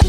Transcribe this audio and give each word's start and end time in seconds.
Du 0.00 0.06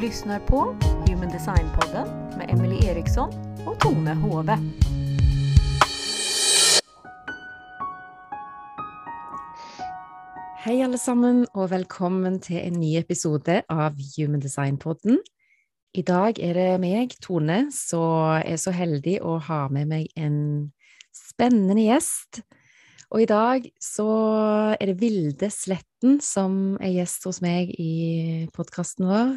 lyssnar 0.00 0.40
på 0.46 0.76
Human 1.06 1.30
Design-podden 1.30 2.08
med 2.38 2.50
Emily 2.50 2.86
Eriksson 2.86 3.30
och 3.66 3.80
Tone 3.80 4.14
Hove. 4.14 4.58
Hei, 10.58 10.82
alle 10.82 10.98
sammen, 10.98 11.46
og 11.54 11.70
velkommen 11.70 12.40
til 12.40 12.56
en 12.56 12.80
ny 12.80 12.96
episode 12.98 13.62
av 13.68 13.92
Human 14.16 14.40
Design-podden. 14.40 15.18
I 15.90 16.02
dag 16.06 16.38
er 16.38 16.54
det 16.54 16.68
meg, 16.78 17.16
Tone, 17.18 17.64
som 17.74 18.38
er 18.38 18.58
så 18.62 18.70
heldig 18.70 19.16
å 19.26 19.40
ha 19.42 19.64
med 19.74 19.88
meg 19.90 20.12
en 20.14 20.70
spennende 21.10 21.82
gjest. 21.82 22.44
Og 23.10 23.24
i 23.24 23.26
dag 23.26 23.66
så 23.82 24.06
er 24.76 24.92
det 24.92 25.00
Vilde 25.00 25.48
Sletten 25.50 26.20
som 26.22 26.76
er 26.78 26.94
gjest 27.00 27.26
hos 27.26 27.40
meg 27.42 27.72
i 27.74 28.46
podkasten 28.54 29.10
vår. 29.10 29.34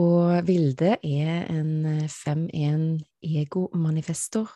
Og 0.00 0.48
Vilde 0.48 0.96
er 1.04 1.44
en 1.52 2.08
5-1 2.08 3.04
ego-manifestor 3.20 4.48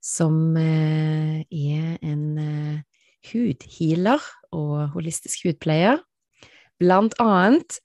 som 0.00 0.56
eh, 0.56 1.44
er 1.44 1.96
en 2.00 2.24
eh, 2.40 3.04
hudhealer 3.28 4.24
og 4.56 4.94
holistisk 4.96 5.44
hudpleier, 5.44 6.00
blant 6.80 7.20
annet. 7.20 7.82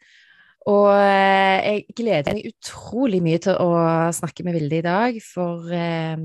Og 0.65 0.87
eh, 0.97 1.59
jeg 1.61 1.83
gleder 1.93 2.33
meg 2.33 2.47
utrolig 2.49 3.21
mye 3.21 3.41
til 3.43 3.57
å 3.61 3.69
snakke 4.17 4.45
med 4.47 4.55
Vilde 4.57 4.79
i 4.79 4.85
dag, 4.85 5.19
for 5.21 5.69
eh, 5.69 6.15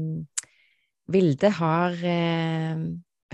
Vilde 1.11 1.51
har 1.59 1.97
eh, 2.07 2.87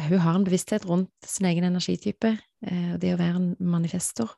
Hun 0.07 0.25
har 0.25 0.35
en 0.35 0.47
bevissthet 0.47 0.87
rundt 0.89 1.13
sin 1.25 1.47
egen 1.53 1.69
energitype, 1.69 2.35
eh, 2.67 2.91
og 2.95 2.99
det 3.03 3.15
å 3.15 3.21
være 3.21 3.39
en 3.39 3.53
manifestor. 3.61 4.35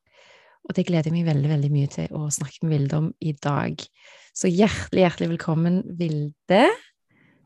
Og 0.69 0.77
det 0.77 0.85
gleder 0.85 1.09
jeg 1.09 1.17
meg 1.17 1.31
veldig, 1.31 1.49
veldig 1.55 1.73
mye 1.73 1.89
til 1.95 2.13
å 2.13 2.29
snakke 2.35 2.67
med 2.67 2.75
Vilde 2.77 3.01
om 3.01 3.09
i 3.25 3.33
dag. 3.33 3.81
Så 4.37 4.51
hjertelig, 4.53 5.07
hjertelig 5.07 5.33
velkommen, 5.33 5.81
Vilde. 5.97 6.67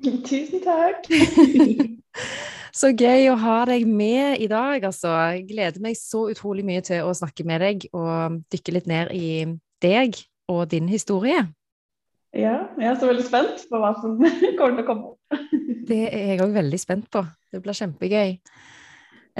Tusen 0.02 0.64
takk. 0.66 1.06
Så 2.72 2.88
gøy 2.96 3.26
å 3.28 3.36
ha 3.36 3.56
deg 3.68 3.84
med 3.84 4.40
i 4.40 4.48
dag, 4.48 4.80
altså. 4.88 5.10
Jeg 5.34 5.44
gleder 5.50 5.82
meg 5.84 5.96
så 6.00 6.24
utrolig 6.32 6.64
mye 6.64 6.80
til 6.84 7.04
å 7.04 7.12
snakke 7.16 7.44
med 7.44 7.60
deg 7.60 7.88
og 7.92 8.38
dykke 8.52 8.76
litt 8.78 8.86
ned 8.88 9.10
i 9.12 9.26
deg 9.84 10.16
og 10.48 10.64
din 10.72 10.88
historie. 10.88 11.44
Ja, 12.32 12.54
jeg 12.80 12.88
er 12.88 12.94
så 12.96 13.10
veldig 13.10 13.26
spent 13.26 13.66
på 13.68 13.80
hva 13.80 13.90
som 14.00 14.14
kommer 14.58 14.78
til 14.78 14.84
å 14.84 14.88
komme 14.88 15.10
opp. 15.12 15.42
Det 15.90 15.98
er 16.08 16.30
jeg 16.30 16.40
òg 16.44 16.54
veldig 16.54 16.78
spent 16.80 17.10
på. 17.12 17.20
Det 17.52 17.60
blir 17.60 17.76
kjempegøy. 17.76 18.38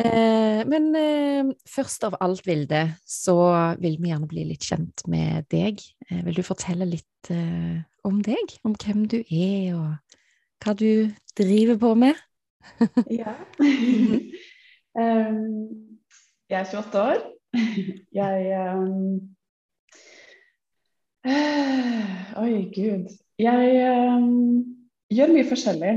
Eh, 0.03 0.61
men 0.69 0.91
eh, 0.99 1.53
først 1.69 2.05
av 2.09 2.19
alt, 2.25 2.43
Vilde, 2.45 2.83
så 3.09 3.37
vil 3.81 3.97
vi 4.03 4.11
gjerne 4.11 4.29
bli 4.29 4.45
litt 4.51 4.67
kjent 4.69 5.07
med 5.09 5.49
deg. 5.53 5.81
Eh, 6.11 6.21
vil 6.27 6.37
du 6.37 6.43
fortelle 6.45 6.89
litt 6.91 7.33
eh, 7.33 7.81
om 8.05 8.21
deg? 8.27 8.59
Om 8.67 8.77
hvem 8.77 9.07
du 9.09 9.23
er, 9.23 9.73
og 9.79 10.67
hva 10.67 10.77
du 10.77 11.09
driver 11.39 11.81
på 11.81 11.95
med? 12.05 12.21
Ja. 13.11 13.35
um, 15.03 15.69
jeg 16.51 16.61
er 16.61 16.65
28 16.65 17.01
år. 17.01 17.21
Jeg 18.21 18.39
um, 18.75 19.21
Oi, 22.43 22.55
gud. 22.75 23.13
Jeg 23.39 23.85
um, 23.89 24.65
gjør 25.13 25.33
mye 25.35 25.47
forskjellig 25.49 25.93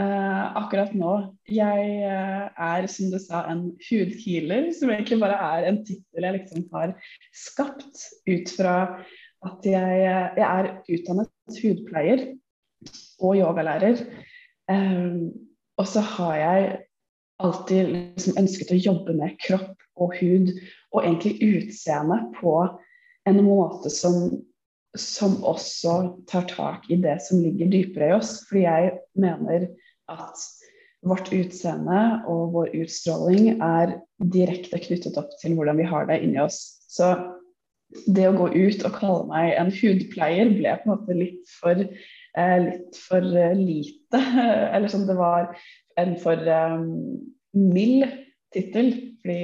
uh, 0.00 0.44
akkurat 0.60 0.92
nå. 0.96 1.14
Jeg 1.50 1.86
uh, 2.02 2.46
er, 2.68 2.88
som 2.90 3.12
du 3.12 3.18
sa, 3.22 3.44
en 3.52 3.64
hudhealer, 3.88 4.70
som 4.76 4.92
egentlig 4.92 5.20
bare 5.22 5.38
er 5.54 5.70
en 5.70 5.80
tittel 5.86 6.28
jeg 6.28 6.38
liksom 6.40 6.66
har 6.74 6.94
skapt 7.46 8.04
ut 8.28 8.54
fra 8.58 8.76
at 9.46 9.66
jeg, 9.70 9.98
jeg 10.36 10.46
er 10.46 10.70
utdannet 10.82 11.60
hudpleier 11.62 12.24
og 13.22 13.36
yogalærer. 13.38 14.02
Um, 14.68 15.47
og 15.78 15.88
så 15.88 16.02
har 16.16 16.36
jeg 16.36 16.68
alltid 17.38 17.90
liksom 17.94 18.38
ønsket 18.40 18.74
å 18.74 18.80
jobbe 18.82 19.14
med 19.18 19.38
kropp 19.44 19.78
og 19.98 20.14
hud, 20.18 20.52
og 20.94 21.04
egentlig 21.04 21.38
utseende 21.44 22.20
på 22.38 22.54
en 23.28 23.40
måte 23.46 23.92
som, 23.92 24.30
som 24.98 25.38
også 25.46 25.98
tar 26.30 26.48
tak 26.50 26.88
i 26.90 26.98
det 27.02 27.18
som 27.26 27.42
ligger 27.42 27.70
dypere 27.70 28.10
i 28.10 28.16
oss. 28.16 28.38
Fordi 28.48 28.64
jeg 28.64 28.92
mener 29.18 29.68
at 30.10 30.46
vårt 31.06 31.30
utseende 31.34 32.02
og 32.30 32.54
vår 32.56 32.72
utstråling 32.80 33.60
er 33.62 33.98
direkte 34.34 34.80
knyttet 34.82 35.18
opp 35.20 35.30
til 35.42 35.54
hvordan 35.58 35.78
vi 35.78 35.86
har 35.86 36.08
det 36.08 36.22
inni 36.24 36.40
oss. 36.42 36.80
Så 36.90 37.12
det 38.10 38.26
å 38.28 38.36
gå 38.36 38.50
ut 38.52 38.82
og 38.84 38.96
kalle 38.98 39.28
meg 39.30 39.54
en 39.56 39.70
hudpleier 39.72 40.50
ble 40.56 40.74
på 40.80 40.88
en 40.88 40.94
måte 40.94 41.16
litt 41.16 41.52
for 41.60 41.86
litt 42.36 42.98
for 43.00 43.24
eh, 43.24 43.56
lite. 43.56 44.20
Eller 44.74 44.88
som 44.88 45.06
det 45.08 45.16
var 45.18 45.50
en 45.98 46.14
for 46.20 46.48
um, 46.48 46.86
mild 47.52 48.06
tittel. 48.54 48.92
Fordi 49.22 49.40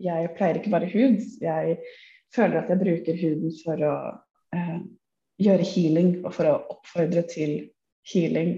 jeg 0.00 0.32
pleier 0.36 0.60
ikke 0.60 0.72
bare 0.72 0.90
hud. 0.92 1.20
Jeg 1.42 1.76
føler 2.34 2.62
at 2.62 2.70
jeg 2.70 2.82
bruker 2.82 3.20
huden 3.20 3.54
for 3.64 3.86
å 3.86 3.94
eh, 4.56 4.78
gjøre 5.40 5.70
healing 5.72 6.12
og 6.24 6.34
for 6.36 6.50
å 6.50 6.58
oppfordre 6.76 7.24
til 7.30 7.56
healing. 8.12 8.54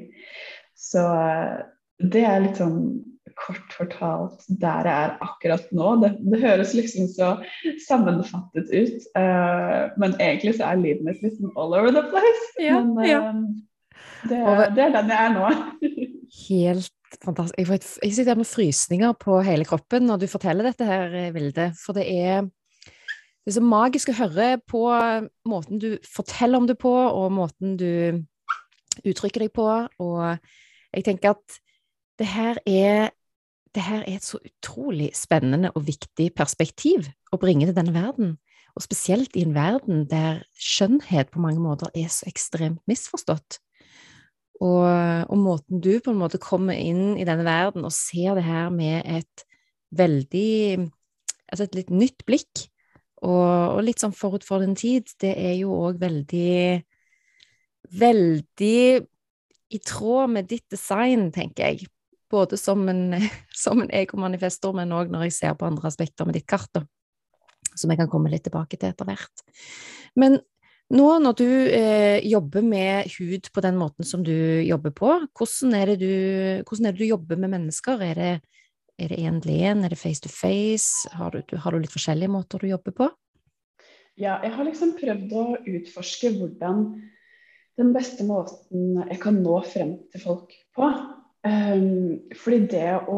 Så 0.78 1.02
eh, 1.02 1.62
det 2.12 2.24
er 2.26 2.44
litt 2.44 2.60
sånn 2.60 2.78
kort 3.38 3.74
fortalt 3.76 4.46
der 4.60 4.88
jeg 4.88 5.08
er 5.08 5.12
akkurat 5.24 5.68
nå. 5.74 5.96
Det, 6.02 6.12
det 6.32 6.40
høres 6.42 6.74
liksom 6.76 7.08
så 7.10 7.34
sammenfattet 7.86 8.72
ut, 8.72 9.10
uh, 9.18 9.92
men 10.00 10.16
egentlig 10.18 10.56
så 10.58 10.70
er 10.70 10.80
livet 10.82 11.04
mitt 11.06 11.22
liksom 11.24 11.52
all 11.56 11.76
over 11.78 11.92
the 11.94 12.04
place. 12.12 12.48
Ja, 12.62 12.80
men, 12.84 13.04
ja. 13.08 13.20
Det, 14.22 14.40
det, 14.76 14.84
er 14.86 14.96
den 14.96 15.12
jeg 15.12 15.20
er 15.26 15.32
nå. 15.36 15.52
Helt 16.48 17.18
fantastisk. 17.22 17.58
Jeg, 17.58 17.68
et, 17.74 17.88
jeg 18.02 18.16
sitter 18.16 18.38
med 18.38 18.48
frysninger 18.48 19.14
på 19.20 19.38
hele 19.44 19.66
kroppen 19.68 20.06
når 20.08 20.22
du 20.22 20.26
forteller 20.30 20.70
dette 20.70 20.86
her, 20.88 21.16
Vilde. 21.34 21.70
For 21.78 21.96
det 21.96 22.06
er, 22.08 22.46
det 22.46 23.52
er 23.52 23.58
så 23.58 23.64
magisk 23.64 24.12
å 24.12 24.18
høre 24.22 24.52
på 24.70 24.84
måten 25.50 25.82
du 25.82 25.90
forteller 26.08 26.62
om 26.62 26.68
det 26.70 26.78
på, 26.80 26.92
og 26.92 27.34
måten 27.34 27.76
du 27.80 28.22
uttrykker 29.08 29.46
deg 29.46 29.52
på. 29.56 29.66
Og 30.04 30.22
jeg 30.92 31.06
tenker 31.08 31.34
at 31.36 31.60
det 32.20 32.28
her 32.30 32.60
er 32.68 33.10
det 33.74 33.82
her 33.82 34.04
er 34.04 34.18
et 34.18 34.24
så 34.26 34.38
utrolig 34.44 35.10
spennende 35.16 35.70
og 35.76 35.86
viktig 35.86 36.32
perspektiv 36.36 37.08
å 37.32 37.38
bringe 37.40 37.68
til 37.68 37.76
denne 37.76 37.94
verden. 37.94 38.36
Og 38.76 38.84
spesielt 38.84 39.36
i 39.36 39.44
en 39.46 39.54
verden 39.56 40.06
der 40.08 40.42
skjønnhet 40.56 41.32
på 41.32 41.42
mange 41.44 41.60
måter 41.60 41.92
er 41.96 42.08
så 42.12 42.28
ekstremt 42.28 42.80
misforstått. 42.88 43.60
Og, 44.62 44.86
og, 44.86 45.38
måten 45.40 45.80
du 45.82 45.96
på 45.98 46.12
en 46.12 46.20
måte 46.20 46.38
kommer 46.38 46.76
inn 46.78 47.16
i 47.18 47.26
denne 47.26 47.44
verden 47.44 47.82
og 47.88 47.94
ser 47.96 48.36
det 48.38 48.44
her 48.46 48.70
med 48.74 49.02
et 49.04 49.46
veldig 49.92 50.90
Altså 51.52 51.66
et 51.66 51.74
litt 51.76 51.90
nytt 51.92 52.22
blikk, 52.24 52.62
og, 53.20 53.74
og 53.76 53.82
litt 53.84 54.00
sånn 54.00 54.14
forut 54.16 54.40
for 54.46 54.62
den 54.64 54.72
tid, 54.72 55.10
det 55.20 55.34
er 55.36 55.52
jo 55.58 55.74
òg 55.84 55.98
veldig 56.00 56.80
Veldig 57.92 59.02
i 59.72 59.80
tråd 59.84 60.32
med 60.32 60.48
ditt 60.48 60.64
design, 60.72 61.26
tenker 61.34 61.72
jeg. 61.74 61.90
Både 62.32 62.58
som 62.60 62.86
en, 62.88 63.18
som 63.64 63.82
en 63.84 63.92
egomanifestor, 63.92 64.74
men 64.78 64.94
òg 64.96 65.12
når 65.12 65.28
jeg 65.28 65.38
ser 65.38 65.58
på 65.58 65.68
andre 65.68 65.90
aspekter 65.92 66.28
med 66.28 66.38
ditt 66.38 66.48
kart, 66.48 66.70
da, 66.74 66.86
som 67.76 67.92
jeg 67.92 68.00
kan 68.00 68.10
komme 68.12 68.32
litt 68.32 68.46
tilbake 68.48 68.78
til 68.78 68.92
etter 68.92 69.08
hvert. 69.08 69.44
Men 70.18 70.40
nå 70.92 71.06
når 71.24 71.36
du 71.38 71.48
eh, 71.72 72.18
jobber 72.28 72.64
med 72.66 73.12
hud 73.14 73.48
på 73.54 73.62
den 73.64 73.78
måten 73.80 74.04
som 74.04 74.24
du 74.24 74.34
jobber 74.66 74.92
på, 74.92 75.12
hvordan 75.38 75.76
er 75.78 75.92
det 75.92 76.00
du, 76.02 76.16
er 76.60 76.90
det 76.90 76.98
du 76.98 77.06
jobber 77.06 77.40
med 77.40 77.54
mennesker? 77.54 78.02
Er 78.04 78.18
det 78.18 78.32
er 79.00 79.14
én 79.16 79.40
til 79.40 79.56
én, 79.56 79.84
er 79.84 79.92
det 79.92 79.98
face 79.98 80.20
to 80.20 80.28
face? 80.28 81.08
Har 81.16 81.32
du, 81.32 81.56
har 81.56 81.72
du, 81.72 81.80
litt 81.80 81.94
forskjellige 81.94 82.32
måter 82.32 82.60
du 82.60 82.68
jobber 82.68 82.94
på? 82.98 83.08
Ja, 84.20 84.36
jeg 84.44 84.52
har 84.52 84.68
liksom 84.68 84.92
prøvd 84.98 85.32
å 85.32 85.46
utforske 85.64 86.34
hvordan 86.36 86.84
den 87.80 87.92
beste 87.96 88.26
måten 88.28 89.00
jeg 89.08 89.18
kan 89.22 89.40
nå 89.40 89.62
frem 89.64 89.96
til 90.12 90.20
folk 90.20 90.52
på. 90.76 90.90
Um, 91.42 92.20
fordi 92.38 92.60
det 92.70 92.90
å 93.10 93.16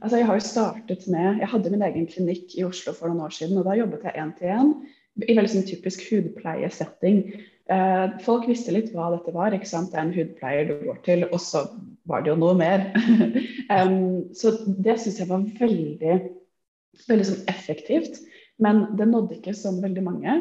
Altså, 0.00 0.16
jeg 0.16 0.24
har 0.24 0.38
jo 0.38 0.44
startet 0.46 1.02
med 1.12 1.42
Jeg 1.42 1.48
hadde 1.52 1.72
min 1.74 1.82
egen 1.84 2.06
klinikk 2.08 2.54
i 2.56 2.64
Oslo 2.64 2.94
for 2.96 3.12
noen 3.12 3.26
år 3.26 3.34
siden, 3.36 3.58
og 3.60 3.66
da 3.68 3.74
jobbet 3.76 4.06
jeg 4.08 4.16
én 4.22 4.30
til 4.38 4.52
én 4.54 4.70
i 5.24 5.36
veldig 5.36 5.48
sånn 5.48 5.68
typisk 5.68 6.02
hudpleiesetting. 6.10 7.22
Uh, 7.72 8.16
folk 8.24 8.44
visste 8.48 8.74
litt 8.74 8.90
hva 8.92 9.10
dette 9.14 9.32
var. 9.32 9.54
ikke 9.56 9.68
sant? 9.68 9.88
Det 9.92 10.00
er 10.00 10.04
en 10.04 10.14
hudpleier 10.14 10.68
du 10.68 10.74
går 10.84 10.98
til, 11.06 11.24
og 11.30 11.40
så 11.40 11.66
var 12.08 12.24
det 12.24 12.32
jo 12.32 12.38
noe 12.40 12.56
mer. 12.58 12.84
um, 13.72 14.26
så 14.38 14.52
det 14.66 14.98
syns 15.00 15.20
jeg 15.22 15.30
var 15.30 15.46
veldig, 15.60 16.18
veldig 17.08 17.28
sånn 17.30 17.48
effektivt. 17.52 18.20
Men 18.62 18.86
det 18.96 19.04
nådde 19.10 19.36
ikke 19.36 19.52
så 19.56 19.74
veldig 19.82 20.02
mange. 20.04 20.36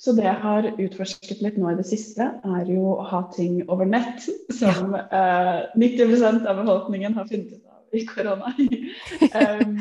Så 0.00 0.14
det 0.16 0.24
jeg 0.24 0.40
har 0.40 0.68
utforsket 0.72 1.42
litt 1.44 1.58
nå 1.60 1.72
i 1.72 1.78
det 1.78 1.84
siste, 1.88 2.30
er 2.40 2.70
jo 2.70 2.94
å 2.94 3.08
ha 3.10 3.22
ting 3.34 3.60
over 3.68 3.88
nett, 3.88 4.24
som 4.56 4.94
eh, 4.96 5.66
90% 5.76 6.48
av 6.48 6.62
befolkningen 6.62 7.18
har 7.18 7.28
funnet 7.28 7.58
ut 7.58 7.66
av 7.68 7.98
i 7.98 8.04
korona. 8.08 8.52
um, 9.40 9.76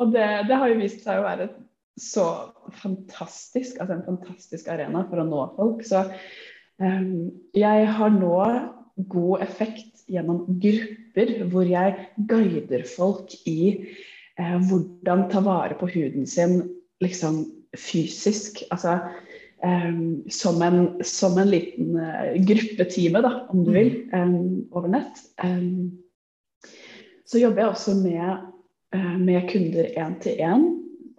og 0.00 0.12
det, 0.14 0.28
det, 0.48 0.56
har 0.56 0.70
jo 0.70 0.80
vist 0.80 1.04
seg 1.04 1.20
å 1.20 1.26
være 1.26 1.48
så 2.00 2.26
fantastisk, 2.80 3.80
altså 3.80 3.96
en 3.96 4.06
fantastisk 4.06 4.68
arena 4.72 5.04
for 5.08 5.22
å 5.22 5.28
nå 5.28 5.46
folk. 5.56 5.84
Så 5.86 6.04
um, 6.80 7.30
jeg 7.56 7.88
har 7.96 8.14
nå 8.16 8.36
god 9.10 9.46
effekt 9.46 10.04
gjennom 10.10 10.44
grupper 10.60 11.36
hvor 11.52 11.68
jeg 11.68 12.08
guider 12.28 12.84
folk 12.88 13.32
i 13.48 13.60
eh, 13.78 14.56
hvordan 14.68 15.28
ta 15.30 15.40
vare 15.44 15.76
på 15.78 15.88
huden 15.92 16.26
sin 16.28 16.58
liksom 17.00 17.42
fysisk. 17.78 18.62
Altså 18.70 18.98
um, 19.64 20.22
som, 20.30 20.62
en, 20.62 21.04
som, 21.04 21.38
en, 21.38 21.50
liten 21.50 21.96
uh, 21.96 22.34
gruppetime, 22.46 23.22
da, 23.24 23.34
om 23.52 23.64
du 23.64 23.72
vil, 23.76 23.92
um, 24.12 24.66
over 24.72 24.88
nett. 24.92 25.24
Um, 25.44 25.98
så 27.26 27.38
jobber 27.42 27.64
jeg 27.64 27.74
også 27.74 27.94
med, 28.00 28.48
uh, 28.96 29.16
med 29.20 29.48
kunder 29.52 29.92
én 29.96 30.18
til 30.22 30.40
én 30.40 30.66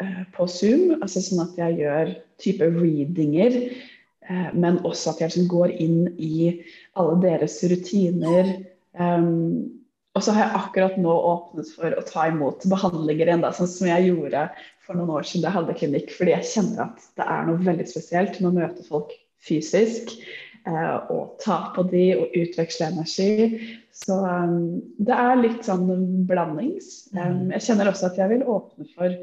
uh, 0.02 0.24
på 0.36 0.48
Zoom. 0.48 1.00
altså 1.02 1.24
Sånn 1.24 1.46
at 1.46 1.58
jeg 1.60 1.82
gjør 1.84 2.16
type 2.42 2.72
readinger 2.82 3.58
Eh, 4.32 4.50
men 4.54 4.80
også 4.86 5.12
at 5.12 5.22
jeg 5.22 5.32
liksom 5.32 5.50
går 5.52 5.76
inn 5.84 6.02
i 6.22 6.52
alle 7.00 7.18
deres 7.24 7.58
rutiner. 7.68 8.58
Um, 8.94 9.72
og 10.16 10.26
så 10.26 10.36
har 10.36 10.46
jeg 10.46 10.60
akkurat 10.60 10.98
nå 11.00 11.12
åpnet 11.32 11.70
for 11.78 11.96
å 11.96 12.04
ta 12.06 12.28
imot 12.28 12.66
behandlinger 12.70 13.30
igjen, 13.30 13.44
da, 13.46 13.54
sånn 13.56 13.70
som 13.72 13.88
jeg 13.88 14.10
gjorde 14.10 14.50
for 14.86 14.98
noen 14.98 15.12
år 15.18 15.28
siden 15.28 15.48
jeg 15.48 15.56
hadde 15.58 15.76
klinikk. 15.80 16.14
Fordi 16.18 16.36
jeg 16.36 16.50
kjenner 16.54 16.86
at 16.88 17.04
det 17.20 17.28
er 17.28 17.50
noe 17.50 17.66
veldig 17.66 17.88
spesielt 17.90 18.40
med 18.40 18.52
å 18.52 18.56
møte 18.62 18.88
folk 18.88 19.14
fysisk. 19.46 20.16
Uh, 20.62 21.02
og 21.10 21.38
ta 21.42 21.72
på 21.74 21.88
de 21.90 22.04
og 22.20 22.36
utveksle 22.38 22.92
energi. 22.92 23.62
Så 23.98 24.20
um, 24.22 24.82
det 25.02 25.16
er 25.18 25.40
litt 25.42 25.66
sånn 25.66 25.88
blandings. 26.30 27.08
Um, 27.18 27.50
jeg 27.56 27.66
kjenner 27.66 27.90
også 27.90 28.12
at 28.12 28.20
jeg 28.22 28.30
vil 28.36 28.44
åpne 28.46 28.86
for 28.94 29.16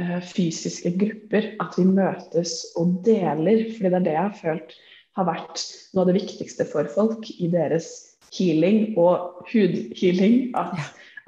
uh, 0.00 0.20
fysiske 0.24 0.94
grupper. 1.00 1.52
At 1.60 1.76
vi 1.76 1.84
møtes 1.88 2.62
og 2.80 3.02
deler. 3.04 3.66
fordi 3.74 3.90
det 3.90 4.00
er 4.00 4.06
det 4.08 4.16
jeg 4.16 4.24
har 4.24 4.40
følt 4.40 4.78
har 5.18 5.26
vært 5.26 5.62
noe 5.92 6.04
av 6.04 6.10
det 6.10 6.20
viktigste 6.20 6.66
for 6.70 6.88
folk 6.92 7.26
i 7.36 7.50
deres 7.50 7.90
healing 8.34 8.94
og 9.00 9.44
hudhealing. 9.50 10.52
At, 10.58 10.78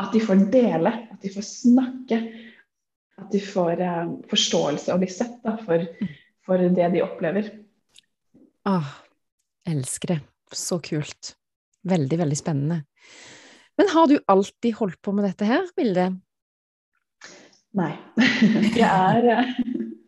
at 0.02 0.14
de 0.14 0.22
får 0.22 0.46
dele, 0.54 0.94
at 1.12 1.22
de 1.22 1.32
får 1.34 1.46
snakke. 1.48 2.20
At 3.22 3.30
de 3.32 3.40
får 3.44 3.82
uh, 3.82 4.16
forståelse 4.30 4.92
og 4.94 5.02
blir 5.02 5.12
sett 5.12 5.38
da, 5.44 5.54
for, 5.62 5.86
for, 6.46 6.62
det 6.76 6.88
de 6.94 7.04
opplever. 7.04 7.52
Ah, 8.69 8.98
elsker 9.69 10.16
det. 10.16 10.19
Så 10.52 10.80
kult. 10.84 11.36
Veldig, 11.88 12.19
veldig 12.19 12.38
spennende. 12.38 12.82
Men 13.78 13.88
har 13.94 14.10
du 14.10 14.19
alltid 14.30 14.76
holdt 14.78 15.00
på 15.02 15.14
med 15.16 15.26
dette 15.30 15.48
her, 15.48 15.64
Vilde? 15.78 16.10
Nei. 17.78 17.94
Jeg 18.76 18.88
er 18.88 19.30
eh, 19.32 19.54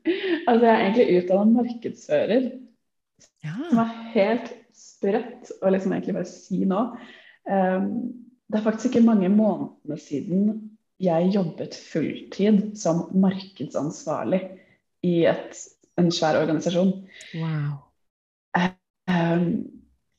Altså, 0.50 0.66
jeg 0.66 0.74
er 0.74 0.82
egentlig 0.82 1.22
utdannet 1.22 1.54
markedsfører. 1.56 2.48
Ja. 3.44 3.54
Som 3.70 3.78
er 3.80 3.92
helt 4.12 4.50
sprøtt 4.76 5.52
å 5.64 5.72
liksom 5.72 5.94
egentlig 5.96 6.16
bare 6.18 6.28
si 6.28 6.66
nå. 6.68 6.82
Um, 7.48 7.86
det 8.52 8.58
er 8.58 8.66
faktisk 8.66 8.90
ikke 8.90 9.06
mange 9.06 9.30
månedene 9.32 9.96
siden 10.00 10.50
jeg 11.04 11.30
jobbet 11.34 11.76
fulltid 11.76 12.60
som 12.78 13.04
markedsansvarlig 13.20 14.42
i 15.04 15.24
et, 15.30 15.58
en 16.00 16.10
svær 16.14 16.40
organisasjon. 16.42 16.94
Wow. 17.38 17.80
Um, 19.10 19.48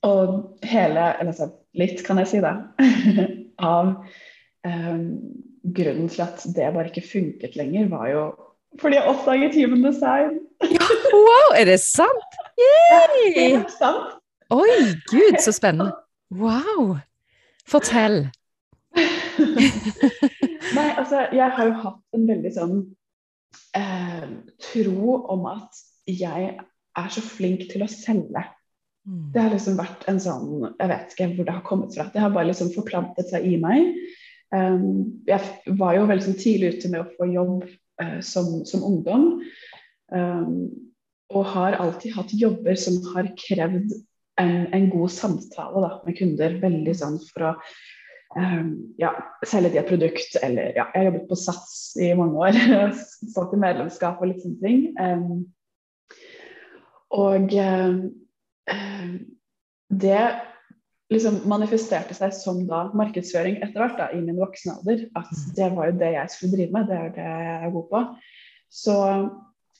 og 0.05 0.59
hele, 0.67 1.07
altså 1.23 1.49
litt, 1.77 2.03
kan 2.05 2.21
jeg 2.21 2.29
si, 2.29 2.41
da, 2.43 2.53
av 3.75 3.95
um, 4.67 5.05
grunnen 5.75 6.11
til 6.11 6.25
at 6.27 6.45
det 6.55 6.73
bare 6.75 6.91
ikke 6.91 7.07
funket 7.09 7.57
lenger, 7.57 7.89
var 7.93 8.11
jo 8.11 8.25
fordi 8.81 8.97
jeg 8.97 9.07
oppdaget 9.07 9.55
Human 9.55 9.83
Design. 9.85 10.39
wow, 11.27 11.53
er 11.55 11.65
det 11.69 11.79
sant? 11.79 12.39
Yay! 12.59 13.29
Det 13.35 13.45
er 13.53 13.69
sant. 13.71 14.17
Oi, 14.51 14.81
gud, 15.07 15.39
så 15.41 15.53
spennende. 15.55 15.93
Wow. 16.35 16.97
Fortell. 17.67 18.27
Nei, 20.77 20.89
altså, 20.97 21.25
jeg 21.35 21.49
har 21.57 21.69
jo 21.69 21.75
hatt 21.83 22.17
en 22.17 22.27
veldig 22.29 22.51
sånn 22.55 22.77
eh, 23.77 24.27
tro 24.71 25.17
om 25.33 25.47
at 25.51 25.81
jeg 26.09 26.51
er 26.95 27.09
så 27.11 27.23
flink 27.23 27.67
til 27.71 27.85
å 27.85 27.89
selge. 27.91 28.43
Mm. 29.05 29.25
Det 29.33 29.41
har 29.41 29.51
liksom 29.53 29.75
vært 29.77 30.05
en 30.09 30.17
sånn 30.21 30.47
Jeg 30.79 30.89
vet 30.89 31.11
ikke 31.13 31.27
hvor 31.35 31.45
det 31.45 31.53
har 31.53 31.65
kommet 31.67 31.93
fra. 31.93 32.07
Det 32.13 32.21
har 32.23 32.33
bare 32.33 32.49
liksom 32.49 32.71
forplantet 32.73 33.29
seg 33.29 33.45
i 33.45 33.59
meg. 33.61 33.93
Um, 34.55 35.21
jeg 35.27 35.75
var 35.79 35.97
jo 35.97 36.07
veldig 36.09 36.25
sånn 36.29 36.39
tidlig 36.39 36.75
ute 36.75 36.91
med 36.93 37.03
å 37.03 37.11
få 37.17 37.27
jobb 37.29 37.65
uh, 38.01 38.19
som, 38.25 38.63
som, 38.67 38.85
ungdom. 38.87 39.27
Um, 40.13 40.69
og 41.33 41.47
har 41.55 41.77
alltid 41.81 42.13
hatt 42.15 42.33
jobber 42.37 42.77
som 42.77 42.99
har 43.13 43.31
krevd 43.39 43.93
en, 44.41 44.67
en 44.75 44.89
god 44.93 45.13
samtale 45.13 45.81
da, 45.83 45.91
med 46.05 46.17
kunder. 46.19 46.57
Veldig 46.61 46.95
sånn 46.97 47.19
for 47.31 47.49
å 47.49 47.53
ja, 48.99 49.11
selge 49.47 49.71
de 49.71 49.79
et 49.79 49.87
produkt, 49.87 50.35
eller 50.43 50.73
ja, 50.75 50.89
Jeg 50.91 50.99
har 50.99 51.05
jobbet 51.09 51.29
på 51.29 51.37
Sats 51.39 51.75
i 52.01 52.09
mange 52.17 52.35
år. 52.49 52.57
Stått 53.31 53.55
i 53.55 53.61
medlemskap 53.61 54.19
og 54.19 54.31
litt 54.31 54.43
sånne 54.43 54.59
ting. 54.65 54.81
og 57.15 57.55
det 59.95 60.21
liksom 61.13 61.41
manifesterte 61.49 62.15
seg 62.17 62.33
som 62.35 62.63
da 62.69 62.85
markedsføring 62.97 63.59
etter 63.61 63.81
hvert 63.81 63.99
da, 63.99 64.09
i 64.13 64.21
min 64.23 64.39
voksne 64.39 64.77
alder. 64.79 65.05
At 65.17 65.29
mm. 65.31 65.43
det 65.57 65.71
var 65.75 65.89
jo 65.89 65.99
det 66.01 66.13
jeg 66.15 66.33
skulle 66.33 66.57
drive 66.57 66.75
med, 66.75 66.89
det 66.89 66.97
er 66.99 67.11
det 67.15 67.27
jeg 67.27 67.59
er 67.59 67.75
god 67.75 67.91
på. 67.91 68.03
Så 68.75 68.95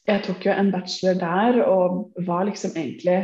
jeg 0.05 0.23
tok 0.27 0.45
jo 0.45 0.53
en 0.53 0.71
bachelor 0.73 1.17
der 1.19 1.63
og 1.65 2.25
var 2.27 2.45
liksom 2.49 2.75
egentlig 2.77 3.19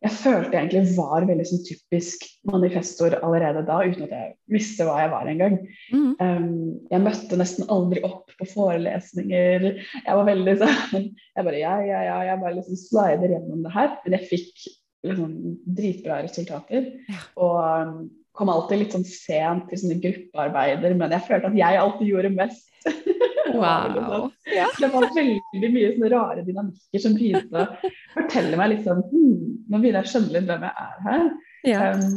Jeg 0.00 0.16
følte 0.16 0.54
jeg 0.54 0.62
egentlig 0.62 0.96
var 0.96 1.26
veldig 1.28 1.44
sånn 1.44 1.64
typisk 1.66 2.22
manifestor 2.48 3.18
allerede 3.18 3.60
da, 3.68 3.82
uten 3.84 4.06
at 4.06 4.14
jeg 4.16 4.30
visste 4.54 4.86
hva 4.88 4.94
jeg 5.02 5.10
var 5.12 5.28
engang. 5.28 5.58
Mm. 5.92 6.12
Um, 6.16 6.46
jeg 6.88 7.04
møtte 7.04 7.36
nesten 7.36 7.68
aldri 7.72 8.00
opp 8.08 8.32
på 8.38 8.48
forelesninger. 8.54 9.66
Jeg 9.76 10.16
var 10.20 10.24
veldig 10.28 10.54
sånn 10.62 11.10
Jeg 11.10 11.44
bare 11.44 11.60
ja, 11.60 11.74
ja, 11.84 12.00
ja, 12.06 12.16
jeg 12.30 12.40
bare 12.40 12.56
liksom 12.56 12.80
slider 12.80 13.34
gjennom 13.36 13.66
det 13.66 13.74
her. 13.76 13.92
Men 14.06 14.16
jeg 14.16 14.30
fikk 14.30 14.64
liksom, 15.10 15.36
dritbra 15.76 16.22
resultater. 16.24 16.88
Og 17.36 17.60
um, 17.60 18.08
kom 18.40 18.52
alltid 18.52 18.80
litt 18.80 18.96
sånn 18.96 19.04
sent 19.04 19.68
til 19.68 19.82
sånne 19.82 20.00
gruppearbeider, 20.00 20.96
men 20.96 21.12
jeg 21.12 21.26
følte 21.28 21.52
at 21.52 21.60
jeg 21.60 21.80
alltid 21.82 22.12
gjorde 22.14 22.34
mest. 22.38 22.69
Wow. 23.50 24.30
ja. 24.46 24.68
Det 24.78 24.88
var 24.92 25.08
veldig 25.14 25.70
mye 25.74 25.88
sånne 25.94 26.10
rare 26.12 26.42
dynamikker 26.46 27.02
som 27.02 27.16
begynte 27.16 27.64
å 27.64 27.90
fortelle 28.14 28.58
meg 28.60 28.70
litt 28.72 28.84
sånn 28.86 29.00
hm, 29.10 29.40
Nå 29.66 29.80
begynner 29.80 29.98
jeg 29.98 30.06
å 30.06 30.12
skjønne 30.12 30.34
litt 30.36 30.46
hvem 30.46 30.66
jeg 30.66 30.84
er 30.84 31.00
her. 31.06 31.24
Ja. 31.66 31.88
Um, 31.90 32.14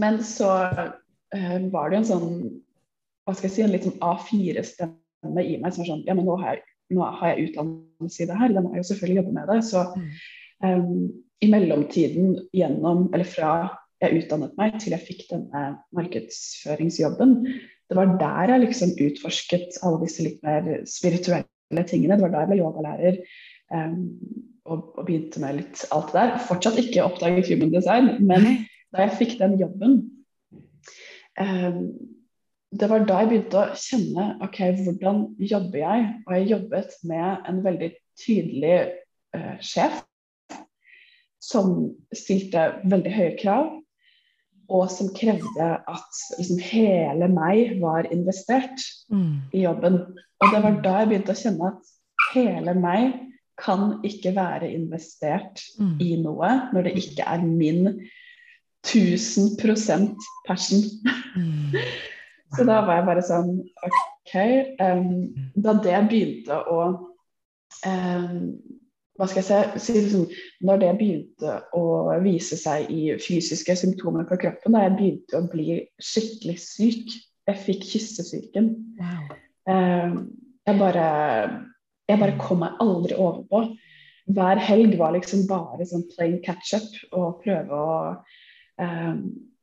men 0.00 0.20
så 0.26 0.50
uh, 0.70 1.58
var 1.74 1.90
det 1.90 1.98
jo 1.98 2.00
en 2.00 2.08
sånn 2.08 2.30
hva 3.24 3.34
skal 3.34 3.48
jeg 3.48 3.54
si, 3.54 3.64
en 3.64 3.74
litt 3.74 3.86
sånn 3.86 4.00
A4-stemme 4.04 5.44
i 5.44 5.58
meg 5.60 5.74
som 5.74 5.82
var 5.82 5.90
sånn 5.90 6.02
Ja, 6.08 6.16
men 6.16 6.26
nå 6.28 6.38
har 6.40 6.54
jeg, 6.54 6.64
nå 6.94 7.04
har 7.20 7.32
jeg 7.32 7.50
utdannelse 7.50 8.24
i 8.24 8.28
det 8.30 8.40
her, 8.40 8.54
da 8.54 8.64
må 8.64 8.74
jeg 8.74 8.84
jo 8.84 8.88
selvfølgelig 8.90 9.20
jobbe 9.22 9.36
med 9.38 9.50
det. 9.50 9.60
Så 9.68 9.84
um, 10.64 11.06
i 11.44 11.50
mellomtiden 11.50 12.34
gjennom, 12.56 13.08
eller 13.12 13.28
fra 13.28 13.54
jeg 14.04 14.24
utdannet 14.24 14.56
meg 14.60 14.76
til 14.82 14.94
jeg 14.94 15.06
fikk 15.06 15.22
denne 15.30 15.62
markedsføringsjobben, 15.96 17.38
det 17.94 18.00
var 18.00 18.14
der 18.18 18.50
jeg 18.50 18.62
liksom 18.64 18.94
utforsket 19.06 19.76
alle 19.86 20.00
disse 20.02 20.24
litt 20.26 20.40
mer 20.42 20.80
spirituelle 20.90 21.84
tingene. 21.86 22.16
Det 22.16 22.24
var 22.24 22.32
da 22.32 22.40
jeg 22.42 22.50
ble 22.50 22.58
yogalærer 22.58 23.20
um, 23.70 24.00
og, 24.66 24.80
og, 24.96 25.04
begynte 25.04 25.42
med 25.42 25.60
litt 25.60 25.84
alt 25.94 26.10
det 26.10 26.18
der. 26.18 26.40
Fortsatt 26.48 26.80
ikke 26.82 27.04
oppdaget 27.06 27.52
human 27.52 27.70
design, 27.74 28.10
men 28.26 28.66
da 28.90 29.06
jeg 29.06 29.14
fikk 29.20 29.36
den 29.38 29.54
jobben 29.60 30.00
um, 31.38 31.78
det 32.74 32.88
var 32.90 33.04
da 33.06 33.20
jeg 33.22 33.30
begynte 33.30 33.60
å 33.60 33.78
kjenne 33.78 34.26
ok, 34.42 34.58
hvordan 34.82 35.20
jobber 35.38 35.78
jeg? 35.78 36.06
Og 36.26 36.34
jeg 36.34 36.50
jobbet 36.50 36.96
med 37.06 37.46
en 37.46 37.62
veldig 37.62 37.90
tydelig 38.18 38.78
uh, 39.36 39.54
sjef 39.62 40.02
som 41.44 41.74
stilte 42.16 42.72
veldig 42.88 43.12
høye 43.14 43.34
krav, 43.38 43.68
og 44.68 44.88
som 44.92 45.10
krevde 45.16 45.68
at 45.76 46.20
liksom, 46.38 46.60
hele 46.62 47.28
meg 47.32 47.76
var 47.82 48.08
investert 48.12 48.80
mm. 49.12 49.50
i 49.52 49.64
jobben. 49.64 50.00
Og 50.40 50.54
det 50.54 50.62
var 50.64 50.80
da 50.84 50.96
jeg 51.00 51.10
begynte 51.10 51.34
å 51.34 51.40
kjenne 51.40 51.70
at 51.72 51.92
hele 52.32 52.74
meg 52.78 53.12
kan 53.60 54.00
ikke 54.06 54.34
være 54.34 54.72
investert 54.74 55.62
mm. 55.78 55.96
i 56.02 56.16
noe 56.22 56.50
når 56.74 56.88
det 56.88 56.96
ikke 57.04 57.26
er 57.28 57.44
min 57.44 57.86
1000 58.84 59.54
passion. 60.48 60.82
Mm. 61.36 61.76
Så 62.54 62.66
da 62.66 62.80
var 62.86 63.00
jeg 63.00 63.08
bare 63.08 63.24
sånn 63.26 63.54
OK. 63.86 64.34
Um, 64.78 65.08
da 65.58 65.74
det 65.82 65.96
begynte 66.10 66.58
å 66.70 66.80
eh, 67.86 68.36
hva 69.18 69.28
skal 69.30 69.44
jeg 69.46 69.82
si, 69.82 69.94
liksom, 69.98 70.24
Når 70.66 70.80
det 70.82 70.90
begynte 70.98 71.58
å 71.76 71.84
vise 72.24 72.58
seg 72.58 72.90
i 72.90 73.14
fysiske 73.22 73.76
symptomer 73.78 74.26
på 74.28 74.38
kroppen, 74.42 74.74
da 74.74 74.84
jeg 74.86 74.96
begynte 74.98 75.38
å 75.38 75.46
bli 75.50 75.78
skikkelig 76.02 76.58
syk 76.62 77.14
Jeg 77.44 77.60
fikk 77.60 77.82
kyssesyken. 77.84 78.70
Wow. 78.98 79.32
Eh, 79.68 80.14
jeg, 80.64 80.78
bare, 80.80 81.08
jeg 82.08 82.20
bare 82.22 82.38
kom 82.40 82.62
meg 82.64 82.78
aldri 82.80 83.18
overpå. 83.20 83.66
Hver 84.32 84.62
helg 84.64 84.94
var 84.96 85.12
liksom 85.12 85.42
bare 85.50 85.84
sånn 85.84 86.06
plain 86.14 86.38
catch-up 86.46 86.88
og 87.12 87.42
prøve 87.44 87.76
å 87.76 87.98
eh, 88.80 89.18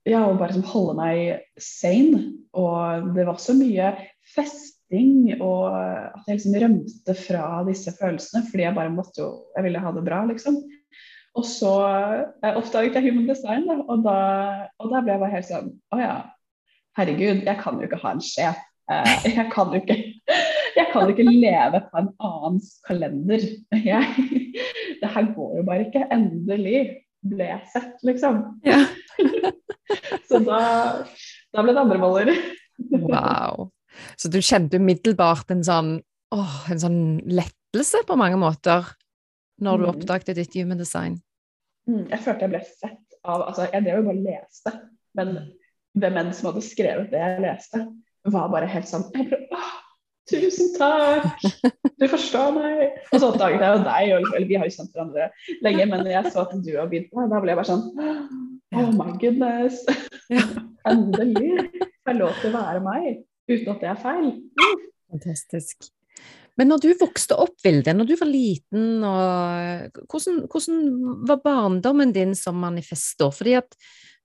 ja, 0.06 0.22
og 0.28 0.38
bare 0.38 0.54
liksom 0.54 0.70
holde 0.70 0.96
meg 1.00 1.42
sane. 1.62 2.22
Og 2.58 3.12
det 3.18 3.26
var 3.26 3.42
så 3.42 3.58
mye 3.58 3.96
festing 4.92 5.42
og 5.42 5.72
at 5.72 6.28
jeg 6.28 6.38
liksom 6.38 6.58
rømte 6.62 7.16
fra 7.16 7.64
disse 7.68 7.92
følelsene 8.00 8.44
fordi 8.50 8.64
jeg 8.64 8.76
bare 8.76 8.92
måtte 8.92 9.22
jo 9.22 9.46
Jeg 9.56 9.64
ville 9.64 9.80
ha 9.80 9.92
det 9.92 10.04
bra, 10.06 10.26
liksom. 10.26 10.62
Og 11.36 11.46
så 11.46 11.72
eh, 12.44 12.58
oppdaget 12.58 12.96
jeg 12.96 13.12
human 13.12 13.28
design, 13.28 13.68
da, 13.68 13.80
og, 13.88 14.04
da, 14.04 14.68
og 14.80 14.92
da 14.92 15.02
ble 15.02 15.14
jeg 15.14 15.22
bare 15.22 15.36
helt 15.36 15.48
sånn 15.48 15.70
Å 15.96 16.00
ja, 16.00 16.16
herregud, 16.98 17.46
jeg 17.46 17.58
kan 17.62 17.80
jo 17.80 17.88
ikke 17.88 18.02
ha 18.02 18.12
en 18.12 18.22
sjef. 18.24 18.60
Eh, 18.92 19.28
jeg 19.38 19.48
kan 19.54 19.72
jo 19.72 19.82
ikke 19.82 20.00
jeg 20.72 20.88
kan 20.94 21.10
ikke 21.12 21.28
leve 21.28 21.82
på 21.92 22.00
en 22.00 22.10
annens 22.24 22.78
kalender. 22.88 23.44
Jeg, 23.76 24.28
det 25.02 25.10
her 25.12 25.28
går 25.36 25.58
jo 25.60 25.66
bare 25.68 25.84
ikke. 25.88 26.06
Endelig 26.16 26.80
ble 27.28 27.50
jeg 27.50 27.68
sett, 27.74 28.00
liksom. 28.08 28.40
Ja. 28.64 28.80
Så 30.30 30.40
da, 30.48 30.62
da 31.52 31.64
ble 31.64 31.76
det 31.76 31.84
andre 31.84 32.00
boller. 32.00 32.32
Wow. 33.04 33.68
Så 34.18 34.32
du 34.32 34.40
kjente 34.42 34.80
umiddelbart 34.80 35.52
en 35.52 35.64
sånn, 35.68 35.92
åh, 36.36 36.58
en 36.72 36.80
sånn 36.82 37.00
lettelse 37.28 38.04
på 38.08 38.18
mange 38.20 38.38
måter 38.40 38.88
når 39.62 39.78
du 39.78 39.86
Mm. 39.86 39.90
oppdaget 39.96 40.36
ditt 40.36 40.56
human 40.56 40.78
design? 40.78 41.22
Mm, 41.90 42.08
Jeg 42.10 42.20
følte 42.20 42.42
jeg 42.46 42.50
ble 42.50 42.62
sett 42.64 43.20
av 43.26 43.42
altså 43.48 43.68
Jeg 43.72 43.84
drev 43.84 43.98
jo 44.00 44.04
bare 44.08 44.18
og 44.18 44.24
leste, 44.26 44.72
men 45.16 45.32
hvem 45.98 46.18
enn 46.18 46.34
som 46.34 46.52
hadde 46.52 46.62
skrevet 46.66 47.12
det 47.12 47.20
jeg 47.20 47.42
leste, 47.42 47.82
var 48.26 48.50
bare 48.50 48.68
helt 48.70 48.86
sånn 48.88 49.06
jeg 49.14 49.28
ble, 49.30 49.38
Åh, 49.52 49.72
Tusen 50.32 50.70
takk! 50.78 51.42
Du 52.02 52.08
forstår 52.08 52.52
meg. 52.56 52.94
Og 53.12 53.20
så 53.20 53.28
oppdaget 53.30 53.62
jeg 53.62 53.78
jo 53.78 53.84
deg, 53.84 54.12
og, 54.16 54.28
eller 54.36 54.48
vi 54.48 54.56
har 54.58 54.66
jo 54.66 54.74
kjent 54.74 54.94
hverandre 54.96 55.26
lenge, 55.62 55.86
men 55.92 56.06
jeg 56.10 56.32
så 56.32 56.42
at 56.46 56.54
du 56.64 56.72
har 56.78 56.88
begynt 56.90 57.12
med 57.14 57.30
da 57.30 57.42
ble 57.42 57.52
jeg 57.52 57.60
bare 57.60 57.70
sånn 57.70 57.86
Oh 58.74 58.92
my 58.96 59.12
goodness. 59.22 59.82
Endelig 60.90 61.52
jeg 62.08 62.16
lov 62.18 62.34
til 62.42 62.50
å 62.50 62.62
være 62.62 62.82
meg, 62.86 63.20
uten 63.50 63.74
at 63.74 63.82
det 63.82 63.90
er 63.92 64.00
feil. 64.02 64.30
Fantastisk. 65.12 65.92
Men 66.60 66.70
når 66.70 66.82
du 66.84 66.90
vokste 67.00 67.38
opp, 67.40 67.56
Vilde, 67.64 67.94
når 67.96 68.10
du 68.10 68.16
var 68.20 68.30
liten, 68.30 68.88
og 69.08 70.02
hvordan, 70.12 70.42
hvordan 70.52 70.82
var 71.30 71.44
barndommen 71.44 72.12
din 72.14 72.36
som 72.38 72.60
manifestor? 72.60 73.32
Fordi 73.34 73.56
at 73.62 73.78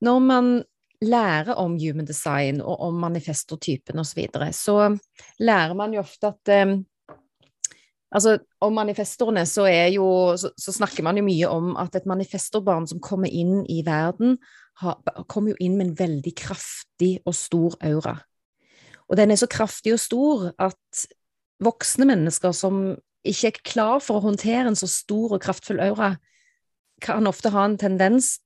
når 0.04 0.18
man 0.24 0.50
lærer 1.04 1.54
om 1.60 1.76
human 1.78 2.08
design 2.08 2.60
og 2.60 2.80
om 2.88 2.98
manifestortypen 3.00 4.02
osv., 4.02 4.10
så, 4.10 4.18
videre, 4.20 4.50
så 4.52 4.76
lærer 5.38 5.74
man 5.78 5.94
jo 5.94 6.04
ofte 6.04 6.34
at 6.34 6.52
eh, 6.52 6.76
Altså, 8.16 8.36
om 8.62 8.72
manifestorene 8.72 9.42
så 9.50 9.64
jo 9.90 10.06
så, 10.38 10.52
så 10.56 10.72
snakker 10.72 11.02
man 11.04 11.18
jo 11.18 11.24
mye 11.26 11.48
om 11.50 11.72
at 11.76 11.98
et 11.98 12.06
manifestorbarn 12.06 12.86
som 12.86 13.00
kommer 13.02 13.28
inn 13.28 13.64
i 13.68 13.80
verden, 13.84 14.38
har, 14.78 15.00
kommer 15.28 15.52
jo 15.52 15.58
inn 15.66 15.74
med 15.76 15.88
en 15.88 15.96
veldig 15.98 16.32
kraftig 16.38 17.10
og 17.26 17.34
stor 17.34 17.74
aura. 17.84 18.14
Og 19.10 19.18
den 19.18 19.30
er 19.30 19.38
så 19.40 19.48
kraftig 19.50 19.94
og 19.94 20.02
stor 20.02 20.46
at 20.62 21.06
voksne 21.62 22.08
mennesker 22.08 22.54
som 22.56 22.96
ikke 23.26 23.50
er 23.50 23.60
klar 23.66 24.00
for 24.04 24.18
å 24.18 24.26
håndtere 24.28 24.66
en 24.70 24.78
så 24.78 24.88
stor 24.90 25.36
og 25.36 25.42
kraftfull 25.42 25.82
aura, 25.82 26.14
kan 27.02 27.28
ofte 27.28 27.52
ha 27.52 27.66
en 27.66 27.76
tendens 27.80 28.36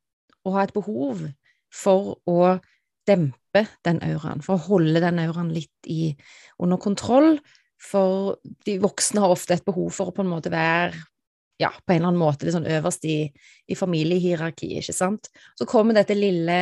og 0.44 0.56
ha 0.56 0.64
et 0.64 0.74
behov 0.74 1.22
for 1.70 2.16
å 2.28 2.56
dempe 3.08 3.64
den 3.86 4.00
auraen, 4.06 4.42
for 4.44 4.56
å 4.56 4.64
holde 4.70 5.02
den 5.02 5.20
auraen 5.22 5.52
litt 5.54 5.90
i, 5.90 6.14
under 6.62 6.80
kontroll. 6.80 7.36
For 7.80 8.36
de 8.66 8.76
voksne 8.82 9.22
har 9.22 9.32
ofte 9.32 9.56
et 9.56 9.64
behov 9.64 9.92
for 9.96 10.10
å 10.10 10.14
på 10.14 10.24
en 10.24 10.32
måte 10.32 10.52
være 10.52 10.98
ja, 11.60 11.70
på 11.70 11.92
en 11.92 12.00
eller 12.00 12.10
annen 12.10 12.20
måte 12.20 12.46
litt 12.46 12.54
sånn 12.56 12.68
øverst 12.68 13.04
i, 13.08 13.18
i 13.68 13.76
familiehierarkiet, 13.76 14.80
ikke 14.80 14.96
sant. 14.96 15.28
Så 15.58 15.66
kommer 15.68 15.96
dette 15.96 16.16
lille 16.16 16.56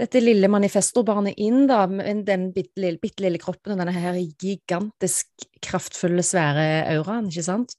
dette 0.00 0.22
lille 0.22 0.48
manifestorbarnet 0.48 1.36
inn 1.44 1.66
da, 1.68 1.82
med 1.90 2.24
den 2.28 2.48
bitte 2.54 2.80
lille, 2.80 3.00
bitte 3.02 3.24
lille 3.24 3.40
kroppen 3.40 3.74
og 3.74 3.82
denne 3.82 3.92
her 3.92 4.16
gigantisk 4.40 5.28
kraftfulle, 5.64 6.24
svære 6.24 6.86
auraen, 6.94 7.28
ikke 7.28 7.44
sant? 7.44 7.76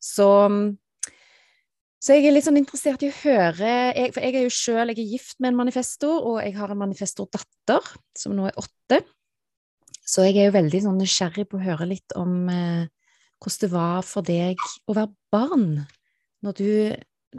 Så, 0.00 0.28
så 2.00 2.16
jeg 2.16 2.28
er 2.28 2.36
litt 2.36 2.46
sånn 2.46 2.60
interessert 2.60 3.02
i 3.04 3.10
å 3.10 3.16
høre 3.18 3.72
jeg, 3.92 4.14
For 4.14 4.24
jeg 4.24 4.38
er 4.38 4.46
jo 4.46 4.54
sjøl 4.54 4.94
gift 4.96 5.40
med 5.40 5.52
en 5.52 5.60
manifestor, 5.64 6.22
og 6.22 6.40
jeg 6.44 6.54
har 6.56 6.72
en 6.72 6.82
manifestordatter 6.86 7.90
som 8.16 8.36
nå 8.36 8.48
er 8.48 8.60
åtte. 8.60 9.02
Så 10.06 10.24
jeg 10.26 10.38
er 10.38 10.48
jo 10.48 10.56
veldig 10.56 10.84
sånn 10.86 10.98
nysgjerrig 11.02 11.48
på 11.50 11.58
å 11.58 11.66
høre 11.66 11.90
litt 11.90 12.14
om 12.18 12.48
eh, 12.50 12.88
hvordan 13.40 13.62
det 13.62 13.72
var 13.74 14.06
for 14.06 14.26
deg 14.26 14.66
å 14.90 14.96
være 14.96 15.12
barn 15.32 15.68
når 16.44 16.56
du, 16.56 16.70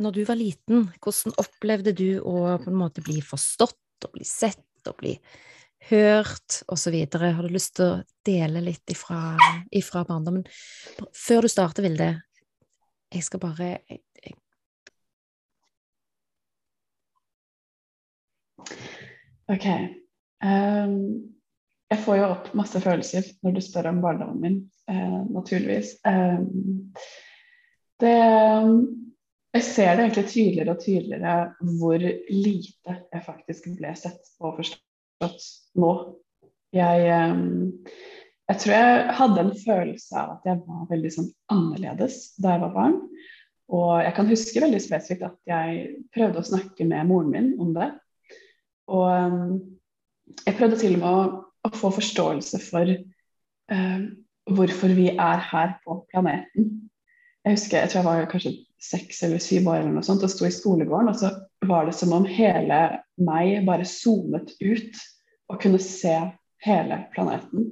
når 0.03 0.15
du 0.15 0.21
var 0.27 0.39
liten. 0.39 0.85
Hvordan 1.01 1.35
opplevde 1.41 1.95
du 1.97 2.09
å 2.19 2.57
på 2.61 2.69
en 2.71 2.79
måte 2.79 3.03
bli 3.03 3.19
forstått 3.25 3.80
og 4.07 4.15
bli 4.15 4.27
sett 4.27 4.89
og 4.89 4.97
bli 5.01 5.15
hørt 5.89 6.61
osv.? 6.71 6.97
Har 7.13 7.41
du 7.41 7.53
lyst 7.53 7.75
til 7.79 7.87
å 7.87 8.01
dele 8.27 8.63
litt 8.65 8.93
ifra, 8.93 9.37
ifra 9.71 10.03
barndommen? 10.07 10.45
Før 11.15 11.45
du 11.45 11.51
starter, 11.51 11.85
Vilde, 11.85 12.13
jeg 13.11 13.27
skal 13.27 13.43
bare 13.43 13.69
jeg, 13.73 14.01
jeg, 14.23 14.37
OK. 19.51 19.67
Um, 20.41 20.95
jeg 21.91 21.99
får 22.05 22.17
jo 22.21 22.27
opp 22.29 22.53
masse 22.55 22.79
følelser 22.81 23.27
når 23.43 23.57
du 23.57 23.61
spør 23.65 23.89
om 23.91 23.99
barndommen 24.03 24.41
min, 24.41 24.61
uh, 24.89 25.21
naturligvis. 25.27 25.97
Um, 26.07 26.93
det 28.01 28.15
Jeg 29.51 29.63
ser 29.67 29.97
det 29.97 30.05
egentlig 30.05 30.29
tydeligere 30.31 30.73
og 30.73 30.79
tydeligere 30.79 31.71
hvor 31.79 32.03
lite 32.31 32.93
jeg 33.11 33.25
faktisk 33.25 33.67
ble 33.75 33.91
sett 33.99 34.29
og 34.39 34.61
forstått 34.61 35.47
nå. 35.81 35.91
Jeg, 36.71 37.09
um, 37.11 37.73
jeg 38.47 38.61
tror 38.61 38.75
jeg 38.77 39.17
hadde 39.17 39.43
en 39.43 39.51
følelse 39.65 40.21
av 40.21 40.37
at 40.37 40.47
jeg 40.47 40.61
var 40.63 40.87
veldig 40.93 41.11
sånn 41.17 41.27
annerledes 41.51 42.21
da 42.39 42.55
jeg 42.55 42.63
var 42.63 42.73
barn. 42.77 42.97
Og 43.75 43.91
jeg 44.05 44.15
kan 44.15 44.31
huske 44.31 44.63
veldig 44.63 44.81
spesifikt 44.83 45.27
at 45.27 45.37
jeg 45.51 45.83
prøvde 46.15 46.39
å 46.39 46.47
snakke 46.47 46.87
med 46.87 47.11
moren 47.11 47.35
min 47.35 47.51
om 47.59 47.75
det. 47.75 47.91
Og 48.91 49.07
um, 49.11 49.53
jeg 50.45 50.55
prøvde 50.55 50.79
til 50.79 50.95
og 50.95 51.03
med 51.03 51.11
å, 51.11 51.21
å 51.67 51.75
få 51.75 51.91
forståelse 51.99 52.63
for 52.69 52.95
uh, 52.95 54.01
hvorfor 54.47 54.95
vi 54.95 55.11
er 55.11 55.47
her 55.51 55.75
på 55.83 56.05
planeten. 56.11 56.75
Jeg 57.43 57.57
husker, 57.57 57.81
jeg 57.83 57.91
tror 57.91 57.99
jeg 57.99 58.09
var 58.13 58.31
kanskje 58.31 58.59
seks 58.81 59.21
eller 59.23 59.41
syv 59.41 59.69
år 59.69 59.81
eller 59.81 59.95
noe 59.95 60.05
sånt, 60.05 60.23
og 60.25 60.31
sto 60.33 60.47
i 60.47 60.53
skolegården, 60.53 61.11
og 61.11 61.19
så 61.19 61.31
var 61.69 61.87
det 61.87 61.95
som 61.97 62.13
om 62.15 62.25
hele 62.25 62.81
meg 63.21 63.61
bare 63.67 63.85
zoomet 63.87 64.55
ut 64.61 65.01
og 65.51 65.61
kunne 65.61 65.81
se 65.83 66.15
hele 66.65 67.03
planeten. 67.13 67.69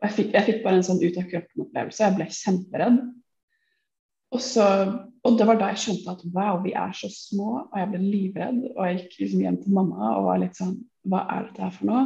Og 0.00 0.08
jeg 0.08 0.16
fikk, 0.16 0.34
jeg 0.34 0.46
fikk 0.48 0.60
bare 0.64 0.80
en 0.80 0.86
sånn 0.86 1.02
ut 1.02 1.18
av 1.20 1.26
kroppen-opplevelse, 1.30 2.04
jeg 2.06 2.16
ble 2.16 2.28
kjemperedd. 2.34 3.00
Og, 4.30 4.40
så, 4.42 4.64
og 5.26 5.36
det 5.38 5.46
var 5.48 5.58
da 5.58 5.72
jeg 5.72 5.82
skjønte 5.84 6.14
at 6.14 6.22
wow, 6.34 6.60
vi 6.64 6.72
er 6.78 6.94
så 6.96 7.10
små, 7.12 7.66
og 7.66 7.76
jeg 7.76 7.90
ble 7.90 8.00
livredd. 8.04 8.60
Og 8.76 8.80
jeg 8.86 8.98
gikk 9.00 9.16
liksom 9.24 9.44
hjem 9.44 9.58
til 9.64 9.76
mamma 9.76 10.14
og 10.16 10.28
var 10.30 10.42
litt 10.44 10.58
sånn 10.58 10.78
Hva 11.10 11.24
er 11.32 11.46
dette 11.48 11.64
her 11.64 11.74
for 11.74 11.88
noe? 11.88 12.02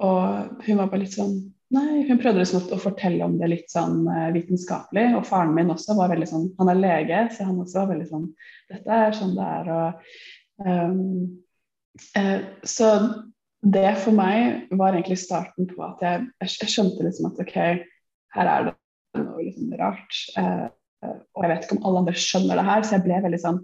Og 0.00 0.62
hun 0.66 0.78
var 0.80 0.88
bare 0.88 1.02
litt 1.02 1.14
sånn 1.14 1.34
Nei, 1.70 2.02
hun 2.08 2.18
prøvde 2.18 2.42
liksom 2.42 2.64
å 2.74 2.80
fortelle 2.82 3.22
om 3.22 3.36
det 3.38 3.46
litt 3.52 3.70
sånn 3.70 4.02
uh, 4.10 4.30
vitenskapelig. 4.34 5.04
Og 5.18 5.26
faren 5.28 5.52
min 5.54 5.70
også 5.70 5.94
var 5.98 6.10
veldig 6.10 6.26
sånn 6.26 6.48
Han 6.58 6.72
er 6.72 6.80
lege, 6.80 7.20
så 7.30 7.46
han 7.46 7.60
også 7.62 7.84
var 7.84 7.92
veldig 7.92 8.08
sånn 8.08 8.26
Dette 8.72 8.96
er 9.06 9.14
sånn 9.14 9.36
det 9.36 9.46
er. 9.46 9.70
Og, 9.76 10.10
um, 10.66 10.98
uh, 12.18 12.40
så 12.66 12.90
det 13.60 13.94
for 14.02 14.16
meg 14.16 14.72
var 14.80 14.96
egentlig 14.96 15.20
starten 15.20 15.68
på 15.70 15.84
at 15.84 16.02
jeg, 16.02 16.26
jeg 16.40 16.72
skjønte 16.72 17.06
liksom 17.06 17.28
at 17.28 17.42
OK, 17.44 17.56
her 18.34 18.52
er 18.56 18.70
det 18.70 18.76
noe 19.20 19.44
liksom 19.44 19.74
rart. 19.78 20.22
Uh, 20.34 20.66
og 21.06 21.44
jeg 21.44 21.52
vet 21.52 21.66
ikke 21.68 21.78
om 21.78 21.86
alle 21.86 22.02
andre 22.02 22.16
skjønner 22.18 22.58
det 22.58 22.66
her, 22.66 22.82
så 22.82 22.96
jeg 22.96 23.06
ble 23.06 23.22
veldig 23.28 23.40
sånn 23.44 23.62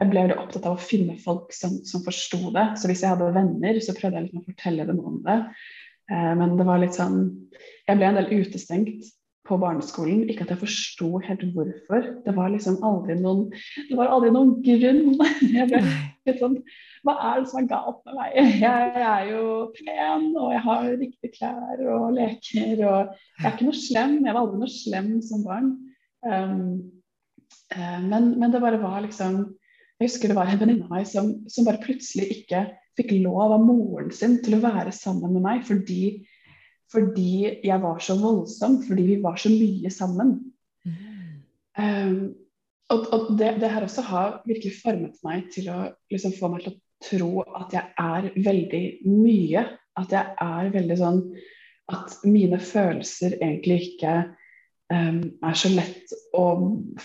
jeg 0.00 0.08
ble 0.08 0.22
veldig 0.24 0.38
opptatt 0.40 0.64
av 0.66 0.78
å 0.78 0.82
finne 0.82 1.18
folk 1.20 1.52
som, 1.54 1.74
som 1.86 2.00
forsto 2.02 2.48
det. 2.54 2.64
Så 2.80 2.88
hvis 2.88 3.02
jeg 3.04 3.12
hadde 3.12 3.28
venner, 3.36 3.76
så 3.84 3.92
prøvde 3.94 4.18
jeg 4.18 4.28
liksom 4.30 4.40
å 4.40 4.48
fortelle 4.48 4.86
dem 4.88 5.02
om 5.04 5.18
det. 5.26 5.36
Eh, 6.12 6.32
men 6.38 6.56
det 6.58 6.68
var 6.68 6.82
litt 6.82 6.98
sånn 6.98 7.24
Jeg 7.88 7.98
ble 7.98 8.08
en 8.10 8.18
del 8.20 8.30
utestengt 8.42 9.10
på 9.48 9.58
barneskolen. 9.58 10.22
Ikke 10.30 10.44
at 10.46 10.52
jeg 10.54 10.62
forsto 10.62 11.08
helt 11.24 11.42
hvorfor. 11.54 12.06
Det 12.24 12.34
var 12.36 12.52
liksom 12.52 12.78
aldri 12.86 13.16
noen 13.18 13.48
Det 13.88 13.98
var 13.98 14.12
aldri 14.14 14.32
noen 14.34 14.54
grunn. 14.64 15.02
Jeg 15.56 15.68
ble 15.70 15.82
litt 16.28 16.42
sånn 16.42 16.58
Hva 17.02 17.16
er 17.30 17.40
det 17.42 17.50
som 17.50 17.62
er 17.62 17.70
galt 17.72 18.02
med 18.06 18.18
meg? 18.20 18.36
Jeg 18.62 19.02
er 19.02 19.30
jo 19.32 19.46
pen, 19.74 20.28
og 20.38 20.52
jeg 20.54 20.62
har 20.68 20.84
riktige 21.00 21.32
klær 21.34 21.80
og 21.90 22.12
leker, 22.14 22.76
og 22.86 23.16
jeg 23.16 23.48
er 23.48 23.56
ikke 23.56 23.66
noe 23.66 23.80
slem. 23.80 24.12
Jeg 24.22 24.36
var 24.36 24.44
aldri 24.44 24.60
noe 24.60 24.70
slem 24.70 25.08
som 25.26 25.42
barn. 25.42 25.72
Um, 26.22 26.60
uh, 27.74 27.98
men, 28.06 28.28
men, 28.38 28.52
det 28.54 28.62
bare 28.62 28.78
var 28.78 29.02
liksom 29.02 29.40
Jeg 30.02 30.08
husker 30.10 30.32
det 30.32 30.34
var 30.34 30.48
en 30.50 30.58
venninne 30.58 30.88
av 30.88 30.96
meg 30.96 31.04
som, 31.06 31.28
som, 31.46 31.62
bare 31.62 31.78
plutselig 31.78 32.24
ikke 32.34 32.64
fikk 32.98 33.12
lov 33.22 33.52
av 33.54 33.62
moren 33.62 34.08
sin 34.10 34.40
til 34.42 34.56
å 34.56 34.64
være 34.64 34.90
sammen 34.96 35.36
med 35.36 35.44
meg 35.44 35.62
fordi, 35.68 36.24
fordi 36.90 37.60
jeg 37.62 37.78
var 37.84 38.02
så 38.02 38.16
voldsom, 38.18 38.80
fordi 38.82 39.04
vi 39.12 39.20
var 39.22 39.38
så 39.38 39.52
mye 39.52 39.92
sammen. 39.94 40.34
Mm. 40.82 40.98
Um, 41.78 42.18
og, 42.90 43.06
og 43.14 43.30
det, 43.38 43.54
det, 43.62 43.70
her 43.70 43.86
også 43.86 44.02
har 44.10 44.36
virkelig 44.42 44.74
formet 44.82 45.22
meg 45.22 45.46
til 45.54 45.70
å 45.70 45.78
liksom, 46.10 46.34
få 46.34 46.50
meg 46.50 46.66
til 46.66 46.74
å 46.74 46.80
tro 47.06 47.46
at 47.62 47.78
jeg 47.78 47.94
er 48.02 48.30
veldig 48.42 48.84
mye. 49.06 49.66
At 50.02 50.10
jeg 50.10 50.34
er 50.40 50.70
veldig 50.72 50.96
sånn 50.96 51.18
At 51.92 52.22
mine 52.24 52.56
følelser 52.58 53.34
egentlig 53.36 53.92
ikke 53.92 54.12
um, 54.90 55.28
er 55.46 55.58
så 55.62 55.70
lett 55.70 56.14
å 56.34 56.46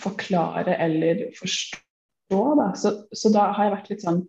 forklare 0.02 0.80
eller 0.82 1.28
forstå. 1.38 1.84
Da. 2.28 2.72
Så, 2.76 2.94
så, 3.16 3.32
da 3.32 3.50
har 3.56 3.68
jeg 3.68 3.74
vært 3.76 3.90
litt 3.92 4.04
sånn 4.04 4.22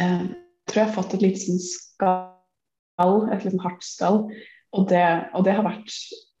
eh, 0.00 0.26
tror 0.66 0.82
jeg 0.82 0.88
har 0.88 0.96
fått 0.96 1.16
et 1.16 1.24
lite 1.24 1.42
sånn 1.42 1.62
skall, 1.62 3.26
et 3.30 3.44
litt 3.44 3.54
sånn 3.54 3.64
hardt 3.64 3.86
skall. 3.86 4.22
Og 4.76 4.88
det, 4.90 5.04
og 5.36 5.46
det, 5.46 5.56
har 5.56 5.66
vært 5.66 5.92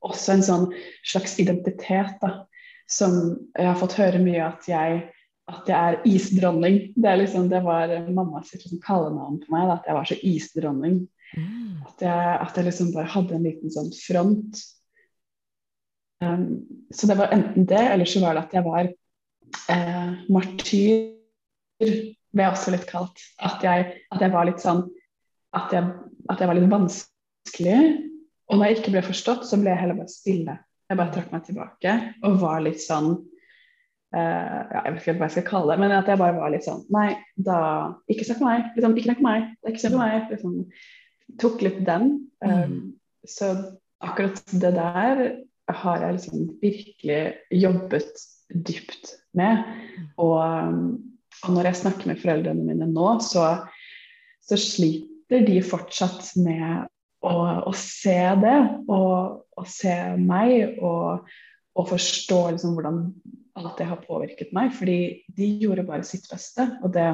også 0.06 0.34
en 0.34 0.46
sånn 0.46 0.64
slags 1.06 1.36
identitet 1.42 2.16
da, 2.22 2.32
som 2.90 3.36
jeg 3.56 3.68
har 3.68 3.78
fått 3.80 3.96
høre 3.98 4.20
mye 4.22 4.42
at 4.44 4.66
jeg, 4.70 5.04
at 5.50 5.70
jeg 5.70 5.76
er 5.76 6.00
isdronning. 6.10 6.80
Det, 6.96 7.10
er 7.10 7.20
liksom, 7.22 7.48
det 7.52 7.62
var 7.64 7.92
mammas 8.10 8.52
liksom 8.54 8.82
kallenavn 8.84 9.40
på 9.42 9.54
meg, 9.54 9.68
da, 9.70 9.78
at 9.78 9.88
jeg 9.88 9.98
var 9.98 10.10
så 10.10 10.18
isdronning. 10.32 11.00
Mm. 11.36 11.82
At, 11.86 12.02
jeg, 12.02 12.34
at, 12.40 12.58
jeg, 12.58 12.68
liksom 12.68 12.92
bare 12.94 13.14
hadde 13.14 13.38
en 13.38 13.46
liten 13.46 13.72
sånn 13.72 13.92
front. 13.94 14.62
Um, 16.24 16.64
så 16.94 17.08
det 17.10 17.18
var 17.18 17.34
enten 17.34 17.66
det, 17.68 17.82
eller 17.92 18.08
så 18.08 18.22
var 18.22 18.36
det 18.36 18.46
at 18.46 18.54
jeg 18.56 18.66
var 18.66 18.92
eh, 19.72 20.10
martyr 20.32 21.12
ble 21.80 22.44
jeg 22.44 22.52
også 22.52 22.74
litt 22.74 22.86
kalt. 22.88 23.22
At 23.44 23.64
jeg, 23.64 23.86
at 24.12 24.22
jeg 24.22 24.34
var 24.34 24.48
litt 24.48 24.62
sånn 24.62 24.84
at 25.56 25.72
jeg, 25.72 25.88
at 26.28 26.42
jeg, 26.42 26.50
var 26.50 26.58
litt 26.58 26.72
vanskelig. 26.72 27.78
Og 28.50 28.58
når 28.58 28.68
jeg 28.68 28.80
ikke 28.80 28.96
ble 28.96 29.04
forstått, 29.06 29.46
så 29.48 29.58
ble 29.60 29.72
jeg 29.72 29.82
heller 29.82 29.98
bare 29.98 30.12
stille. 30.12 30.58
Jeg 30.86 31.00
bare 31.00 31.14
trakk 31.14 31.32
meg 31.32 31.46
tilbake 31.46 31.94
og 32.28 32.36
var 32.38 32.60
litt 32.62 32.78
sånn 32.78 33.08
eh, 34.14 34.60
ja, 34.70 34.82
Jeg 34.84 34.92
vet 34.92 35.00
ikke 35.00 35.16
hva 35.16 35.26
jeg 35.26 35.34
skal 35.34 35.46
kalle 35.48 35.72
det, 35.72 35.80
men 35.82 35.94
at 35.96 36.10
jeg 36.10 36.20
bare 36.20 36.36
var 36.36 36.52
litt 36.54 36.62
sånn 36.62 36.84
Nei, 36.94 37.08
da 37.34 37.56
Ikke 38.12 38.26
se 38.28 38.36
på 38.38 38.46
meg. 38.46 38.68
Liksom, 38.76 38.94
ikke 38.94 39.10
tenk 39.10 39.22
på 39.22 39.26
meg. 39.26 39.48
Det 39.58 39.66
er 39.66 39.74
ikke 39.74 39.84
se 39.86 39.92
på 39.94 40.02
meg. 40.02 40.30
Liksom, 40.30 40.54
tok 41.42 41.66
litt 41.66 41.82
den. 41.88 42.12
Um, 42.44 42.76
så 43.26 43.50
akkurat 44.04 44.38
det 44.52 44.72
der 44.76 45.24
har 45.82 46.04
jeg 46.04 46.18
liksom 46.20 46.42
virkelig 46.62 47.20
jobbet 47.50 48.26
dypt 48.54 49.16
med. 49.38 49.66
Og 50.22 50.38
um, 50.40 50.80
og 51.44 51.52
når 51.52 51.70
jeg 51.70 51.80
snakker 51.82 52.10
med 52.10 52.20
foreldrene 52.20 52.64
mine 52.64 52.88
nå, 52.90 53.08
så, 53.24 53.46
så 54.44 54.58
sliter 54.60 55.44
de 55.46 55.58
fortsatt 55.64 56.32
med 56.40 56.86
å, 57.26 57.36
å 57.66 57.72
se 57.76 58.18
det, 58.42 58.58
og, 58.88 59.42
og, 59.56 59.68
se 59.68 59.94
meg, 60.20 60.78
og, 60.80 61.26
og 61.76 61.88
forstå 61.92 62.40
liksom 62.54 62.76
hvordan 62.76 63.00
alt 63.56 63.80
det 63.80 63.88
har 63.88 64.04
påvirket 64.04 64.52
meg. 64.56 64.72
Fordi 64.76 64.98
de 65.36 65.50
gjorde 65.62 65.86
bare 65.88 66.06
sitt 66.08 66.28
beste. 66.32 66.70
Og 66.82 66.94
det 66.96 67.08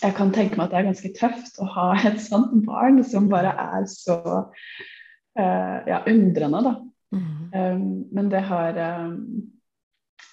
Jeg 0.00 0.14
kan 0.16 0.30
tenke 0.32 0.56
meg 0.56 0.64
at 0.64 0.70
det 0.72 0.78
er 0.78 0.86
ganske 0.86 1.08
tøft 1.18 1.58
å 1.60 1.66
ha 1.68 1.90
et 2.08 2.16
sånt 2.24 2.54
barn 2.64 3.02
som 3.04 3.26
bare 3.28 3.50
er 3.52 3.84
så 3.90 4.16
uh, 4.24 5.78
ja, 5.84 5.98
undrende, 6.08 6.62
da. 6.64 6.72
Mm. 7.12 7.26
Um, 7.52 7.82
men 8.16 8.30
det 8.32 8.40
har 8.48 8.78
um, 9.04 9.18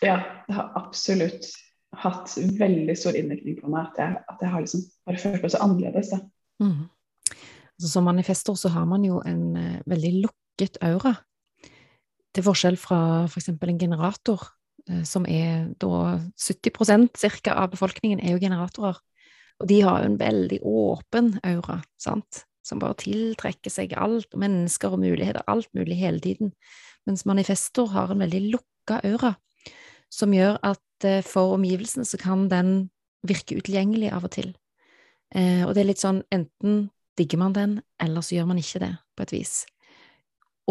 Ja, 0.02 0.18
det 0.48 0.56
har 0.58 0.72
absolutt 0.80 1.46
hatt 2.02 2.34
veldig 2.38 2.94
stor 2.98 3.18
innvirkning 3.20 3.60
på 3.60 3.70
meg 3.72 3.92
at 3.92 4.00
jeg, 4.00 4.22
at 4.32 4.42
jeg 4.42 4.54
har 4.54 4.64
liksom 4.64 4.86
bare 5.08 5.22
følt 5.22 5.44
meg 5.44 5.54
så 5.54 5.62
annerledes. 5.66 6.14
Mm. 6.64 6.88
Altså, 7.76 7.90
som 7.92 8.08
manifester 8.08 8.58
så 8.58 8.72
har 8.74 8.88
man 8.90 9.06
jo 9.06 9.20
en 9.28 9.44
uh, 9.58 9.78
veldig 9.90 10.14
lukket 10.24 10.80
aura. 10.86 11.16
Til 12.32 12.46
forskjell 12.48 12.80
fra 12.80 13.02
f.eks. 13.28 13.52
For 13.60 13.74
en 13.74 13.82
generator, 13.82 14.48
uh, 14.90 15.04
som 15.08 15.28
er 15.30 15.68
da 15.82 16.18
70 16.40 17.12
ca. 17.44 17.58
av 17.58 17.76
befolkningen 17.76 18.24
er 18.24 18.36
jo 18.36 18.44
generatorer. 18.44 19.02
Og 19.62 19.70
de 19.70 19.82
har 19.86 20.02
jo 20.02 20.10
en 20.10 20.18
veldig 20.22 20.62
åpen 20.66 21.36
aura, 21.46 21.82
sant, 22.02 22.46
som 22.66 22.80
bare 22.82 22.98
tiltrekker 23.04 23.70
seg 23.70 23.94
alt, 23.94 24.32
mennesker 24.34 24.96
og 24.96 25.04
muligheter, 25.04 25.44
alt 25.52 25.70
mulig 25.78 26.00
hele 26.00 26.24
tiden. 26.24 26.56
Mens 27.06 27.28
manifestor 27.30 27.92
har 27.94 28.14
en 28.14 28.24
veldig 28.24 28.42
lukka 28.56 29.02
aura, 29.06 29.36
som 30.12 30.34
gjør 30.36 30.58
at 30.68 30.82
Eh, 31.04 31.22
for 31.26 31.56
omgivelsene 31.56 32.06
så 32.06 32.18
kan 32.22 32.48
den 32.52 32.90
virke 33.28 33.58
utilgjengelig 33.58 34.12
av 34.14 34.26
og 34.26 34.34
til. 34.36 34.54
Eh, 35.36 35.64
og 35.66 35.74
det 35.76 35.84
er 35.84 35.92
litt 35.92 36.02
sånn 36.02 36.24
enten 36.34 36.90
digger 37.20 37.42
man 37.42 37.56
den, 37.56 37.80
eller 38.02 38.26
så 38.26 38.36
gjør 38.36 38.50
man 38.52 38.62
ikke 38.62 38.82
det, 38.84 38.92
på 39.16 39.26
et 39.26 39.34
vis. 39.36 39.56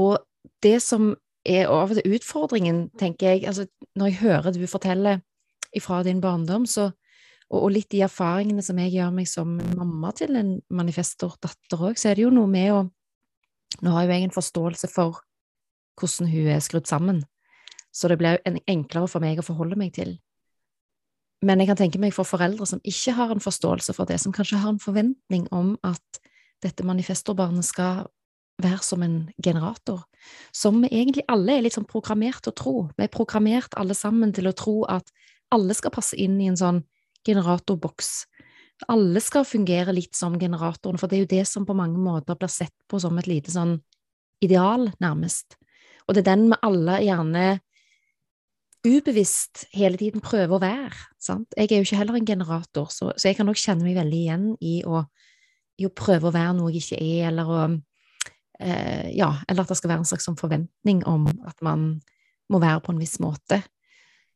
Og 0.00 0.18
det 0.64 0.78
som 0.82 1.12
er 1.46 1.70
av 1.70 1.92
og 1.92 1.98
til 1.98 2.16
utfordringen, 2.16 2.88
tenker 2.98 3.34
jeg, 3.34 3.46
altså 3.48 3.66
når 3.96 4.10
jeg 4.10 4.20
hører 4.22 4.56
du 4.56 4.66
forteller 4.68 5.20
ifra 5.76 6.02
din 6.04 6.20
barndom, 6.20 6.66
så, 6.66 6.90
og, 7.50 7.70
litt 7.72 7.90
de 7.92 8.02
erfaringene 8.06 8.62
som 8.62 8.78
jeg 8.78 8.94
gjør 8.94 9.12
meg 9.14 9.28
som 9.28 9.58
mamma 9.76 10.12
til 10.16 10.36
en 10.38 10.56
manifestordatter 10.70 11.82
òg, 11.90 11.98
så 11.98 12.10
er 12.10 12.18
det 12.18 12.26
jo 12.26 12.34
noe 12.34 12.50
med 12.50 12.72
å 12.76 12.88
Nå 13.86 13.92
har 13.94 14.02
jo 14.02 14.10
jeg 14.10 14.26
en 14.26 14.32
forståelse 14.34 14.88
for 14.90 15.20
hvordan 16.00 16.26
hun 16.32 16.48
er 16.50 16.58
skrudd 16.60 16.88
sammen, 16.90 17.20
så 17.92 18.08
det 18.10 18.18
blir 18.20 18.40
enklere 18.46 19.08
for 19.10 19.22
meg 19.22 19.40
å 19.40 19.46
forholde 19.46 19.78
meg 19.78 19.94
til. 19.96 20.16
Men 21.42 21.62
jeg 21.62 21.70
kan 21.70 21.78
tenke 21.80 22.00
meg 22.00 22.12
for 22.12 22.28
foreldre 22.28 22.66
som 22.68 22.82
ikke 22.84 23.14
har 23.16 23.32
en 23.32 23.42
forståelse 23.42 23.94
for 23.96 24.08
det, 24.08 24.18
som 24.20 24.32
kanskje 24.32 24.60
har 24.60 24.74
en 24.74 24.82
forventning 24.82 25.46
om 25.56 25.72
at 25.86 26.20
dette 26.60 26.84
manifestorbarnet 26.84 27.64
skal 27.64 28.04
være 28.60 28.82
som 28.84 29.02
en 29.02 29.30
generator, 29.42 30.02
som 30.52 30.82
vi 30.82 30.90
egentlig 30.92 31.24
alle 31.32 31.56
er 31.56 31.64
litt 31.64 31.78
sånn 31.78 31.88
programmert 31.88 32.42
til 32.44 32.52
å 32.52 32.58
tro. 32.60 32.74
Vi 32.98 33.06
er 33.06 33.12
programmert 33.12 33.76
alle 33.80 33.96
sammen 33.96 34.34
til 34.36 34.50
å 34.50 34.56
tro 34.56 34.82
at 34.92 35.08
alle 35.54 35.74
skal 35.74 35.94
passe 35.94 36.18
inn 36.20 36.36
i 36.42 36.50
en 36.50 36.60
sånn 36.60 36.82
generatorboks. 37.26 38.10
Alle 38.92 39.20
skal 39.24 39.48
fungere 39.48 39.94
litt 39.96 40.16
som 40.16 40.36
generatoren, 40.40 41.00
for 41.00 41.08
det 41.08 41.18
er 41.18 41.24
jo 41.24 41.32
det 41.32 41.46
som 41.48 41.66
på 41.68 41.76
mange 41.76 42.00
måter 42.00 42.36
blir 42.36 42.52
sett 42.52 42.74
på 42.88 43.00
som 43.00 43.16
et 43.20 43.28
lite 43.28 43.52
sånn 43.52 43.78
ideal, 44.44 44.90
nærmest. 45.00 45.56
Og 46.06 46.16
det 46.16 46.24
er 46.24 46.30
den 46.32 46.46
vi 46.52 46.60
alle 46.64 47.00
gjerne 47.04 47.44
ubevisst 48.86 49.66
hele 49.76 49.98
tiden 50.00 50.22
prøver 50.24 50.56
å 50.56 50.62
være. 50.62 51.00
Sant? 51.20 51.52
Jeg 51.56 51.68
er 51.68 51.80
jo 51.80 51.86
ikke 51.86 52.00
heller 52.00 52.16
en 52.16 52.28
generator, 52.28 52.88
så, 52.92 53.10
så 53.16 53.28
jeg 53.28 53.38
kan 53.38 53.48
nok 53.48 53.60
kjenne 53.60 53.84
meg 53.84 53.98
veldig 53.98 54.20
igjen 54.20 54.46
i 54.64 54.80
å, 54.88 55.02
i 55.80 55.88
å, 55.88 55.92
prøve 55.96 56.30
å 56.30 56.34
være 56.34 56.54
noe 56.56 56.72
jeg 56.72 56.84
ikke 56.84 57.00
er, 57.00 57.26
eller 57.32 57.50
å 57.50 57.60
eh, 58.60 59.10
Ja, 59.16 59.34
eller 59.48 59.64
at 59.64 59.72
det 59.72 59.80
skal 59.80 59.92
være 59.92 60.04
en 60.04 60.08
slags 60.08 60.28
sånn 60.28 60.40
forventning 60.40 61.04
om 61.08 61.28
at 61.48 61.60
man 61.64 61.92
må 62.50 62.60
være 62.62 62.80
på 62.84 62.94
en 62.94 63.02
viss 63.02 63.18
måte. 63.22 63.60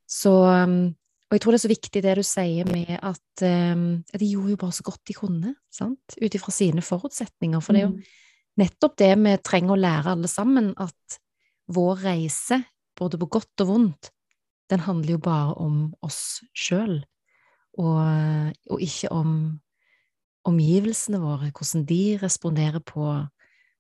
Så 0.07 0.35
Og 0.35 1.33
jeg 1.35 1.41
tror 1.41 1.55
det 1.55 1.59
er 1.59 1.65
så 1.65 1.73
viktig 1.73 2.03
det 2.05 2.15
du 2.19 2.23
sier 2.27 2.69
med 2.69 2.93
at 3.01 3.45
um, 3.73 4.05
de 4.13 4.27
gjorde 4.29 4.53
jo 4.53 4.59
bare 4.61 4.77
så 4.77 4.85
godt 4.87 5.01
de 5.09 5.17
kunne, 5.17 5.55
sant, 5.73 6.17
ut 6.21 6.37
ifra 6.37 6.53
sine 6.53 6.85
forutsetninger. 6.85 7.65
For 7.65 7.75
det 7.75 7.81
er 7.81 7.87
jo 7.89 7.95
mm. 7.95 8.03
nettopp 8.61 8.99
det 9.01 9.09
vi 9.25 9.33
trenger 9.41 9.75
å 9.75 9.81
lære 9.81 10.13
alle 10.13 10.31
sammen, 10.31 10.69
at 10.77 11.17
vår 11.75 12.05
reise, 12.05 12.61
både 12.95 13.19
på 13.19 13.31
godt 13.39 13.65
og 13.65 13.71
vondt, 13.73 14.13
den 14.73 14.85
handler 14.87 15.17
jo 15.17 15.21
bare 15.23 15.55
om 15.61 15.79
oss 16.05 16.43
sjøl, 16.57 17.03
og, 17.75 18.01
og, 18.71 18.83
ikke 18.83 19.11
om 19.13 19.31
omgivelsene 20.47 21.19
våre, 21.23 21.51
hvordan 21.51 21.87
de 21.89 22.03
responderer 22.23 22.83
på, 22.85 23.09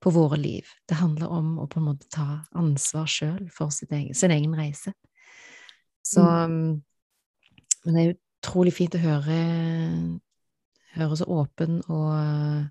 på, 0.02 0.12
våre 0.14 0.38
liv. 0.40 0.68
Det 0.88 0.98
handler 0.98 1.30
om 1.30 1.54
å 1.62 1.68
på 1.70 1.80
en 1.80 1.88
måte 1.92 2.08
ta 2.12 2.42
ansvar 2.58 3.06
sjøl 3.10 3.46
for 3.54 3.70
egen, 3.90 4.14
sin 4.16 4.34
egen 4.34 4.56
reise. 4.58 4.92
Så 6.04 6.24
mm. 6.24 6.82
Men 7.84 7.96
det 7.96 8.02
er 8.02 8.14
utrolig 8.16 8.72
fint 8.72 8.94
å 8.96 9.02
høre, 9.02 9.38
høre 10.96 11.16
så 11.20 11.26
åpen 11.28 11.82
og 11.92 12.70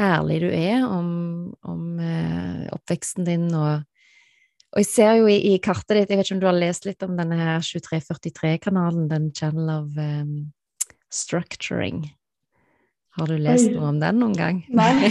ærlig 0.00 0.38
du 0.40 0.48
er 0.48 0.86
om, 0.86 1.10
om 1.68 1.82
eh, 2.00 2.64
oppveksten 2.72 3.28
din 3.28 3.50
og 3.52 3.84
og 4.72 4.80
jeg 4.80 4.88
ser 4.88 5.18
jo 5.20 5.28
i, 5.28 5.36
i, 5.52 5.58
kartet 5.60 5.98
ditt, 5.98 6.10
jeg 6.10 6.18
vet 6.18 6.26
ikke 6.26 6.36
om 6.38 6.40
du 6.40 6.48
har 6.48 6.56
lest 6.56 6.86
litt 6.88 7.04
om 7.04 7.12
denne 7.18 7.36
her 7.36 7.64
2343-kanalen, 7.66 9.04
den 9.10 9.28
Channel 9.36 9.68
of 9.74 9.98
um, 10.00 10.36
Structuring. 11.12 12.06
Har 13.18 13.28
du 13.28 13.36
lest 13.36 13.68
Oi. 13.68 13.74
noe 13.76 13.90
om 13.90 13.98
den 14.00 14.22
noen 14.22 14.36
gang? 14.38 14.62
Nei. 14.72 15.10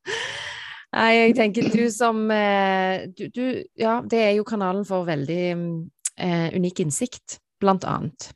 Nei, 0.96 1.10
jeg 1.12 1.34
tenker 1.36 1.68
du 1.70 1.84
som 1.92 2.24
eh, 2.34 3.04
du, 3.12 3.28
du, 3.28 3.44
Ja, 3.78 4.00
det 4.00 4.22
er 4.24 4.32
jo 4.38 4.46
kanalen 4.48 4.86
for 4.88 5.04
veldig 5.06 5.44
uh, 5.54 6.48
unik 6.56 6.80
innsikt, 6.86 7.36
blant 7.60 7.84
annet. 7.84 8.30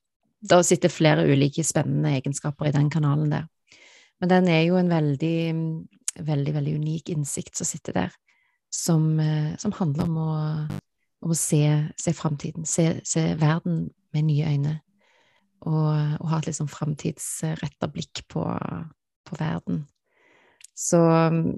Da 0.45 0.61
sitter 0.61 0.93
flere 0.93 1.25
ulike 1.25 1.65
spennende 1.65 2.13
egenskaper 2.19 2.69
i 2.69 2.75
den 2.77 2.93
kanalen 2.93 3.33
der. 3.33 3.49
Men 4.21 4.31
den 4.31 4.53
er 4.53 4.61
jo 4.69 4.77
en 4.77 4.93
veldig, 4.93 5.39
veldig, 6.21 6.55
veldig 6.61 6.77
unik 6.85 7.15
innsikt 7.17 7.57
som 7.57 7.67
sitter 7.67 7.97
der 7.97 8.13
som, 8.75 9.21
eh, 9.21 9.57
som 9.57 9.73
handler 9.73 10.09
om 10.09 10.19
å, 10.19 10.33
om 11.25 11.33
å 11.33 11.39
se, 11.39 11.63
se 12.01 12.15
framtiden, 12.17 12.67
se, 12.67 13.01
se, 13.07 13.23
verden 13.39 13.87
med 14.15 14.29
nye 14.29 14.51
øyne, 14.51 14.75
og, 15.65 15.91
og 16.21 16.31
ha 16.31 16.41
et 16.41 16.51
litt 16.51 16.59
sånn 16.59 16.73
framtidsretta 16.73 17.89
blikk 17.93 18.25
på, 18.33 18.43
på 19.25 19.39
verden. 19.39 19.85
Så, 20.75 20.99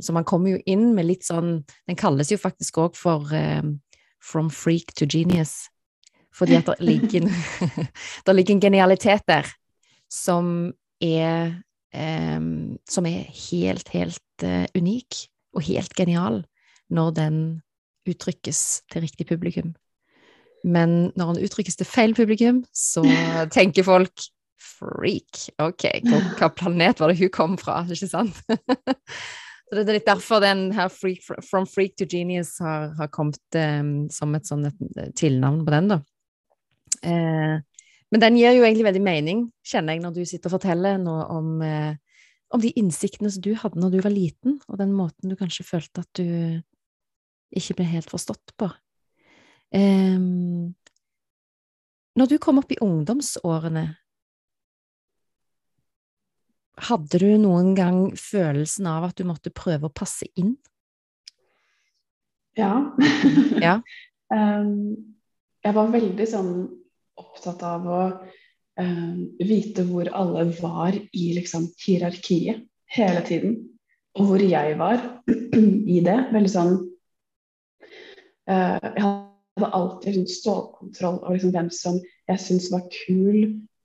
så, 0.04 0.12
man 0.12 0.26
kommer 0.28 0.52
jo 0.52 0.58
inn 0.68 0.90
med 0.92 1.06
litt 1.08 1.24
sånn 1.24 1.62
Den 1.88 1.96
kalles 1.96 2.28
jo 2.28 2.36
faktisk 2.36 2.76
òg 2.82 2.98
for 3.00 3.30
um, 3.32 3.78
From 4.20 4.50
freak 4.52 4.92
to 4.98 5.06
genius. 5.08 5.70
Fordi 6.36 6.58
at 6.58 6.68
det 6.68 6.84
ligger, 6.84 7.24
ligger 8.36 8.52
en 8.52 8.60
genialitet 8.60 9.24
der 9.24 9.48
som 10.12 10.50
er 11.00 11.62
um, 11.96 12.76
Som 12.84 13.08
er 13.08 13.24
helt, 13.48 13.88
helt 13.96 14.44
uh, 14.44 14.68
unik 14.76 15.22
og 15.56 15.64
helt 15.64 15.96
genial 15.96 16.42
når 16.92 17.16
den 17.16 17.40
uttrykkes 18.06 18.62
til 18.92 19.04
riktig 19.06 19.26
publikum. 19.28 19.74
Men 20.66 21.12
når 21.18 21.36
den 21.36 21.46
uttrykkes 21.46 21.78
til 21.78 21.88
feil 21.88 22.14
publikum, 22.14 22.64
så 22.74 23.04
tenker 23.56 23.86
folk 23.86 24.28
freak. 24.78 25.48
Ok, 25.62 25.88
hvilken 26.04 26.54
planet 26.56 27.00
var 27.00 27.12
det 27.12 27.20
hun 27.20 27.32
kom 27.34 27.58
fra? 27.60 27.82
Ikke 27.90 28.08
sant? 28.10 28.38
så 29.66 29.78
Det 29.78 29.86
er 29.86 29.98
litt 29.98 30.08
derfor 30.08 30.42
den 30.42 30.68
her 30.76 30.90
freak, 30.92 31.22
From 31.44 31.66
freak 31.70 31.96
to 31.98 32.06
genius 32.10 32.56
har, 32.62 32.92
har 32.98 33.10
kommet 33.12 33.58
um, 33.58 34.06
som 34.12 34.34
et 34.38 34.48
sånn 34.48 34.68
tilnavn 35.18 35.64
på 35.66 35.74
den, 35.74 35.90
da. 35.94 36.02
Eh, 37.02 37.56
men 38.14 38.22
den 38.22 38.38
gir 38.38 38.54
jo 38.54 38.64
egentlig 38.64 38.86
veldig 38.86 39.02
mening, 39.02 39.46
kjenner 39.66 39.96
jeg, 39.96 40.02
når 40.04 40.14
du 40.14 40.22
sitter 40.28 40.50
og 40.50 40.56
forteller 40.58 41.00
noe 41.02 41.26
om, 41.34 41.48
eh, 41.62 42.22
om 42.54 42.62
de 42.62 42.70
innsiktene 42.78 43.30
som 43.32 43.42
du 43.42 43.52
hadde 43.58 43.80
når 43.82 43.96
du 43.96 44.00
var 44.04 44.14
liten, 44.14 44.60
og 44.70 44.78
den 44.80 44.94
måten 44.94 45.32
du 45.32 45.36
kanskje 45.38 45.66
følte 45.66 46.04
at 46.04 46.10
du 46.18 46.62
ikke 47.58 47.78
ble 47.80 47.88
helt 47.90 48.10
forstått 48.12 48.54
på. 48.60 48.68
Um, 49.74 50.74
når 52.16 52.30
du 52.30 52.36
kom 52.40 52.60
opp 52.62 52.70
i 52.72 52.80
ungdomsårene, 52.80 53.88
hadde 56.86 57.20
du 57.20 57.28
noen 57.40 57.74
gang 57.76 58.00
følelsen 58.20 58.88
av 58.88 59.08
at 59.08 59.18
du 59.18 59.24
måtte 59.28 59.52
prøve 59.54 59.88
å 59.88 59.96
passe 59.96 60.28
inn? 60.36 60.54
Ja. 62.56 62.72
ja. 63.66 63.78
um, 64.32 64.96
jeg 65.64 65.76
var 65.76 65.92
veldig 65.92 66.26
sånn 66.28 66.52
opptatt 67.20 67.62
av 67.64 67.86
å 67.88 68.00
um, 68.80 69.22
vite 69.40 69.84
hvor 69.88 70.08
alle 70.12 70.46
var 70.60 70.96
i 70.96 71.26
liksom 71.36 71.68
hierarkiet 71.84 72.64
hele 72.96 73.24
tiden. 73.28 73.58
Og 74.16 74.30
hvor 74.30 74.44
jeg 74.44 74.76
var 74.80 75.00
i 75.96 76.00
det. 76.04 76.18
Veldig 76.32 76.52
sånn 76.52 76.76
Jeg 78.46 79.02
hadde 79.02 79.70
alltid 79.78 80.18
sånn 80.18 80.30
stålkontroll 80.30 81.20
over 81.22 81.34
liksom 81.34 81.54
hvem 81.54 81.70
som 81.74 81.98
jeg 82.30 82.42
syntes 82.42 82.70
var 82.74 82.84
kul 82.92 83.38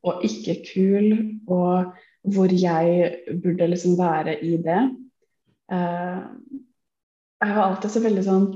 og 0.06 0.26
ikke 0.28 0.60
kul. 0.68 1.08
og 1.50 1.94
hvor 2.24 2.52
jeg 2.54 3.16
burde 3.44 3.68
liksom 3.68 3.98
være 3.98 4.36
i 4.46 4.58
det. 4.62 4.82
Uh, 5.72 6.22
jeg 7.42 7.56
var 7.56 7.64
alltid 7.64 7.94
så 7.94 8.02
veldig 8.04 8.24
sånn 8.26 8.48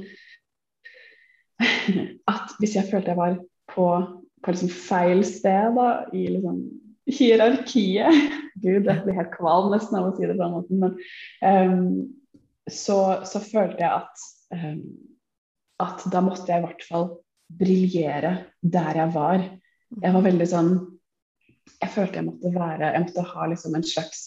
at 2.34 2.58
hvis 2.60 2.76
jeg 2.76 2.90
følte 2.92 3.14
jeg 3.14 3.20
var 3.20 3.38
på, 3.72 3.88
på 4.44 4.54
liksom 4.54 4.70
feil 4.70 5.24
sted 5.26 5.78
da, 5.78 5.88
i 6.14 6.28
liksom 6.36 6.60
hierarkiet 7.10 8.36
Gud, 8.64 8.86
jeg 8.86 9.02
blir 9.06 9.18
helt 9.18 9.34
kvalm 9.34 9.72
nesten 9.74 9.98
av 10.00 10.10
å 10.10 10.14
si 10.16 10.26
det 10.26 10.36
på 10.36 10.44
den 10.44 10.54
måten, 10.54 10.84
men 10.84 10.94
um, 11.42 11.90
så, 12.72 13.00
så, 13.28 13.42
følte 13.44 13.84
jeg 13.84 13.92
at, 13.92 14.24
um, 14.56 14.80
at 15.84 16.04
da 16.12 16.22
måtte 16.24 16.52
jeg 16.52 16.62
i 16.62 16.66
hvert 16.66 16.84
fall 16.88 17.08
briljere 17.60 18.36
der 18.62 19.02
jeg 19.02 19.14
var. 19.16 19.48
Jeg 20.02 20.16
var 20.16 20.24
veldig 20.26 20.48
sånn 20.50 20.76
jeg 21.82 21.92
følte 21.92 22.20
jeg 22.20 22.28
måtte 22.28 22.52
være 22.54 22.92
Jeg 22.94 23.04
måtte 23.08 23.24
ha 23.32 23.48
liksom 23.50 23.78
en 23.78 23.86
slags 23.86 24.22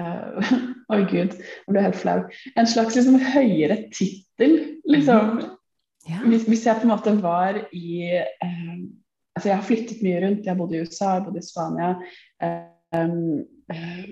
uh, 0.00 0.52
Oi, 0.92 1.02
gud, 1.10 1.34
jeg 1.36 1.72
ble 1.72 1.82
helt 1.84 1.98
flau. 1.98 2.20
En 2.56 2.68
slags 2.70 2.96
liksom 2.96 3.18
høyere 3.20 3.82
tittel, 3.94 4.56
liksom. 4.88 5.40
Mm. 5.40 5.52
Ja. 6.06 6.20
Hvis, 6.22 6.44
hvis, 6.46 6.62
jeg 6.68 6.78
på 6.78 6.86
en 6.86 6.92
måte 6.94 7.16
var 7.22 7.58
i 7.74 8.06
uh, 8.22 8.76
Altså, 9.36 9.50
jeg 9.50 9.56
har 9.58 9.66
flyttet 9.66 9.98
mye 10.00 10.20
rundt. 10.22 10.46
Jeg 10.48 10.56
bodde 10.56 10.78
i 10.78 10.80
USA, 10.80 11.18
jeg 11.18 11.26
bodde 11.26 11.42
i 11.42 11.44
Spania. 11.44 11.88
Um, 12.96 13.42
uh, 13.68 14.06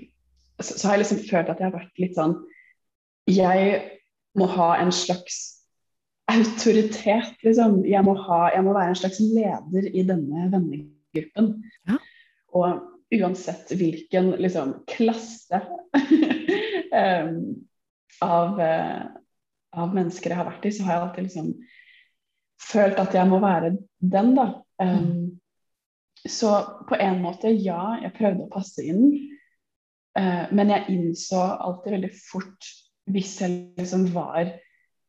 så, 0.59 0.75
så, 0.75 0.81
har 0.85 0.93
jeg 0.93 1.01
liksom 1.01 1.23
følt 1.25 1.49
at 1.49 1.61
jeg 1.63 1.65
har 1.65 1.73
vært 1.73 2.01
litt 2.03 2.19
sånn 2.19 2.35
Jeg 3.31 3.79
må 4.37 4.45
ha 4.53 4.75
en 4.83 4.91
slags 4.93 5.54
autoritet, 6.31 7.35
liksom. 7.45 7.79
Jeg 7.87 8.03
må, 8.05 8.15
ha, 8.25 8.49
jeg 8.55 8.65
må 8.65 8.73
være 8.75 8.93
en 8.93 8.99
slags 8.99 9.21
leder 9.21 9.89
i 9.91 10.03
denne 10.07 10.49
vennegruppen. 10.53 11.51
Ja. 11.89 11.99
Og 12.55 12.81
uansett 13.15 13.71
hvilken 13.77 14.33
liksom, 14.41 14.73
klasse 14.89 15.61
um, 16.95 17.37
av, 18.25 18.59
uh, 18.59 19.05
av, 19.75 19.93
mennesker 19.93 20.33
jeg 20.33 20.39
har 20.39 20.49
vært 20.49 20.67
i, 20.67 20.73
så 20.73 20.87
har 20.87 20.95
jeg 20.95 21.05
alltid 21.05 21.27
liksom 21.29 21.51
følt 22.65 23.01
at 23.01 23.15
jeg 23.15 23.29
må 23.29 23.41
være 23.43 23.75
den, 24.01 24.33
da. 24.37 24.49
Um, 24.81 25.35
så 26.25 26.57
på 26.89 26.97
en 26.97 27.21
måte, 27.21 27.53
ja, 27.53 27.99
jeg 28.01 28.15
prøvde 28.17 28.47
å 28.47 28.53
passe 28.55 28.81
inn. 28.81 29.11
Uh, 30.17 30.47
men 30.55 30.71
jeg 30.73 30.95
innså 30.95 31.37
alltid 31.37 31.99
veldig 31.99 32.13
fort 32.17 32.73
hvis 33.13 33.35
jeg 33.43 33.57
liksom 33.77 34.07
var 34.15 34.55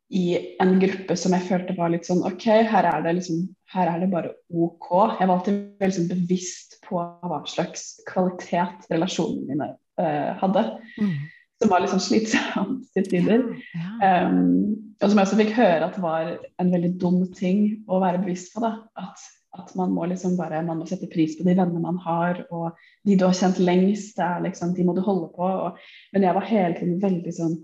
i 0.09 0.57
en 0.63 0.77
gruppe 0.81 1.17
som 1.19 1.35
jeg 1.35 1.47
følte 1.49 1.75
var 1.77 1.91
litt 1.91 2.07
sånn 2.07 2.23
OK, 2.27 2.47
her 2.71 2.87
er 2.87 3.03
det, 3.03 3.17
liksom, 3.19 3.43
her 3.75 3.91
er 3.91 4.03
det 4.03 4.11
bare 4.13 4.35
OK. 4.55 4.91
Jeg 5.19 5.27
var 5.27 5.35
alltid 5.35 5.63
veldig 5.83 5.97
sånn 5.99 6.11
bevisst 6.13 6.77
på 6.87 7.01
hva 7.01 7.41
slags 7.51 7.89
kvalitet 8.07 8.87
relasjonene 8.93 9.49
mine 9.51 9.71
uh, 9.99 10.37
hadde. 10.39 10.67
Mm. 11.01 11.17
Som 11.57 11.73
var 11.73 11.83
litt 11.83 11.95
sånn 11.95 12.05
slitsomt 12.05 12.85
til 12.95 13.09
tider. 13.11 13.49
Ja, 13.75 13.89
ja. 14.03 14.19
um, 14.31 14.77
og 14.97 15.11
som 15.11 15.19
jeg 15.19 15.27
også 15.27 15.41
fikk 15.41 15.57
høre 15.59 15.89
at 15.91 15.99
var 16.01 16.37
en 16.63 16.71
veldig 16.73 16.93
dum 17.03 17.25
ting 17.37 17.67
å 17.91 17.99
være 18.01 18.23
bevisst 18.23 18.55
på. 18.55 18.63
da, 18.63 18.77
At, 19.03 19.27
at 19.59 19.75
man 19.77 19.91
må 19.93 20.07
liksom 20.09 20.39
bare 20.39 20.63
man 20.65 20.79
må 20.81 20.87
sette 20.89 21.11
pris 21.11 21.35
på 21.37 21.45
de 21.45 21.57
vennene 21.57 21.83
man 21.83 21.99
har, 22.07 22.45
og 22.55 22.79
de 23.05 23.19
du 23.19 23.27
har 23.27 23.35
kjent 23.37 23.59
lengst, 23.59 24.23
liksom, 24.47 24.77
de 24.79 24.87
må 24.87 24.95
du 24.97 25.03
holde 25.05 25.33
på. 25.35 25.51
Og, 25.67 25.83
men 26.15 26.29
jeg 26.29 26.39
var 26.39 26.47
hele 26.49 26.79
tiden 26.79 27.03
veldig 27.03 27.35
sånn 27.41 27.59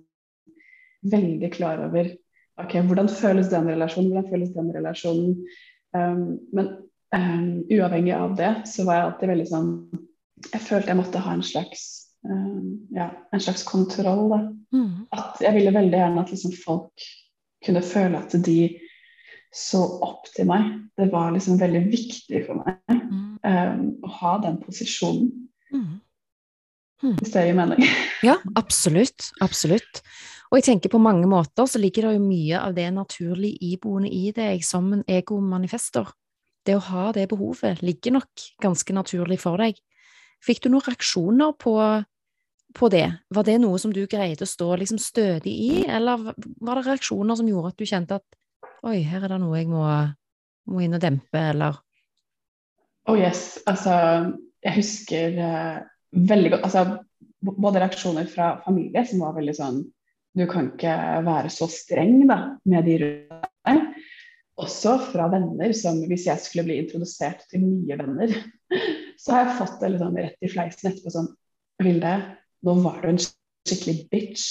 veldig 1.02 1.48
klar 1.54 1.80
over 1.82 2.12
ok, 2.60 2.78
hvordan 2.88 3.08
føles 3.08 3.50
den 3.52 3.68
relasjonen, 3.70 4.12
hvordan 4.12 4.30
føles 4.30 4.54
den 4.56 4.70
relasjonen. 4.74 5.36
Um, 5.96 6.38
men 6.52 6.70
um, 7.14 7.62
uavhengig 7.72 8.14
av 8.16 8.36
det, 8.38 8.52
så 8.68 8.86
var 8.88 8.98
jeg 8.98 9.08
alltid 9.08 9.32
veldig 9.32 9.48
sånn 9.50 9.72
Jeg 10.52 10.64
følte 10.64 10.90
jeg 10.90 10.98
måtte 10.98 11.20
ha 11.22 11.34
en 11.36 11.44
slags 11.46 11.82
um, 12.26 12.88
ja, 12.90 13.10
en 13.32 13.40
slags 13.40 13.62
kontroll. 13.68 14.28
da. 14.32 14.40
Mm. 14.74 15.04
At 15.14 15.42
jeg 15.42 15.54
ville 15.58 15.74
veldig 15.74 16.00
gjerne 16.00 16.24
at 16.24 16.32
liksom, 16.34 16.54
folk 16.64 17.06
kunne 17.66 17.82
føle 17.86 18.18
at 18.18 18.34
de 18.44 18.58
så 19.54 19.82
opp 20.02 20.30
til 20.34 20.48
meg. 20.48 20.70
Det 20.98 21.10
var 21.12 21.32
liksom 21.34 21.60
veldig 21.60 21.84
viktig 21.92 22.44
for 22.46 22.62
meg 22.62 22.96
mm. 22.96 24.00
å 24.02 24.14
ha 24.20 24.36
den 24.42 24.58
posisjonen. 24.64 25.28
Mm. 25.72 26.00
mm. 27.04 27.16
Hvis 27.20 27.34
det 27.34 27.46
gir 27.46 27.58
mening. 27.58 27.84
ja, 28.28 28.38
absolutt. 28.58 29.30
Absolutt. 29.44 30.02
Og 30.52 30.58
jeg 30.58 30.66
tenker 30.66 30.92
på 30.92 31.00
mange 31.00 31.24
måter 31.24 31.64
så 31.64 31.80
ligger 31.80 32.10
det 32.10 32.16
jo 32.18 32.24
mye 32.26 32.58
av 32.60 32.74
det 32.76 32.90
naturlig 32.92 33.54
iboende 33.64 34.10
i 34.12 34.34
deg 34.36 34.60
som 34.68 34.90
en 34.92 35.04
egomanifester. 35.08 36.10
Det 36.68 36.74
å 36.76 36.82
ha 36.90 37.06
det 37.16 37.24
behovet 37.30 37.80
ligger 37.80 38.18
nok 38.18 38.44
ganske 38.60 38.92
naturlig 38.92 39.38
for 39.40 39.56
deg. 39.56 39.78
Fikk 40.44 40.60
du 40.60 40.68
noen 40.68 40.84
reaksjoner 40.84 41.54
på, 41.56 41.72
på 42.76 42.90
det? 42.92 43.06
Var 43.32 43.46
det 43.48 43.54
noe 43.62 43.80
som 43.80 43.94
du 43.96 44.02
greide 44.04 44.44
å 44.44 44.50
stå 44.50 44.68
liksom 44.82 45.00
stødig 45.00 45.54
i, 45.56 45.70
eller 45.88 46.28
var 46.60 46.78
det 46.82 46.84
reaksjoner 46.90 47.40
som 47.40 47.48
gjorde 47.48 47.72
at 47.72 47.80
du 47.80 47.88
kjente 47.88 48.20
at 48.20 48.38
oi, 48.84 48.98
her 49.08 49.24
er 49.24 49.32
det 49.32 49.40
noe 49.40 49.56
jeg 49.56 49.70
må, 49.72 49.86
må 50.68 50.84
inn 50.84 50.98
og 50.98 51.00
dempe, 51.00 51.46
eller? 51.54 51.80
Oh 53.08 53.16
yes, 53.16 53.56
altså 53.64 53.96
jeg 54.62 54.76
husker 54.76 55.40
uh, 55.40 55.80
veldig 56.12 56.52
godt 56.58 56.68
altså 56.68 56.84
både 57.40 57.80
reaksjoner 57.82 58.28
fra 58.30 58.52
familie 58.66 59.02
som 59.08 59.24
var 59.24 59.32
veldig 59.40 59.56
sånn 59.56 59.82
du 60.38 60.46
kan 60.48 60.70
ikke 60.72 60.94
være 61.26 61.50
så 61.52 61.68
streng 61.70 62.22
da, 62.28 62.38
med 62.68 62.88
de 62.88 62.96
rundt 63.02 63.50
deg. 63.68 63.82
Også 64.62 64.96
fra 65.08 65.28
venner 65.32 65.72
som 65.76 66.00
hvis 66.08 66.26
jeg 66.28 66.40
skulle 66.42 66.66
bli 66.68 66.78
introdusert 66.82 67.46
til 67.50 67.64
nye 67.64 67.96
venner, 67.98 68.34
så 69.20 69.36
har 69.36 69.46
jeg 69.46 69.58
fått 69.60 69.78
det 69.80 69.94
liksom 69.94 70.18
rett 70.20 70.44
i 70.44 70.50
fleisen 70.52 70.92
etterpå 70.92 71.14
sånn 71.14 71.30
Vilde, 71.82 72.12
nå 72.62 72.74
var 72.84 73.00
du 73.02 73.08
en 73.10 73.18
skikkelig 73.18 73.94
bitch. 74.12 74.44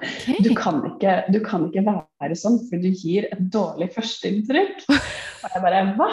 Okay. 0.00 0.36
Du, 0.44 0.52
kan 0.56 0.78
ikke, 0.86 1.16
du 1.32 1.40
kan 1.44 1.66
ikke 1.66 1.82
være 1.88 2.36
sånn, 2.38 2.60
for 2.68 2.80
du 2.80 2.88
gir 2.92 3.26
et 3.32 3.40
dårlig 3.52 3.90
førsteinntrykk. 3.96 4.84
Og 4.94 5.48
jeg 5.56 5.64
bare 5.64 5.82
Hva? 5.98 6.10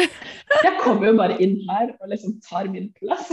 Jeg 0.00 0.76
kommer 0.80 1.10
jo 1.10 1.16
bare 1.18 1.36
inn 1.42 1.58
her 1.68 1.92
og 1.98 2.12
liksom 2.12 2.38
tar 2.46 2.68
min 2.70 2.88
plass. 2.96 3.28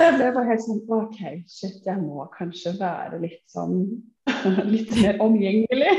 Jeg 0.00 0.16
ble 0.16 0.30
bare 0.32 0.48
helt 0.48 0.64
sånn 0.64 0.80
OK, 0.96 1.20
shit, 1.50 1.80
jeg 1.84 2.00
må 2.00 2.24
kanskje 2.32 2.72
være 2.78 3.20
litt 3.20 3.42
sånn 3.52 3.82
Litt 4.72 4.92
mer 4.96 5.18
omgjengelig. 5.20 5.92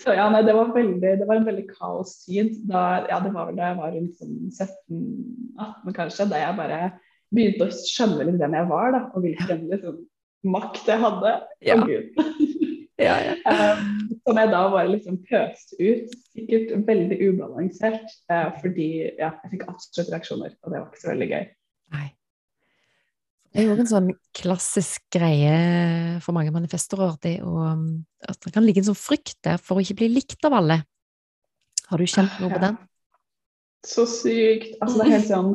Så 0.00 0.14
ja, 0.16 0.26
nei, 0.32 0.42
det 0.46 0.54
var, 0.54 0.70
veldig, 0.74 1.12
det 1.20 1.26
var 1.28 1.40
en 1.40 1.46
veldig 1.48 1.66
kaostid. 1.72 2.58
Da, 2.68 3.06
ja, 3.10 3.20
det 3.24 3.32
var 3.34 3.48
vel 3.48 3.58
da 3.58 3.70
jeg 3.70 3.78
var 3.80 3.94
rundt 3.96 4.20
sånn 4.20 4.36
17-18 4.52 5.96
kanskje, 5.96 6.28
da 6.30 6.42
jeg 6.42 6.58
bare 6.58 6.80
begynte 7.34 7.68
å 7.68 7.74
skjønne 7.74 8.26
litt 8.28 8.38
hvem 8.40 8.56
jeg 8.58 8.68
var, 8.70 8.92
da, 8.94 9.02
og 9.14 9.24
hvilken 9.24 9.64
liksom, 9.70 9.98
makt 10.56 10.92
jeg 10.92 11.04
hadde. 11.06 11.36
Ja. 11.66 11.80
Ja, 13.00 13.14
ja. 13.24 13.32
Um, 13.48 14.10
som 14.26 14.36
jeg 14.36 14.50
da 14.52 14.58
bare 14.68 14.90
liksom 14.90 15.14
pøste 15.24 15.78
ut. 15.80 16.10
Sikkert 16.34 16.74
veldig 16.84 17.16
ubalansert, 17.30 18.12
uh, 18.28 18.50
fordi 18.60 18.90
ja, 19.06 19.30
jeg 19.30 19.54
fikk 19.54 19.64
absolutt 19.72 20.10
reaksjoner, 20.12 20.52
og 20.60 20.74
det 20.74 20.82
var 20.82 20.90
ikke 20.90 21.00
så 21.00 21.08
veldig 21.14 21.28
gøy. 21.30 21.46
Det 23.50 23.64
er 23.64 23.66
jo 23.66 23.74
en 23.74 23.88
sånn 23.90 24.12
klassisk 24.36 25.02
greie 25.10 25.54
for 26.22 26.36
mange 26.36 26.52
manifestorer, 26.54 27.16
det 27.24 27.40
å, 27.42 27.72
at 28.22 28.38
det 28.46 28.52
kan 28.54 28.62
ligge 28.62 28.84
en 28.84 28.92
sånn 28.92 29.00
frykt 29.00 29.40
der 29.46 29.58
for 29.58 29.78
å 29.78 29.82
ikke 29.82 29.98
bli 30.04 30.12
likt 30.12 30.46
av 30.46 30.54
alle. 30.60 30.78
Har 31.90 31.98
du 31.98 32.06
kjent 32.06 32.38
noe 32.38 32.52
på 32.54 32.62
den? 32.62 32.78
Så 33.86 34.06
sykt. 34.06 34.76
Altså, 34.78 35.00
det 35.00 35.06
er 35.06 35.14
helt 35.16 35.30
sånn 35.30 35.52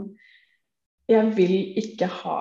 Jeg 1.05 1.31
vil 1.37 1.57
ikke 1.79 2.09
ha 2.23 2.39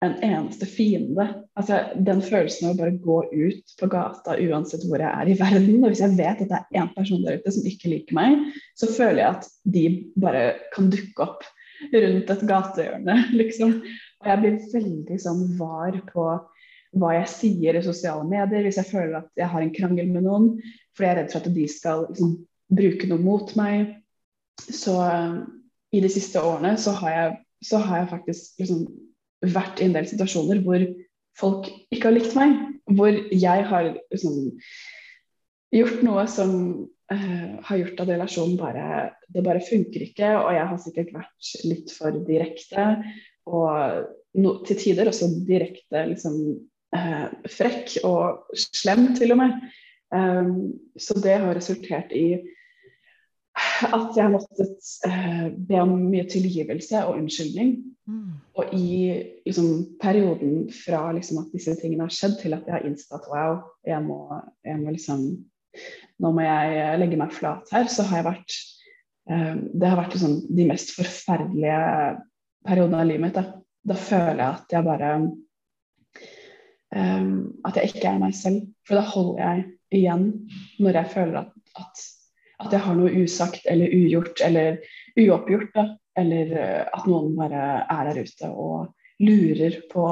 en 0.00 0.14
eneste 0.24 0.64
fiende. 0.66 1.26
Altså, 1.60 1.82
den 1.94 2.22
følelsen 2.24 2.70
av 2.70 2.74
å 2.74 2.80
bare 2.80 2.96
gå 3.04 3.18
ut 3.28 3.74
på 3.78 3.88
gata 3.92 4.38
uansett 4.40 4.86
hvor 4.88 5.02
jeg 5.02 5.12
er 5.12 5.28
i 5.28 5.36
verden, 5.36 5.82
og 5.84 5.92
hvis 5.92 6.00
jeg 6.02 6.16
vet 6.16 6.40
at 6.40 6.48
det 6.48 6.60
er 6.60 6.80
én 6.80 6.92
person 6.94 7.20
der 7.26 7.40
ute 7.40 7.52
som 7.52 7.66
ikke 7.68 7.92
liker 7.92 8.16
meg, 8.16 8.46
så 8.80 8.88
føler 8.88 9.20
jeg 9.20 9.34
at 9.36 9.50
de 9.76 9.84
bare 10.24 10.44
kan 10.72 10.88
dukke 10.92 11.26
opp 11.26 11.44
rundt 11.92 12.32
et 12.32 12.46
gatehjørne, 12.48 13.18
liksom. 13.42 13.76
Og 14.20 14.28
jeg 14.28 14.40
blir 14.42 14.58
veldig 14.74 15.18
sånn 15.20 15.44
var 15.58 15.96
på 16.10 16.26
hva 17.00 17.12
jeg 17.14 17.30
sier 17.30 17.78
i 17.78 17.84
sosiale 17.84 18.26
medier 18.26 18.66
hvis 18.66 18.80
jeg 18.80 18.90
føler 18.90 19.20
at 19.20 19.30
jeg 19.38 19.48
har 19.52 19.62
en 19.62 19.74
krangel 19.74 20.10
med 20.10 20.26
noen, 20.26 20.48
fordi 20.96 21.06
jeg 21.06 21.14
er 21.14 21.20
redd 21.20 21.32
for 21.32 21.40
at 21.40 21.54
de 21.54 21.66
skal 21.70 22.06
liksom, 22.08 22.34
bruke 22.80 23.10
noe 23.10 23.22
mot 23.22 23.54
meg. 23.58 23.94
Så 24.60 24.96
eh, 25.04 25.38
i 25.96 26.02
de 26.02 26.10
siste 26.12 26.42
årene 26.42 26.74
så 26.82 26.94
har 27.00 27.14
jeg, 27.16 27.38
så 27.70 27.80
har 27.84 28.02
jeg 28.02 28.12
faktisk 28.14 28.62
liksom 28.62 28.84
vært 29.54 29.80
i 29.80 29.88
en 29.88 29.96
del 29.96 30.08
situasjoner 30.10 30.60
hvor 30.66 30.84
folk 31.40 31.70
ikke 31.90 32.10
har 32.10 32.16
likt 32.16 32.36
meg. 32.38 32.56
Hvor 32.90 33.14
jeg 33.14 33.66
har 33.70 33.92
liksom 34.10 34.36
gjort 35.70 36.00
noe 36.02 36.24
som 36.30 36.52
uh, 37.12 37.50
har 37.68 37.78
gjort 37.78 38.00
at 38.02 38.10
relasjonen 38.10 38.56
bare 38.58 38.86
Det 39.30 39.44
bare 39.46 39.62
funker 39.62 40.02
ikke, 40.08 40.30
og 40.40 40.50
jeg 40.56 40.66
har 40.72 40.80
sikkert 40.82 41.12
vært 41.14 41.50
litt 41.70 41.92
for 41.94 42.16
direkte. 42.26 42.86
Og 43.48 44.06
no, 44.40 44.54
til 44.66 44.78
tider 44.78 45.10
også 45.10 45.30
direkte 45.46 46.04
liksom 46.10 46.36
eh, 46.96 47.28
frekk 47.50 48.00
og 48.08 48.56
slem, 48.56 49.12
til 49.18 49.34
og 49.34 49.42
med. 49.42 49.68
Um, 50.10 50.72
så 50.98 51.14
det 51.22 51.36
har 51.38 51.54
resultert 51.54 52.10
i 52.16 52.40
at 53.86 54.16
jeg 54.16 54.24
har 54.24 54.32
måttet 54.32 54.90
eh, 55.06 55.46
be 55.54 55.78
om 55.82 55.92
mye 56.10 56.26
tilgivelse 56.30 57.02
og 57.06 57.18
unnskyldning. 57.20 57.72
Mm. 58.10 58.32
Og 58.58 58.74
i 58.74 58.90
liksom, 59.46 59.96
perioden 60.00 60.68
fra 60.74 61.10
liksom, 61.16 61.42
at 61.44 61.54
disse 61.54 61.74
tingene 61.80 62.06
har 62.06 62.14
skjedd, 62.14 62.38
til 62.40 62.56
at 62.56 62.66
jeg 62.66 62.76
har 62.76 62.86
innsett 62.86 63.16
at 63.18 63.28
wow, 63.30 63.60
jeg 63.86 64.02
må, 64.06 64.20
jeg 64.66 64.82
må 64.82 64.96
liksom 64.96 65.30
Nå 66.18 66.32
må 66.34 66.42
jeg 66.42 66.96
legge 66.98 67.14
meg 67.14 67.30
flat 67.30 67.68
her. 67.70 67.84
Så 67.86 68.02
har 68.08 68.18
jeg 68.18 68.26
vært 68.26 68.54
eh, 69.30 69.52
Det 69.78 69.86
har 69.86 70.00
vært 70.00 70.16
liksom, 70.16 70.32
de 70.58 70.64
mest 70.66 70.90
forferdelige 70.96 71.76
periodene 72.66 73.02
av 73.02 73.08
livet 73.08 73.24
mitt. 73.24 73.36
Da, 73.36 73.44
da 73.90 73.96
føler 73.98 74.40
jeg 74.42 74.50
at 74.58 74.74
jeg 74.74 74.86
bare 74.86 75.10
um, 76.94 77.28
At 77.66 77.76
jeg 77.78 77.92
ikke 77.92 78.08
er 78.12 78.22
meg 78.22 78.34
selv. 78.36 78.64
For 78.88 78.98
da 78.98 79.04
holder 79.12 79.42
jeg 79.44 79.66
igjen 80.00 80.26
når 80.78 81.00
jeg 81.00 81.12
føler 81.14 81.40
at, 81.42 81.54
at, 81.80 82.04
at 82.66 82.74
jeg 82.76 82.84
har 82.86 82.98
noe 82.98 83.24
usagt 83.24 83.66
eller 83.70 83.94
ugjort 83.96 84.42
eller 84.46 84.80
uoppgjort. 85.18 85.70
Da. 85.74 85.86
Eller 86.20 86.50
eh, 86.58 86.82
at 86.90 87.06
noen 87.08 87.36
bare 87.38 87.86
er 87.86 88.08
der 88.10 88.18
ute 88.26 88.48
og 88.50 88.90
lurer 89.22 89.76
på 89.92 90.06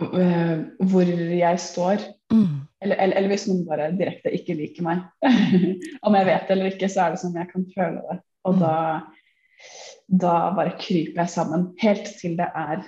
uh, 0.00 0.56
hvor 0.90 1.10
jeg 1.12 1.60
står. 1.60 2.06
Mm. 2.32 2.64
Eller, 2.82 2.96
eller, 2.96 3.16
eller 3.18 3.32
hvis 3.32 3.46
noen 3.50 3.64
bare 3.68 3.90
direkte 3.98 4.32
ikke 4.34 4.56
liker 4.58 4.86
meg. 4.86 5.04
Om 6.06 6.16
jeg 6.18 6.28
vet 6.30 6.48
det 6.48 6.56
eller 6.56 6.72
ikke, 6.72 6.90
så 6.90 7.04
er 7.04 7.14
det 7.14 7.22
som 7.22 7.36
jeg 7.36 7.50
kan 7.52 7.66
føle 7.74 8.02
det. 8.08 8.18
Og 8.48 8.54
Mm. 8.54 8.60
da, 8.62 8.74
da 10.08 10.34
bare 10.56 10.76
kryper 10.80 11.22
jeg 11.22 11.32
sammen. 11.34 11.72
Helt 11.82 12.08
til 12.20 12.36
det 12.38 12.48
er 12.54 12.84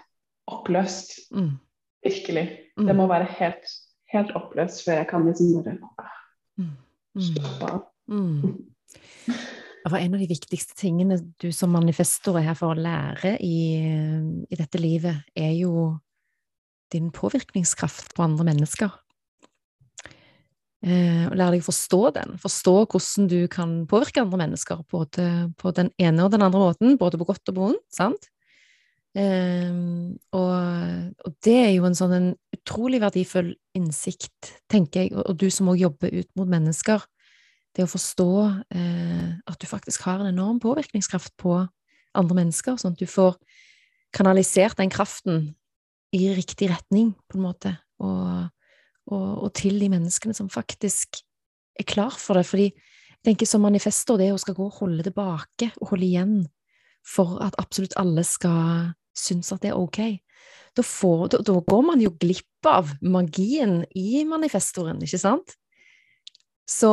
oppløst. 0.51 1.19
Mm. 1.31 1.57
Virkelig. 2.05 2.47
Mm. 2.79 2.87
Det 2.87 2.97
må 2.97 3.07
være 3.11 3.29
helt, 3.39 3.73
helt 4.13 4.33
oppløst 4.39 4.85
før 4.85 5.03
jeg 5.03 5.11
kan 5.11 5.27
liksom 5.27 5.65
bare 5.65 6.09
Mm. 6.61 6.77
Mm. 7.15 7.23
slappe 7.23 7.73
av. 7.73 7.83
Mm. 8.09 8.67
For 9.89 9.97
en 9.97 10.15
av 10.15 10.21
de 10.21 10.29
viktigste 10.29 10.77
tingene 10.77 11.17
du 11.41 11.49
som 11.57 11.73
manifestor 11.73 12.37
er 12.39 12.51
her 12.51 12.57
for 12.59 12.75
å 12.75 12.79
lære 12.79 13.39
i, 13.41 13.81
i 14.45 14.59
dette 14.59 14.79
livet, 14.79 15.23
er 15.35 15.55
jo 15.57 15.97
din 16.93 17.09
påvirkningskraft 17.15 18.13
på 18.15 18.27
andre 18.27 18.45
mennesker. 18.51 18.93
Eh, 20.81 21.27
og 21.29 21.35
lære 21.37 21.59
deg 21.59 21.61
å 21.61 21.69
forstå 21.69 21.99
den, 22.17 22.37
forstå 22.41 22.73
hvordan 22.89 23.27
du 23.29 23.41
kan 23.53 23.73
påvirke 23.89 24.23
andre 24.23 24.39
mennesker, 24.47 24.79
både 24.89 25.25
på 25.61 25.73
den 25.77 25.91
ene 26.01 26.25
og 26.25 26.31
den 26.33 26.45
andre 26.47 26.63
måten, 26.63 26.95
både 27.01 27.19
på 27.21 27.27
godt 27.29 27.51
og 27.53 27.57
på 27.57 27.65
vondt, 27.67 27.83
sant? 27.93 28.31
Eh, 29.13 29.75
og, 30.39 30.55
og 31.27 31.35
det 31.45 31.57
er 31.67 31.75
jo 31.75 31.85
en 31.85 31.99
sånn 31.99 32.15
en 32.17 32.31
utrolig 32.57 33.03
verdifull 33.03 33.51
innsikt, 33.77 34.55
tenker 34.73 35.05
jeg, 35.05 35.13
og, 35.19 35.27
og 35.29 35.37
du 35.43 35.51
som 35.53 35.69
også 35.69 35.83
jobber 35.83 36.15
ut 36.17 36.31
mot 36.41 36.49
mennesker, 36.49 37.05
det 37.77 37.85
å 37.85 37.91
forstå 37.91 38.31
eh, 38.73 39.27
at 39.53 39.61
du 39.61 39.67
faktisk 39.69 40.07
har 40.09 40.23
en 40.23 40.31
enorm 40.33 40.63
påvirkningskraft 40.65 41.35
på 41.39 41.59
andre 42.17 42.39
mennesker, 42.39 42.79
sånn 42.81 42.97
at 42.97 43.03
du 43.03 43.11
får 43.11 43.37
kanalisert 44.17 44.81
den 44.81 44.91
kraften 44.91 45.51
i 46.17 46.25
riktig 46.33 46.71
retning, 46.73 47.13
på 47.29 47.37
en 47.37 47.45
måte, 47.45 47.75
og, 48.01 48.49
og, 49.11 49.45
og 49.47 49.53
til 49.59 49.79
de 49.83 49.91
menneskene 49.93 50.37
som 50.37 50.51
faktisk 50.53 51.21
er 51.79 51.87
klar 51.89 52.17
for 52.19 52.39
det. 52.39 52.47
Fordi 52.49 52.69
jeg 52.71 53.27
tenker 53.27 53.49
som 53.49 53.65
manifester, 53.65 54.19
det 54.21 54.31
å 54.35 54.41
skal 54.41 54.57
gå 54.57 54.67
og 54.69 54.81
holde 54.81 55.07
tilbake 55.07 55.71
og 55.81 55.95
holde 55.95 56.09
igjen 56.09 56.37
for 57.07 57.39
at 57.45 57.57
absolutt 57.61 57.97
alle 58.01 58.25
skal 58.29 58.93
synes 59.17 59.51
at 59.53 59.65
det 59.65 59.73
er 59.73 59.81
ok, 59.81 60.01
da, 60.77 60.85
får, 60.87 61.27
da, 61.33 61.41
da 61.45 61.57
går 61.67 61.83
man 61.85 62.03
jo 62.03 62.13
glipp 62.21 62.69
av 62.69 62.93
magien 63.03 63.81
i 63.99 64.23
manifestoren, 64.29 65.01
ikke 65.03 65.21
sant? 65.21 65.57
Så 66.71 66.93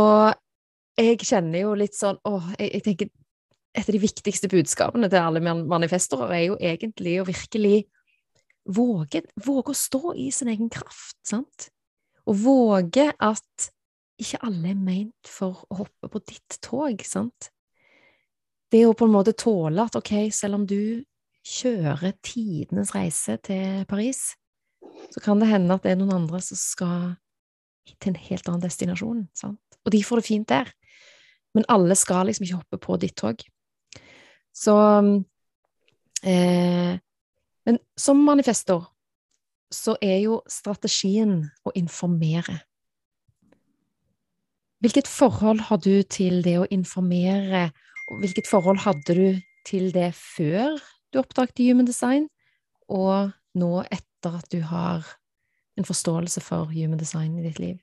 jeg 0.98 1.20
kjenner 1.22 1.62
jo 1.62 1.76
litt 1.78 1.96
sånn 1.96 2.18
åh, 2.26 2.50
jeg, 2.58 2.72
jeg 2.80 2.86
tenker 2.88 3.12
et 3.78 3.86
av 3.86 3.94
de 3.94 4.02
viktigste 4.02 4.50
budskapene 4.50 5.10
til 5.12 5.22
alle 5.22 5.56
manifestorer 5.70 6.34
er 6.34 6.44
jo 6.48 6.58
egentlig 6.58 7.20
å 7.22 7.28
virkelig 7.28 7.84
våge, 8.74 9.22
våge 9.46 9.74
å 9.74 9.78
stå 9.78 10.16
i 10.18 10.32
sin 10.34 10.50
egen 10.52 10.72
kraft, 10.74 11.20
sant? 11.28 11.70
Og 12.28 12.40
våge 12.44 13.10
at 13.14 13.70
ikke 14.18 14.40
alle 14.46 14.72
er 14.74 14.80
meint 14.80 15.30
for 15.30 15.64
å 15.70 15.84
hoppe 15.84 16.10
på 16.12 16.22
ditt 16.28 16.58
tog, 16.64 17.04
sant? 17.06 17.52
Det 18.72 18.82
å 18.84 18.96
på 18.98 19.08
en 19.08 19.14
måte 19.14 19.36
tåle 19.38 19.86
at 19.86 19.96
ok, 19.96 20.28
selv 20.36 20.58
om 20.58 20.66
du 20.68 21.06
kjører 21.48 22.18
tidenes 22.26 22.92
reise 22.96 23.38
til 23.46 23.86
Paris, 23.88 24.34
så 25.14 25.24
kan 25.24 25.40
det 25.40 25.52
hende 25.52 25.78
at 25.78 25.86
det 25.86 25.94
er 25.94 26.02
noen 26.02 26.18
andre 26.18 26.42
som 26.44 26.60
skal 26.60 27.16
til 27.96 28.12
en 28.12 28.20
helt 28.20 28.50
annen 28.50 28.64
destinasjon, 28.66 29.24
sant? 29.38 29.62
Og 29.86 29.94
de 29.96 30.04
får 30.04 30.20
det 30.20 30.28
fint 30.28 30.50
der. 30.50 30.74
Men 31.56 31.68
alle 31.72 31.96
skal 31.96 32.28
liksom 32.28 32.44
ikke 32.44 32.60
hoppe 32.60 32.80
på 32.84 32.98
ditt 33.00 33.16
tog. 33.18 33.40
Så 34.52 34.76
eh, 36.28 36.98
Men 37.68 37.80
som 38.00 38.20
manifestor 38.24 38.86
så 39.74 39.98
er 40.02 40.20
jo 40.24 40.42
strategien 40.50 41.42
å 41.68 41.74
informere. 41.76 42.62
Hvilket 44.84 45.10
forhold 45.10 45.64
har 45.68 45.82
du 45.82 46.04
til 46.06 46.44
det 46.46 46.58
å 46.62 46.68
informere, 46.72 47.70
og 48.08 48.22
hvilket 48.22 48.48
forhold 48.48 48.84
hadde 48.86 49.16
du 49.18 49.40
til 49.68 49.90
det 49.94 50.12
før 50.16 50.78
du 51.12 51.20
oppdaget 51.20 51.66
human 51.66 51.88
design, 51.88 52.28
og 52.88 53.34
nå 53.58 53.72
etter 53.90 54.38
at 54.38 54.48
du 54.54 54.62
har 54.62 55.08
en 55.78 55.88
forståelse 55.88 56.42
for 56.46 56.70
human 56.72 57.00
design 57.00 57.38
i 57.40 57.48
ditt 57.48 57.60
liv? 57.60 57.76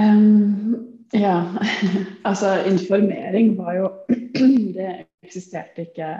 Um, 0.00 1.04
ja, 1.12 1.44
altså 2.28 2.56
informering 2.66 3.52
var 3.58 3.76
jo 3.76 3.90
Det 4.76 5.04
eksisterte 5.22 5.84
ikke 5.84 6.14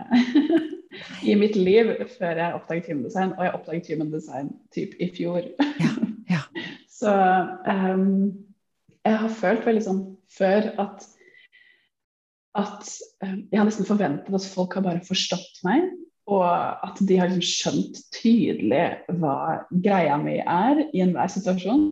i 1.31 1.35
mitt 1.39 1.57
liv 1.57 1.95
før 2.19 2.41
jeg 2.41 2.59
oppdaget 2.59 2.91
human 2.91 3.07
design, 3.07 3.35
og 3.39 3.45
jeg 3.47 3.57
oppdaget 3.59 3.91
human 3.93 4.13
design 4.13 4.53
typ 4.75 4.95
i 5.01 5.11
fjor. 5.17 5.49
Ja, 5.81 5.93
ja. 6.31 6.45
Så 7.03 7.13
um, 7.67 8.31
jeg 9.03 9.19
har 9.25 9.35
følt 9.35 9.67
veldig 9.67 9.83
sånn 9.83 10.05
før 10.31 10.71
at 10.83 11.09
at 12.53 12.85
um, 13.25 13.39
jeg 13.49 13.57
har 13.57 13.65
nesten 13.65 13.89
forventet 13.89 14.35
at 14.37 14.47
folk 14.53 14.77
har 14.77 14.85
bare 14.85 15.01
forstått 15.07 15.63
meg, 15.65 15.89
og 16.31 16.45
at 16.45 17.01
de 17.09 17.17
har 17.19 17.31
liksom 17.33 17.47
skjønt 17.49 18.01
tydelig 18.15 18.85
hva 19.19 19.65
greia 19.85 20.19
mi 20.21 20.37
er 20.39 20.85
i 20.93 21.03
enhver 21.03 21.33
situasjon. 21.33 21.89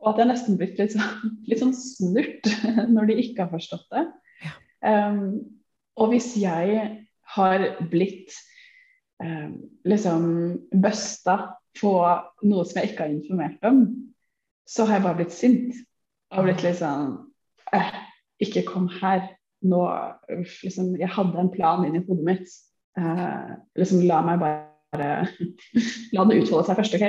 Og 0.00 0.08
at 0.10 0.22
jeg 0.22 0.30
nesten 0.30 0.56
blitt 0.58 0.80
litt 0.80 0.96
sånn, 0.96 1.30
litt 1.50 1.60
sånn 1.62 1.76
snurt 1.76 2.48
når 2.90 3.12
de 3.12 3.18
ikke 3.26 3.44
har 3.44 3.52
forstått 3.52 3.86
det. 3.92 4.06
Ja. 4.46 4.54
Um, 5.12 5.22
og 6.00 6.14
hvis 6.14 6.32
jeg 6.40 6.99
har 7.34 7.66
blitt 7.90 8.34
eh, 9.22 9.50
liksom 9.88 10.24
busta 10.82 11.38
på 11.80 11.92
noe 12.42 12.66
som 12.66 12.80
jeg 12.80 12.92
ikke 12.92 13.06
har 13.06 13.14
informert 13.14 13.68
om, 13.68 13.84
så 14.68 14.86
har 14.86 14.98
jeg 14.98 15.06
bare 15.06 15.20
blitt 15.22 15.34
sint. 15.34 15.84
Og 16.30 16.46
blitt 16.46 16.62
litt 16.62 16.78
sånn 16.78 17.16
eh, 17.74 17.94
Ikke 18.44 18.62
kom 18.68 18.86
her. 19.00 19.24
Nå 19.66 19.80
liksom, 20.62 20.94
Jeg 21.00 21.10
hadde 21.12 21.42
en 21.42 21.50
plan 21.52 21.82
inni 21.84 22.04
hodet 22.06 22.26
mitt. 22.28 22.52
Eh, 22.98 23.50
liksom 23.78 24.04
La 24.06 24.20
meg 24.26 24.40
bare 24.42 24.60
La 26.14 26.24
det 26.26 26.38
utfolde 26.40 26.66
seg 26.68 26.78
først, 26.78 26.96
OK? 26.96 27.04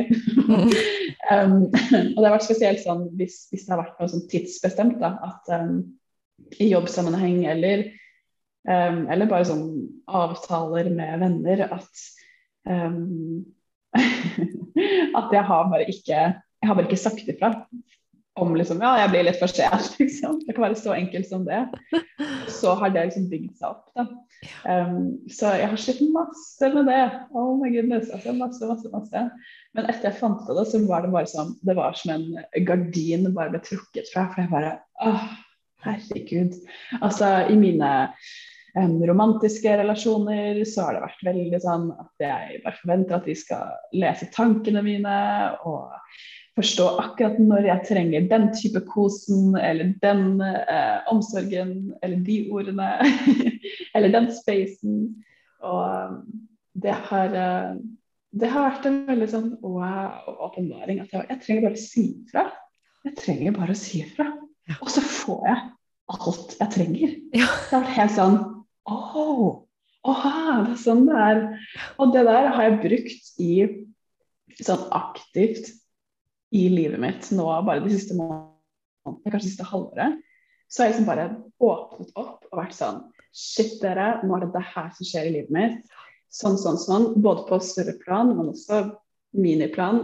um, 1.33 1.55
og 1.69 2.19
det 2.19 2.27
har 2.27 2.35
vært 2.35 2.45
spesielt 2.45 2.81
sånn 2.83 3.07
hvis, 3.17 3.47
hvis 3.49 3.65
det 3.65 3.73
har 3.73 3.81
vært 3.81 4.01
noe 4.01 4.11
sånn 4.11 4.27
tidsbestemt, 4.29 4.99
da, 5.01 5.15
at 5.25 5.49
um, 5.57 5.79
i 6.61 6.69
jobbsammenheng 6.69 7.45
eller, 7.49 7.87
um, 8.69 9.05
eller 9.09 9.29
bare 9.29 9.47
sånn 9.49 9.65
avtaler 10.07 10.89
med 10.93 11.21
venner 11.23 11.65
at 11.67 12.05
um, 12.69 13.45
at 15.19 15.33
jeg 15.35 15.43
har 15.43 15.71
bare 15.71 15.87
ikke 15.89 16.19
jeg 16.61 16.69
har 16.69 16.77
bare 16.77 16.87
ikke 16.87 17.01
sagt 17.01 17.29
ifra 17.29 17.55
om 18.39 18.53
liksom, 18.55 18.79
ja, 18.79 18.93
jeg 19.01 19.11
blir 19.11 19.25
litt 19.27 19.39
for 19.41 19.51
sen. 19.51 19.81
Liksom. 19.99 20.39
Det 20.45 20.55
kan 20.55 20.63
være 20.63 20.79
så 20.79 20.93
enkelt 20.95 21.27
som 21.27 21.43
det. 21.47 21.65
Så 22.51 22.73
har 22.79 22.93
det 22.93 23.09
liksom 23.09 23.27
bygd 23.31 23.57
seg 23.59 23.73
opp. 23.73 23.89
da. 23.97 24.05
Um, 24.63 25.19
så 25.29 25.51
jeg 25.59 25.67
har 25.69 25.81
slitt 25.81 26.01
masse 26.13 26.69
med 26.73 26.87
det. 26.89 27.01
Oh 27.35 27.53
my 27.59 27.69
goodness, 27.73 28.09
altså 28.13 28.33
masse, 28.37 28.63
masse, 28.69 28.91
masse. 28.93 29.25
Men 29.75 29.89
etter 29.91 30.09
jeg 30.09 30.19
fant 30.21 30.47
det, 30.47 30.65
så 30.71 30.81
var 30.87 31.03
det 31.03 31.11
bare 31.13 31.29
som 31.29 31.53
det 31.67 31.75
var 31.77 31.97
som 31.99 32.13
en 32.15 32.65
gardin 32.67 33.27
bare 33.35 33.51
ble 33.53 33.63
trukket 33.67 34.09
fra. 34.13 34.29
For 34.31 34.45
jeg 34.45 34.53
bare 34.53 34.77
åh, 35.03 35.27
herregud. 35.85 36.55
Altså, 37.01 37.33
i 37.51 37.59
mine 37.59 37.91
romantiske 38.75 39.73
relasjoner 39.81 40.61
så 40.67 40.87
har 40.87 40.95
det 40.95 41.05
vært 41.05 41.25
veldig 41.27 41.59
sånn 41.63 41.89
at 41.99 42.23
jeg 42.23 42.61
bare 42.63 42.79
forventer 42.79 43.17
at 43.17 43.27
de 43.27 43.35
skal 43.35 43.73
lese 43.95 44.29
tankene 44.35 44.83
mine. 44.85 45.17
og 45.67 45.91
forstå 46.59 46.87
akkurat 46.99 47.39
når 47.39 47.67
jeg 47.69 47.87
trenger 47.87 48.27
den 48.31 48.49
type 48.55 48.81
kosen 48.89 49.55
eller 49.55 49.93
den 50.03 50.41
eh, 50.43 50.99
omsorgen 51.11 51.93
eller 52.03 52.23
de 52.27 52.37
ordene 52.51 52.89
eller 53.95 54.13
den 54.13 54.29
spacen. 54.35 55.01
Og 55.63 56.21
det 56.81 56.95
har, 57.07 57.35
eh, 57.37 57.73
det 58.31 58.51
har 58.51 58.67
vært 58.67 58.89
en 58.89 58.99
veldig 59.07 59.29
sånn 59.31 59.51
wow 59.63 60.27
åpenbaring. 60.49 61.03
At 61.03 61.15
jeg, 61.15 61.29
jeg, 61.29 61.43
trenger 61.45 61.67
bare 61.67 61.79
å 61.79 61.85
si 61.85 62.07
ifra. 62.25 62.47
Jeg 63.07 63.17
trenger 63.21 63.57
bare 63.57 63.75
å 63.75 63.81
si 63.81 64.03
ifra. 64.03 64.27
Og 64.79 64.91
så 64.91 65.03
får 65.03 65.45
jeg 65.47 65.61
alt 66.11 66.57
jeg 66.59 66.75
trenger. 66.75 67.15
Ja. 67.31 67.47
Det 67.47 67.77
har 67.77 67.85
vært 67.85 67.97
helt 67.97 68.17
sånn 68.17 68.41
åh, 68.89 69.61
åh, 70.07 70.25
det 70.65 70.73
er 70.73 70.81
sånn 70.81 71.05
det 71.09 71.19
er. 71.27 71.43
Og 72.01 72.15
det 72.15 72.25
der 72.27 72.49
har 72.55 72.67
jeg 72.67 72.81
brukt 72.85 73.41
i 73.41 73.53
sånn 74.61 74.87
aktivt 74.95 75.71
i 76.51 76.67
livet 76.71 76.99
mitt 77.01 77.29
nå 77.33 77.45
bare 77.65 77.83
de 77.83 77.93
siste 77.93 78.17
månedene, 78.17 78.51
kanskje 79.23 79.37
det 79.37 79.47
siste 79.47 79.67
halvåret, 79.69 80.19
så 80.71 80.81
har 80.81 80.89
jeg 80.89 80.95
liksom 80.95 81.09
bare 81.09 81.27
åpnet 81.63 82.13
opp 82.19 82.47
og 82.49 82.61
vært 82.61 82.77
sånn 82.77 83.03
Shit, 83.31 83.77
dere, 83.79 84.17
nå 84.27 84.35
er 84.35 84.41
det 84.43 84.57
det 84.57 84.63
her 84.73 84.89
som 84.91 85.07
skjer 85.07 85.29
i 85.29 85.35
livet 85.37 85.53
mitt. 85.55 85.93
Sånn, 86.35 86.57
sånn, 86.59 86.75
sånn. 86.75 87.05
Både 87.23 87.45
på 87.47 87.61
større 87.63 87.93
plan, 88.01 88.33
men 88.35 88.49
også 88.51 88.81
miniplan. 89.39 90.01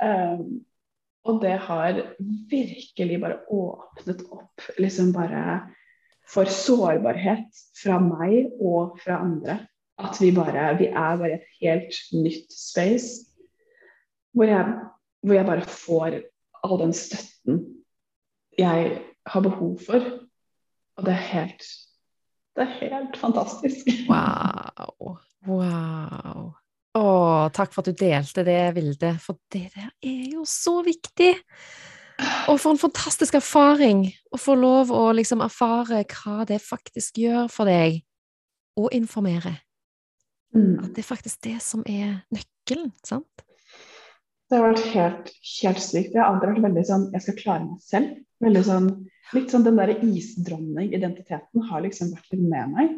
um, 0.00 0.46
og 1.28 1.42
det 1.42 1.58
har 1.66 2.00
virkelig 2.48 3.18
bare 3.20 3.42
åpnet 3.52 4.24
opp 4.32 4.64
liksom 4.80 5.12
bare 5.12 5.44
for 6.30 6.48
sårbarhet 6.50 7.62
fra 7.76 7.98
meg 8.02 8.50
og 8.60 8.98
fra 9.02 9.20
andre. 9.24 9.58
At 10.00 10.18
vi 10.18 10.32
bare 10.34 10.72
Vi 10.78 10.88
er 10.90 11.18
bare 11.20 11.36
et 11.36 11.50
helt 11.60 11.94
nytt 12.12 12.50
space 12.52 13.30
hvor 14.34 14.50
jeg 14.50 14.64
hvor 15.24 15.34
jeg 15.38 15.46
bare 15.46 15.64
får 15.70 16.18
all 16.64 16.78
den 16.80 16.92
støtten 16.92 17.62
jeg 18.58 18.98
har 19.26 19.40
behov 19.40 19.78
for. 19.86 20.04
Og 20.96 21.06
det 21.06 21.14
er 21.14 21.24
helt 21.30 21.64
Det 22.54 22.62
er 22.62 22.74
helt 22.78 23.16
fantastisk. 23.18 23.88
Wow. 24.06 25.16
Wow. 25.46 26.52
Å, 26.94 27.06
takk 27.50 27.72
for 27.74 27.82
at 27.82 27.88
du 27.90 28.04
delte 28.04 28.44
det, 28.46 28.60
Vilde. 28.76 29.10
For 29.18 29.40
det 29.50 29.72
der 29.74 29.88
er 30.06 30.28
jo 30.36 30.44
så 30.46 30.76
viktig. 30.86 31.32
Og 32.50 32.58
for 32.60 32.74
en 32.74 32.80
fantastisk 32.80 33.36
erfaring 33.38 34.06
å 34.34 34.40
få 34.40 34.56
lov 34.58 34.92
å 34.94 35.04
liksom 35.16 35.42
erfare 35.44 36.02
hva 36.10 36.44
det 36.48 36.60
faktisk 36.62 37.20
gjør 37.22 37.48
for 37.52 37.70
deg 37.70 38.02
å 38.78 38.90
informere. 38.94 39.56
Mm. 40.54 40.84
At 40.84 40.92
det 40.94 41.02
er 41.02 41.08
faktisk 41.08 41.42
det 41.46 41.56
som 41.64 41.82
er 41.88 42.20
nøkkelen, 42.34 42.92
sant? 43.06 43.44
Det 44.50 44.60
har 44.60 44.68
vært 44.68 44.92
helt, 44.92 45.32
helt 45.62 45.82
sykt. 45.82 46.12
Jeg 46.12 46.20
har 46.20 46.30
alltid 46.30 46.52
vært 46.52 46.66
veldig 46.68 46.84
sånn 46.86 47.04
Jeg 47.14 47.24
skal 47.24 47.36
klare 47.40 47.64
meg 47.64 47.82
selv. 47.82 48.12
Veldig 48.44 48.62
sånn, 48.66 48.88
litt 49.34 49.54
sånn 49.54 49.64
Den 49.66 49.80
derre 49.80 49.96
isdronning-identiteten 50.04 51.68
har 51.70 51.84
liksom 51.84 52.12
vært 52.14 52.34
litt 52.34 52.44
med 52.44 52.74
meg. 52.76 52.92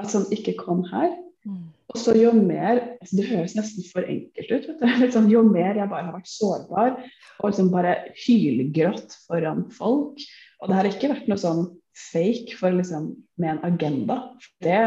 At 0.00 0.10
sånn 0.14 0.26
Ikke 0.34 0.56
kom 0.58 0.82
her. 0.90 1.12
Mm. 1.46 1.68
Og 1.88 2.00
så 2.02 2.12
jo 2.18 2.32
mer 2.34 2.80
altså 2.98 3.16
Det 3.16 3.26
høres 3.28 3.54
nesten 3.56 3.84
for 3.86 4.02
enkelt 4.02 4.50
ut. 4.50 4.66
vet 4.68 4.80
du, 4.82 5.04
sånn, 5.14 5.30
Jo 5.30 5.44
mer 5.46 5.78
jeg 5.78 5.88
bare 5.88 6.08
har 6.08 6.16
vært 6.16 6.32
sårbar 6.32 6.96
og 7.38 7.46
liksom 7.46 7.70
bare 7.72 7.94
hylgrått 8.24 9.14
foran 9.28 9.68
folk 9.70 10.18
Og 10.58 10.68
det 10.68 10.76
har 10.76 10.90
ikke 10.90 11.12
vært 11.14 11.30
noe 11.30 11.40
sånn 11.40 11.64
fake 12.10 12.58
for 12.58 12.74
liksom 12.74 13.10
med 13.42 13.56
en 13.56 13.64
agenda. 13.66 14.18
Det, 14.62 14.82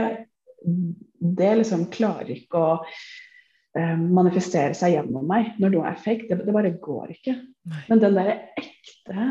det 1.39 1.49
liksom 1.59 1.89
klarer 1.91 2.31
ikke 2.35 2.59
å 2.59 2.69
Eh, 3.71 3.95
manifestere 3.95 4.75
seg 4.75 4.97
gjennom 4.97 5.29
meg 5.29 5.53
når 5.63 5.71
noe 5.71 5.87
er 5.87 5.99
fake. 6.03 6.27
Det, 6.27 6.41
det 6.43 6.55
bare 6.55 6.73
går 6.83 7.13
ikke. 7.13 7.37
Nei. 7.71 7.83
Men 7.87 8.01
den 8.03 8.17
der 8.17 8.31
ekte, 8.59 9.27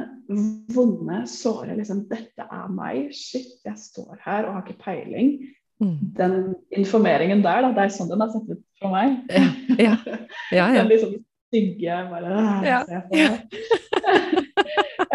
vonde, 0.72 1.18
såre 1.28 1.76
liksom, 1.76 2.06
'Dette 2.08 2.46
er 2.46 2.70
meg. 2.72 3.10
Shit, 3.12 3.58
jeg 3.66 3.76
står 3.76 4.16
her 4.24 4.48
og 4.48 4.54
har 4.56 4.64
ikke 4.64 4.84
peiling.' 4.86 5.34
Mm. 5.80 5.96
Den 6.16 6.34
informeringen 6.76 7.42
der, 7.44 7.64
da, 7.64 7.72
det 7.76 7.86
er 7.86 7.92
sånn 7.94 8.10
den 8.10 8.20
er 8.20 8.32
sett 8.34 8.50
ut 8.52 8.62
for 8.80 8.92
meg. 8.92 9.16
Ja, 9.32 9.46
ja. 9.78 9.94
ja, 10.04 10.18
ja. 10.52 10.66
Den 10.76 10.90
liksom 10.92 11.14
stygge 11.50 11.96
bare 12.10 12.34
«Åh, 12.36 12.66
Ja, 12.66 12.84
se 12.86 13.00
på 13.08 13.16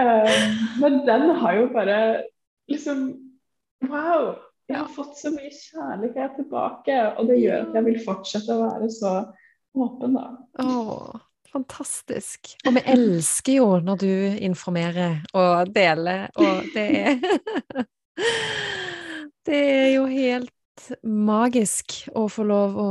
um, 0.02 0.58
men 0.82 0.98
den 1.06 1.30
har 1.40 1.54
jo 1.60 1.70
bare 1.74 2.00
liksom 2.72 3.14
Wow! 3.86 4.36
Jeg 4.66 4.80
har 4.80 4.90
fått 4.90 5.20
så 5.20 5.30
mye 5.30 5.52
kjærlighet 5.54 6.40
tilbake, 6.40 6.94
og 7.20 7.28
det 7.30 7.36
gjør 7.38 7.68
at 7.68 7.76
jeg 7.78 7.86
vil 7.86 8.00
fortsette 8.02 8.56
å 8.56 8.64
være 8.64 8.88
så 8.90 9.12
åpen, 9.78 10.16
da. 10.18 10.24
Å, 10.58 11.20
fantastisk. 11.54 12.56
Og 12.66 12.74
vi 12.80 12.82
elsker 12.96 13.60
jo 13.60 13.68
når 13.86 14.02
du 14.02 14.14
informerer 14.48 15.20
og 15.38 15.70
deler, 15.76 16.26
og 16.42 16.66
det 16.74 16.88
er 16.98 17.14
Det 19.46 19.62
er 19.62 19.90
jo 19.94 20.08
helt 20.10 20.55
magisk 21.04 22.02
å 22.16 22.26
få 22.32 22.46
lov 22.48 22.76
å, 22.80 22.90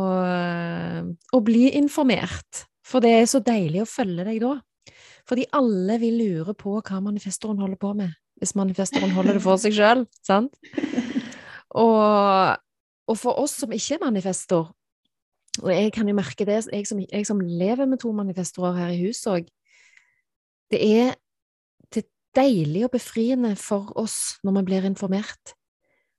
å 1.37 1.41
bli 1.45 1.69
informert. 1.79 2.65
For 2.85 3.05
det 3.05 3.13
er 3.17 3.27
så 3.31 3.41
deilig 3.45 3.85
å 3.85 3.89
følge 3.89 4.27
deg 4.29 4.41
da. 4.45 4.59
Fordi 5.29 5.47
alle 5.57 5.97
vil 6.03 6.19
lure 6.21 6.55
på 6.59 6.77
hva 6.85 7.01
manifestoren 7.01 7.61
holder 7.63 7.81
på 7.81 7.95
med, 7.97 8.13
hvis 8.41 8.55
manifestoren 8.59 9.15
holder 9.17 9.39
det 9.39 9.45
for 9.45 9.61
seg 9.61 9.77
sjøl, 9.77 10.05
sant? 10.25 10.57
Og, 11.75 12.55
og, 13.09 13.17
for 13.19 13.41
oss 13.43 13.57
som 13.63 13.73
ikke 13.75 13.97
er 13.97 14.05
manifestor, 14.05 14.69
og 15.63 15.71
jeg 15.71 15.91
kan 15.95 16.07
jo 16.11 16.15
merke 16.15 16.47
det, 16.47 16.61
jeg 16.71 16.87
som, 16.87 17.01
jeg 17.03 17.27
som 17.27 17.41
lever 17.41 17.89
med 17.89 18.03
to 18.03 18.13
manifestorer 18.15 18.77
her 18.79 18.93
i 18.95 19.01
huset 19.07 19.31
òg, 19.33 19.49
det 20.71 20.81
er 20.83 21.13
det 21.95 22.05
deilig 22.37 22.85
og 22.87 22.95
befriende 22.95 23.55
for 23.59 23.91
oss 23.99 24.37
når 24.47 24.59
vi 24.59 24.65
blir 24.71 24.87
informert. 24.87 25.55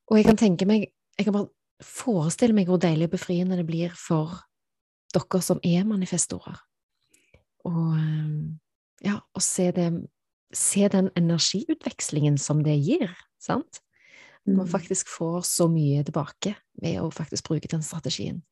Og 0.10 0.20
jeg 0.20 0.28
kan 0.28 0.39
tenke 0.39 0.68
meg, 0.70 0.89
jeg 1.18 1.28
kan 1.28 1.36
bare 1.36 1.52
forestille 1.84 2.56
meg 2.56 2.70
hvor 2.70 2.80
deilig 2.82 3.10
og 3.10 3.16
befriende 3.18 3.58
det 3.60 3.68
blir 3.68 3.96
for 4.00 4.38
dere 5.16 5.42
som 5.44 5.60
er 5.64 5.86
manifestorer. 5.88 6.60
Og 7.66 7.96
ja, 9.06 9.18
å 9.20 9.42
se, 9.44 9.70
det, 9.76 9.90
se 10.56 10.88
den 10.92 11.10
energiutvekslingen 11.18 12.38
som 12.42 12.64
det 12.66 12.78
gir, 12.80 13.12
sant? 13.42 13.82
Man 14.46 14.68
Mm. 14.68 14.70
faktisk 14.70 15.08
får 15.10 15.42
så 15.42 15.66
mye 15.68 16.04
tilbake 16.06 16.56
ved 16.78 17.00
å 17.02 17.10
faktisk 17.10 17.48
bruke 17.48 17.68
den 17.68 17.82
strategien. 17.82 18.44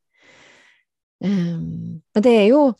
Um, 1.21 2.01
men 2.15 2.23
det 2.23 2.33
er 2.33 2.47
jo 2.49 2.73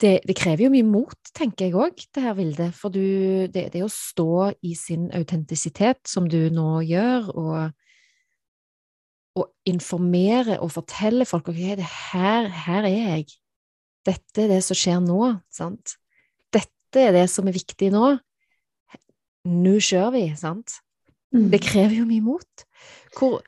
det, 0.00 0.20
det, 0.26 0.36
krever 0.36 0.64
jo 0.64 0.70
mye 0.70 0.84
mot, 0.84 1.16
tenker 1.36 1.66
jeg 1.66 1.74
òg, 1.74 2.04
det 2.14 2.22
her, 2.22 2.34
Vilde. 2.34 2.70
For 2.72 2.92
du, 2.92 3.46
det, 3.52 3.72
det 3.72 3.82
å 3.84 3.88
stå 3.88 4.52
i 4.64 4.74
sin 4.74 5.10
autentisitet, 5.12 6.00
som 6.08 6.28
du 6.28 6.48
nå 6.52 6.80
gjør, 6.88 7.28
og, 7.34 7.79
og 9.38 9.46
informere 9.68 10.58
og 10.60 10.72
fortelle 10.74 11.26
folk 11.28 11.50
ok, 11.52 11.60
det 11.78 11.86
her, 11.86 12.48
her 12.66 12.86
er 12.88 12.94
jeg. 13.14 13.26
Dette 14.06 14.44
er 14.44 14.54
det 14.54 14.60
som 14.66 14.78
skjer 14.78 15.00
nå. 15.04 15.20
sant? 15.52 15.96
Dette 16.52 17.02
er 17.02 17.14
det 17.14 17.26
som 17.30 17.48
er 17.48 17.56
viktig 17.56 17.92
nå. 17.94 18.14
Nå 19.50 19.74
kjører 19.80 20.14
vi, 20.16 20.24
sant? 20.36 20.80
Mm. 21.34 21.48
Det 21.52 21.62
krever 21.62 22.00
jo 22.00 22.06
mye 22.08 22.24
mot. 22.24 22.64
Hvor 23.16 23.42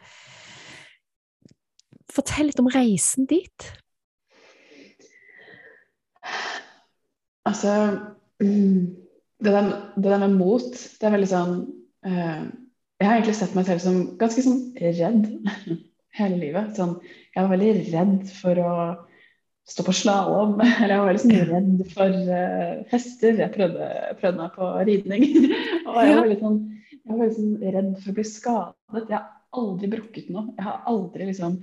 Fortell 2.12 2.50
litt 2.50 2.60
om 2.60 2.68
reisen 2.68 3.24
dit. 3.24 3.68
Altså 7.48 7.70
mm, 8.42 8.82
det, 9.42 9.48
der, 9.48 9.70
det 9.96 10.10
der 10.10 10.20
med 10.20 10.36
mot, 10.36 10.68
det 10.68 11.08
er 11.08 11.14
veldig 11.16 11.30
sånn 11.30 11.54
eh, 12.04 12.44
Jeg 13.02 13.08
har 13.08 13.18
egentlig 13.18 13.34
sett 13.34 13.54
meg 13.58 13.64
selv 13.66 13.80
som 13.82 13.94
ganske 14.20 14.42
sånn 14.44 14.60
redd 14.78 15.24
hele 16.18 16.36
livet. 16.38 16.76
Sånn, 16.76 16.92
jeg 17.34 17.42
var 17.42 17.50
veldig 17.50 17.72
redd 17.88 18.28
for 18.36 18.60
å 18.62 18.74
stå 19.66 19.86
på 19.88 19.94
slalåm. 19.96 20.54
Eller 20.78 20.94
jeg 20.94 21.00
var 21.00 21.08
veldig 21.10 21.22
sånn 21.24 21.48
redd 21.50 21.80
for 21.90 22.18
uh, 22.30 22.84
hester. 22.92 23.40
Jeg 23.42 23.54
prøvde, 23.56 23.88
prøvde 24.20 24.38
meg 24.38 24.54
på 24.54 24.68
ridning. 24.86 25.26
og 25.88 25.98
jeg 25.98 26.14
var 26.14 26.22
veldig 26.28 26.40
sånn, 26.44 26.60
jeg 26.92 27.10
var 27.10 27.20
veldig 27.24 27.38
sånn 27.40 27.74
redd 27.74 27.90
for 27.96 28.12
å 28.12 28.16
bli 28.20 28.26
skadet. 28.28 29.00
Jeg 29.02 29.16
har 29.16 29.62
aldri 29.62 29.90
brukket 29.96 30.28
noe. 30.30 30.44
Jeg 30.60 30.66
har 30.68 30.86
aldri 30.92 31.26
liksom 31.32 31.56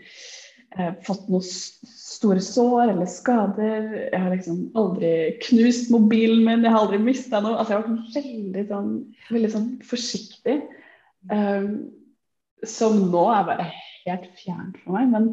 eh, 0.76 0.92
fått 1.08 1.30
noen 1.32 1.46
store 1.48 2.44
sår 2.44 2.84
eller 2.98 3.08
skader. 3.14 3.88
Jeg 4.10 4.26
har 4.26 4.36
liksom 4.36 4.60
aldri 4.82 5.14
knust 5.46 5.88
mobilen 5.96 6.44
min, 6.44 6.68
jeg 6.68 6.76
har 6.76 6.84
aldri 6.84 7.00
mista 7.00 7.40
noe. 7.40 7.56
Altså, 7.56 7.78
jeg 7.78 7.80
har 7.80 7.88
vært 7.88 8.20
veldig 8.20 8.68
sånn, 8.74 8.92
veldig 9.32 9.54
sånn 9.56 9.72
forsiktig. 9.88 10.60
Um, 11.28 11.90
som 12.68 12.98
nå 13.12 13.24
er 13.34 13.48
bare 13.48 13.68
helt 14.06 14.30
fjernt 14.40 14.80
for 14.84 14.96
meg. 14.96 15.12
Men, 15.14 15.30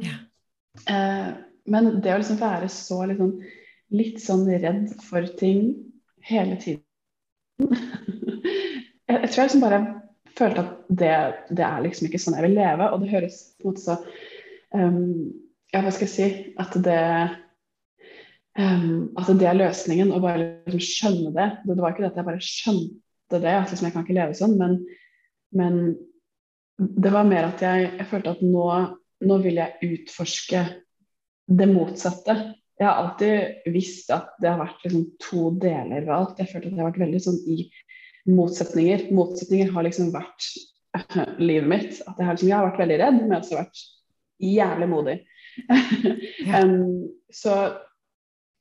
eh, 0.90 1.30
men 1.66 1.90
det 2.02 2.14
å 2.14 2.18
liksom 2.20 2.40
være 2.40 2.68
så 2.72 3.02
liksom, 3.10 3.36
litt 3.94 4.20
sånn 4.22 4.46
redd 4.50 4.92
for 5.06 5.26
ting 5.38 5.70
hele 6.26 6.56
tiden 6.58 6.82
jeg, 9.06 9.14
jeg 9.14 9.28
tror 9.30 9.40
jeg 9.40 9.46
liksom 9.46 9.62
bare 9.62 9.80
følte 10.36 10.64
at 10.64 10.72
det, 11.00 11.14
det 11.56 11.64
er 11.64 11.82
liksom 11.84 12.08
ikke 12.08 12.20
sånn 12.20 12.36
jeg 12.36 12.48
vil 12.48 12.58
leve. 12.58 12.90
Og 12.92 13.02
det 13.02 13.12
høres 13.14 13.40
på 13.56 13.66
en 13.66 13.72
måte 13.72 13.84
så 13.84 13.98
um, 14.76 15.32
Ja, 15.74 15.82
hva 15.82 15.90
skal 15.94 16.06
jeg 16.06 16.12
si? 16.12 16.28
At 16.60 16.76
det 16.84 17.00
um, 18.58 19.08
At 19.18 19.32
det 19.32 19.48
er 19.48 19.58
løsningen, 19.58 20.12
å 20.12 20.20
bare 20.22 20.50
liksom 20.68 20.84
skjønne 20.84 21.32
det. 21.36 21.48
Det 21.64 21.78
var 21.80 21.94
ikke 21.94 22.04
det 22.04 22.12
at 22.12 22.20
jeg 22.20 22.28
bare 22.28 22.44
skjønte 22.44 23.42
det, 23.42 23.56
at 23.56 23.72
liksom 23.72 23.88
jeg 23.88 23.96
kan 23.96 24.06
ikke 24.06 24.18
leve 24.18 24.38
sånn, 24.38 24.54
men, 24.60 24.78
men 25.54 25.96
det 26.78 27.12
var 27.12 27.28
mer 27.28 27.48
at 27.48 27.62
jeg, 27.64 27.90
jeg 27.96 28.08
følte 28.10 28.34
at 28.36 28.44
nå, 28.44 28.66
nå 29.24 29.38
vil 29.44 29.60
jeg 29.60 29.90
utforske 29.94 30.62
det 31.46 31.68
motsatte. 31.70 32.36
Jeg 32.76 32.88
har 32.88 32.98
alltid 33.00 33.72
visst 33.72 34.10
at 34.12 34.34
det 34.42 34.50
har 34.50 34.60
vært 34.60 34.82
liksom 34.84 35.06
to 35.22 35.50
deler 35.62 36.04
ved 36.04 36.12
alt. 36.12 36.40
Jeg 36.40 36.50
følte 36.50 36.68
at 36.68 36.74
jeg 36.74 36.82
har 36.82 36.90
vært 36.90 37.04
veldig 37.06 37.22
sånn 37.24 37.38
i 37.48 37.58
motsetninger. 38.28 39.06
Motsetninger 39.16 39.72
har 39.72 39.86
liksom 39.86 40.10
vært 40.14 40.50
livet 41.48 41.70
mitt. 41.70 42.02
At 42.04 42.20
jeg 42.20 42.28
har, 42.28 42.36
liksom, 42.36 42.50
jeg 42.50 42.58
har 42.58 42.68
vært 42.68 42.82
veldig 42.82 42.98
redd, 43.00 43.20
men 43.22 43.38
også 43.38 43.60
vært 43.62 43.84
jævlig 44.42 44.92
modig. 44.92 45.18
Ja. 46.46 46.60
um, 46.60 47.06
så 47.32 47.52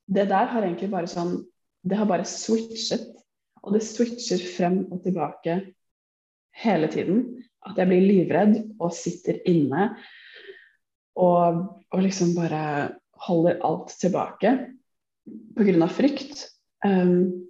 det 0.08 0.30
der 0.30 0.48
har 0.48 0.64
egentlig 0.64 0.88
bare 0.94 1.10
sånn 1.12 1.42
Det 1.84 1.98
har 2.00 2.08
bare 2.08 2.24
switchet. 2.26 3.10
Og 3.66 3.76
det 3.76 3.82
switcher 3.84 4.40
frem 4.56 4.78
og 4.88 5.04
tilbake 5.04 5.58
hele 6.62 6.90
tiden. 6.92 7.24
At 7.66 7.80
jeg 7.82 7.90
blir 7.90 8.06
livredd 8.06 8.60
og 8.78 8.94
sitter 8.94 9.40
inne 9.50 9.90
og, 11.16 11.64
og 11.90 12.04
liksom 12.04 12.36
bare 12.36 12.92
holder 13.26 13.62
alt 13.66 13.96
tilbake 14.00 14.52
pga. 15.56 15.88
frykt. 15.90 16.46
Um, 16.86 17.48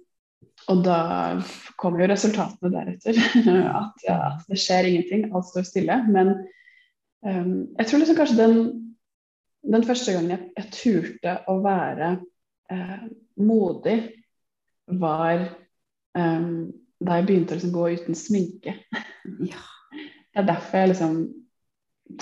og 0.72 0.82
da 0.86 0.98
kommer 1.78 2.02
jo 2.02 2.10
resultatene 2.10 2.72
deretter. 2.72 3.18
At, 3.82 4.06
ja, 4.06 4.20
det 4.48 4.58
skjer 4.62 4.88
ingenting, 4.88 5.28
alt 5.34 5.50
står 5.50 5.66
stille. 5.68 5.98
Men 6.10 6.32
um, 7.26 7.52
jeg 7.76 7.86
tror 7.90 8.02
liksom 8.02 8.18
kanskje 8.18 8.40
den, 8.40 8.56
den 9.66 9.86
første 9.86 10.16
gangen 10.16 10.34
jeg, 10.34 10.48
jeg 10.56 10.72
turte 10.74 11.36
å 11.50 11.58
være 11.64 12.16
eh, 12.72 13.06
modig, 13.42 13.96
var 14.86 15.48
um, 16.14 16.70
da 17.02 17.18
jeg 17.18 17.26
begynte 17.28 17.54
å 17.54 17.58
liksom 17.58 17.74
gå 17.74 17.88
uten 17.96 18.18
sminke. 18.18 18.76
Ja. 19.44 19.64
Det 20.36 20.42
er 20.42 20.48
derfor 20.52 20.82
jeg 20.82 20.92
liksom 20.92 21.18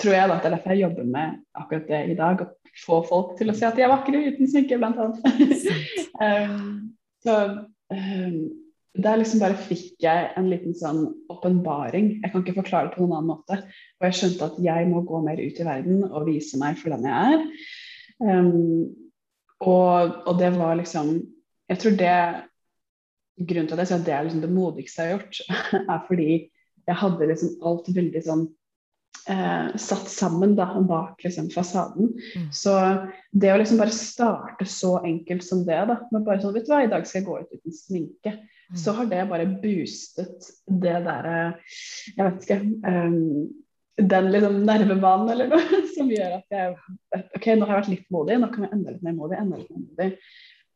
tror 0.01 0.15
jeg 0.15 0.29
da, 0.29 0.35
det 0.39 0.47
er 0.49 0.53
derfor 0.55 0.73
jeg 0.73 0.81
jobber 0.81 1.07
med 1.13 1.39
akkurat 1.61 1.89
det 1.91 2.01
i 2.09 2.17
dag. 2.17 2.43
Å 2.43 2.75
få 2.83 2.99
folk 3.07 3.33
til 3.39 3.51
å 3.51 3.55
si 3.55 3.65
at 3.67 3.77
de 3.77 3.85
er 3.85 3.91
vakre 3.91 4.21
uten 4.25 4.49
sminke, 4.49 4.79
blant 4.81 4.99
annet. 4.99 5.65
um, 6.25 6.95
så 7.23 7.35
um, 7.93 8.39
der 8.95 9.19
liksom 9.19 9.41
bare 9.43 9.59
fikk 9.67 10.03
jeg 10.03 10.29
en 10.39 10.49
liten 10.51 10.75
sånn 10.77 11.03
åpenbaring. 11.31 12.13
Jeg 12.23 12.31
kan 12.31 12.43
ikke 12.43 12.57
forklare 12.61 12.89
det 12.89 12.95
på 12.95 13.03
noen 13.03 13.17
annen 13.19 13.31
måte. 13.33 13.59
Og 13.99 14.07
jeg 14.07 14.19
skjønte 14.19 14.49
at 14.49 14.59
jeg 14.63 14.89
må 14.91 15.03
gå 15.07 15.21
mer 15.25 15.41
ut 15.41 15.59
i 15.59 15.67
verden 15.67 16.05
og 16.07 16.29
vise 16.29 16.59
meg 16.61 16.79
for 16.79 16.95
den 16.95 17.07
jeg 17.09 17.35
er. 17.35 17.47
Um, 18.23 18.93
og, 19.65 20.21
og 20.25 20.35
det 20.39 20.53
var 20.55 20.77
liksom 20.79 21.17
Jeg 21.67 21.79
tror 21.81 21.95
det 21.97 22.17
Grunnen 23.35 23.67
til 23.67 23.75
at 23.75 23.83
jeg 23.83 23.91
sier 23.91 24.01
at 24.01 24.05
det 24.07 24.13
er 24.15 24.27
liksom 24.27 24.43
det 24.45 24.51
modigste 24.55 25.03
jeg 25.03 25.11
har 25.11 25.17
gjort, 25.17 25.39
er 25.95 26.05
fordi 26.07 26.29
jeg 26.85 27.01
hadde 27.01 27.27
liksom 27.31 27.65
alt 27.65 27.89
veldig 27.95 28.21
sånn 28.23 28.45
eh, 29.29 29.75
satt 29.81 30.09
sammen 30.09 30.55
da, 30.55 30.67
bak 30.81 31.23
liksom, 31.23 31.49
fasaden. 31.49 32.11
Mm. 32.35 32.47
Så 32.53 32.75
det 33.31 33.53
å 33.53 33.57
liksom 33.59 33.81
bare 33.81 33.95
starte 33.95 34.67
så 34.69 34.97
enkelt 35.05 35.45
som 35.45 35.65
det, 35.67 35.81
da, 35.89 35.99
med 36.11 36.25
bare 36.27 36.41
sånn 36.43 36.55
Vet 36.55 36.67
du 36.67 36.73
hva, 36.73 36.83
i 36.85 36.91
dag 36.91 37.07
skal 37.07 37.21
jeg 37.21 37.27
gå 37.29 37.39
ut 37.41 37.57
uten 37.57 37.75
sminke. 37.75 38.35
Mm. 38.69 38.79
Så 38.81 38.95
har 38.97 39.09
det 39.11 39.25
bare 39.29 39.49
boostet 39.61 40.47
det 40.65 40.95
derre 41.05 41.35
Jeg 42.15 42.23
vet 42.23 42.45
ikke 42.47 42.55
um, 42.89 43.43
Den 44.09 44.31
liksom 44.33 44.55
nervebanen 44.65 45.29
eller 45.35 45.51
noe 45.51 45.81
som 45.95 46.09
gjør 46.09 46.39
at 46.39 46.55
jeg 46.55 46.73
OK, 47.37 47.45
nå 47.45 47.67
har 47.67 47.75
jeg 47.75 47.81
vært 47.83 47.91
litt 47.93 48.07
modig, 48.13 48.39
nå 48.41 48.49
kan 48.53 48.65
jeg 48.65 48.73
enda 48.73 48.95
litt 48.95 49.05
mer 49.05 49.17
modig, 49.19 49.37
enda 49.39 49.59
litt 49.59 49.69
mer 49.69 49.83
modig. 49.83 50.09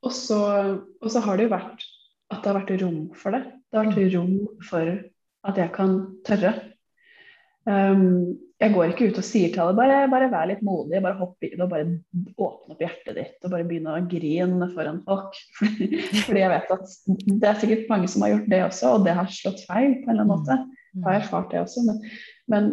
Og 0.06 0.14
så, 0.16 0.42
og 0.80 1.10
så 1.12 1.24
har 1.26 1.40
det 1.40 1.50
jo 1.50 1.52
vært 1.52 1.84
at 2.30 2.44
det 2.44 2.52
har 2.52 2.60
vært 2.60 2.76
rom 2.84 3.00
for 3.18 3.36
det. 3.36 3.46
Det 3.70 3.80
har 3.80 3.90
vært 3.90 4.14
rom 4.16 4.36
for 4.70 4.92
at 5.50 5.60
jeg 5.60 5.74
kan 5.76 5.96
tørre. 6.28 6.54
Um, 7.70 8.38
jeg 8.60 8.74
går 8.74 8.92
ikke 8.92 9.08
ut 9.12 9.20
og 9.22 9.24
sier 9.24 9.52
til 9.54 9.62
alle 9.64 9.76
bare, 9.78 9.98
bare 10.12 10.28
vær 10.32 10.48
litt 10.50 10.64
modig, 10.66 11.00
bare 11.04 11.16
hopp 11.20 11.46
i 11.46 11.52
det 11.54 11.62
og 11.64 11.70
bare 11.72 11.86
åpne 11.88 12.74
opp 12.74 12.82
hjertet 12.84 13.16
ditt 13.16 13.46
og 13.46 13.54
bare 13.54 13.68
begynne 13.68 13.94
å 13.96 14.08
grine 14.12 14.68
foran 14.74 15.00
folk. 15.06 15.38
Fordi, 15.60 15.88
fordi 16.26 16.44
jeg 16.44 16.52
vet 16.54 16.74
at 16.76 16.96
det 17.30 17.50
er 17.50 17.62
sikkert 17.62 17.92
mange 17.92 18.10
som 18.12 18.26
har 18.26 18.34
gjort 18.34 18.50
det 18.52 18.62
også, 18.66 18.94
og 18.96 19.06
det 19.08 19.16
har 19.20 19.32
slått 19.32 19.64
feil 19.68 19.96
på 20.02 20.10
en 20.10 20.16
eller 20.16 20.26
annen 20.26 20.34
måte. 20.34 20.60
Jeg 20.96 21.06
har 21.06 21.20
erfart 21.20 21.54
det 21.54 21.62
også, 21.62 21.86
men, 21.88 22.02
men 22.52 22.70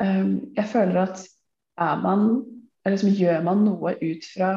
um, 0.00 0.32
jeg 0.56 0.70
føler 0.72 1.02
at 1.02 1.24
er 1.78 2.00
man, 2.02 2.24
eller 2.84 2.96
liksom, 2.96 3.14
gjør 3.18 3.44
man 3.46 3.64
noe 3.66 3.94
ut 4.00 4.30
fra 4.32 4.52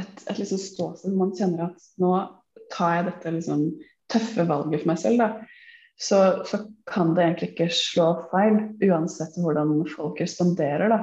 et, 0.00 0.22
et 0.30 0.38
liksom 0.38 0.60
ståsted 0.62 1.16
man 1.18 1.34
kjenner 1.36 1.66
at 1.66 1.90
nå 2.00 2.14
tar 2.72 2.98
jeg 2.98 3.08
dette 3.10 3.34
liksom 3.38 3.64
tøffe 4.10 4.46
valget 4.48 4.82
for 4.82 4.92
meg 4.92 5.02
selv, 5.02 5.22
da 5.22 5.60
så, 6.00 6.44
så, 6.48 6.58
kan 6.90 7.12
det 7.14 7.22
egentlig 7.22 7.48
ikke 7.52 7.66
slå 7.76 8.06
feil, 8.32 8.56
uansett 8.88 9.36
hvordan 9.38 9.82
folk 9.92 10.20
responderer. 10.22 10.90
Da. 10.90 11.00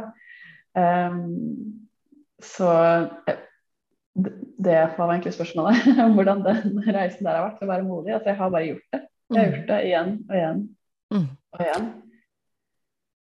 Um, 0.74 1.86
så 2.44 2.72
eh, 3.30 3.44
det, 4.18 4.80
var 4.98 5.14
egentlig 5.14 5.36
spørsmålet. 5.38 5.86
hvordan 6.18 6.42
den 6.44 6.82
reisen 6.90 7.30
der 7.30 7.38
har 7.38 7.46
vært 7.46 7.62
å 7.62 7.70
være 7.70 7.86
modig. 7.86 8.16
At 8.18 8.28
jeg 8.28 8.40
har 8.42 8.52
bare 8.52 8.72
gjort 8.72 8.90
det. 8.96 9.04
Jeg 9.30 9.40
har 9.40 9.54
gjort 9.54 9.72
det 9.72 9.80
igjen 9.92 10.12
og 10.26 10.36
igjen 10.42 10.66
Mm. 11.08 11.28
og 11.56 11.62
igjen. 11.64 11.86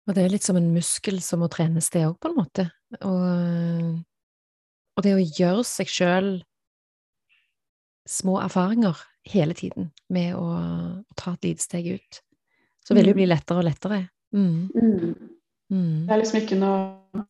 Og 0.06 0.14
det 0.14 0.22
er 0.22 0.34
litt 0.36 0.46
som 0.46 0.58
en 0.60 0.68
muskel 0.70 1.16
som 1.26 1.40
må 1.42 1.48
trenes, 1.50 1.88
det 1.90 2.04
òg, 2.06 2.14
på 2.22 2.30
en 2.30 2.36
måte. 2.38 2.66
Og, 3.08 3.96
og 4.94 5.06
det 5.08 5.16
å 5.18 5.24
gjøre 5.24 5.64
seg 5.66 5.90
sjøl 5.90 6.30
små 8.08 8.40
erfaringer 8.42 8.98
hele 9.28 9.56
tiden 9.58 9.92
med 10.10 10.36
å, 10.36 10.48
å 11.02 11.18
ta 11.18 11.36
et 11.36 11.52
lite 11.52 11.66
steg 11.66 11.94
ut, 11.98 12.22
så 12.82 12.96
vil 12.98 13.06
det 13.06 13.14
jo 13.14 13.20
bli 13.20 13.30
lettere 13.30 13.62
og 13.62 13.68
lettere. 13.68 14.02
Mm. 14.34 14.72
Mm. 14.74 15.14
Mm. 15.72 15.98
Det 16.08 16.14
er 16.14 16.22
liksom 16.22 16.42
ikke 16.42 16.60
noe 16.60 17.26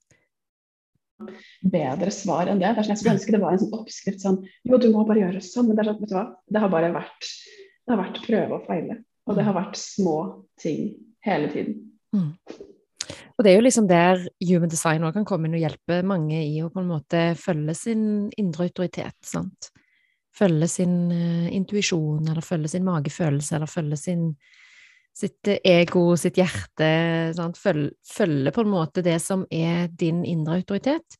bedre 1.61 2.11
svar 2.13 2.49
enn 2.49 2.61
det. 2.61 2.71
det 2.71 2.81
er 2.81 2.87
sånn, 2.87 2.95
jeg 2.95 3.01
skulle 3.03 3.17
ønske 3.17 3.35
det 3.35 3.41
var 3.43 3.53
en 3.53 3.61
sånn 3.61 3.75
oppskrift 3.77 4.23
sånn 4.23 4.39
Jo, 4.65 4.79
du 4.81 4.89
må 4.93 5.03
bare 5.05 5.21
gjøre 5.21 5.43
sånn. 5.45 5.69
Men 5.69 5.77
det 5.77 5.85
sånn. 6.09 6.31
Det 6.49 6.63
har 6.63 6.71
bare 6.73 6.93
vært 6.95 7.29
det 7.85 7.93
har 7.93 8.01
vært 8.01 8.21
prøve 8.25 8.57
og 8.57 8.67
feile. 8.69 8.99
Og 9.29 9.37
det 9.37 9.45
har 9.45 9.57
vært 9.57 9.77
små 9.79 10.17
ting 10.61 10.93
hele 11.25 11.49
tiden. 11.51 11.79
Mm. 12.15 12.33
Og 13.37 13.45
det 13.45 13.51
er 13.51 13.57
jo 13.57 13.65
liksom 13.65 13.87
der 13.89 14.21
human 14.45 14.69
design 14.69 15.03
også 15.03 15.19
kan 15.19 15.27
komme 15.27 15.49
inn 15.49 15.57
og 15.57 15.63
hjelpe 15.63 16.01
mange 16.05 16.41
i 16.45 16.59
å 16.61 16.69
på 16.73 16.81
en 16.81 16.89
måte 16.91 17.21
følge 17.39 17.75
sin 17.77 18.03
indre 18.39 18.67
autoritet, 18.69 19.17
sant. 19.25 19.71
Følge 20.37 20.67
sin 20.71 20.95
uh, 21.11 21.47
intuisjon, 21.51 22.27
eller 22.31 22.45
følge 22.45 22.71
sin 22.71 22.85
magefølelse, 22.87 23.55
eller 23.57 23.71
følge 23.71 23.99
sin 23.99 24.27
sitt 25.17 25.47
ego, 25.67 26.15
sitt 26.15 26.37
hjerte. 26.39 26.91
Følge, 27.59 27.91
følge 28.07 28.53
på 28.55 28.63
en 28.63 28.71
måte 28.71 29.03
det 29.05 29.17
som 29.23 29.43
er 29.51 29.89
din 29.99 30.23
indre 30.27 30.61
autoritet. 30.61 31.17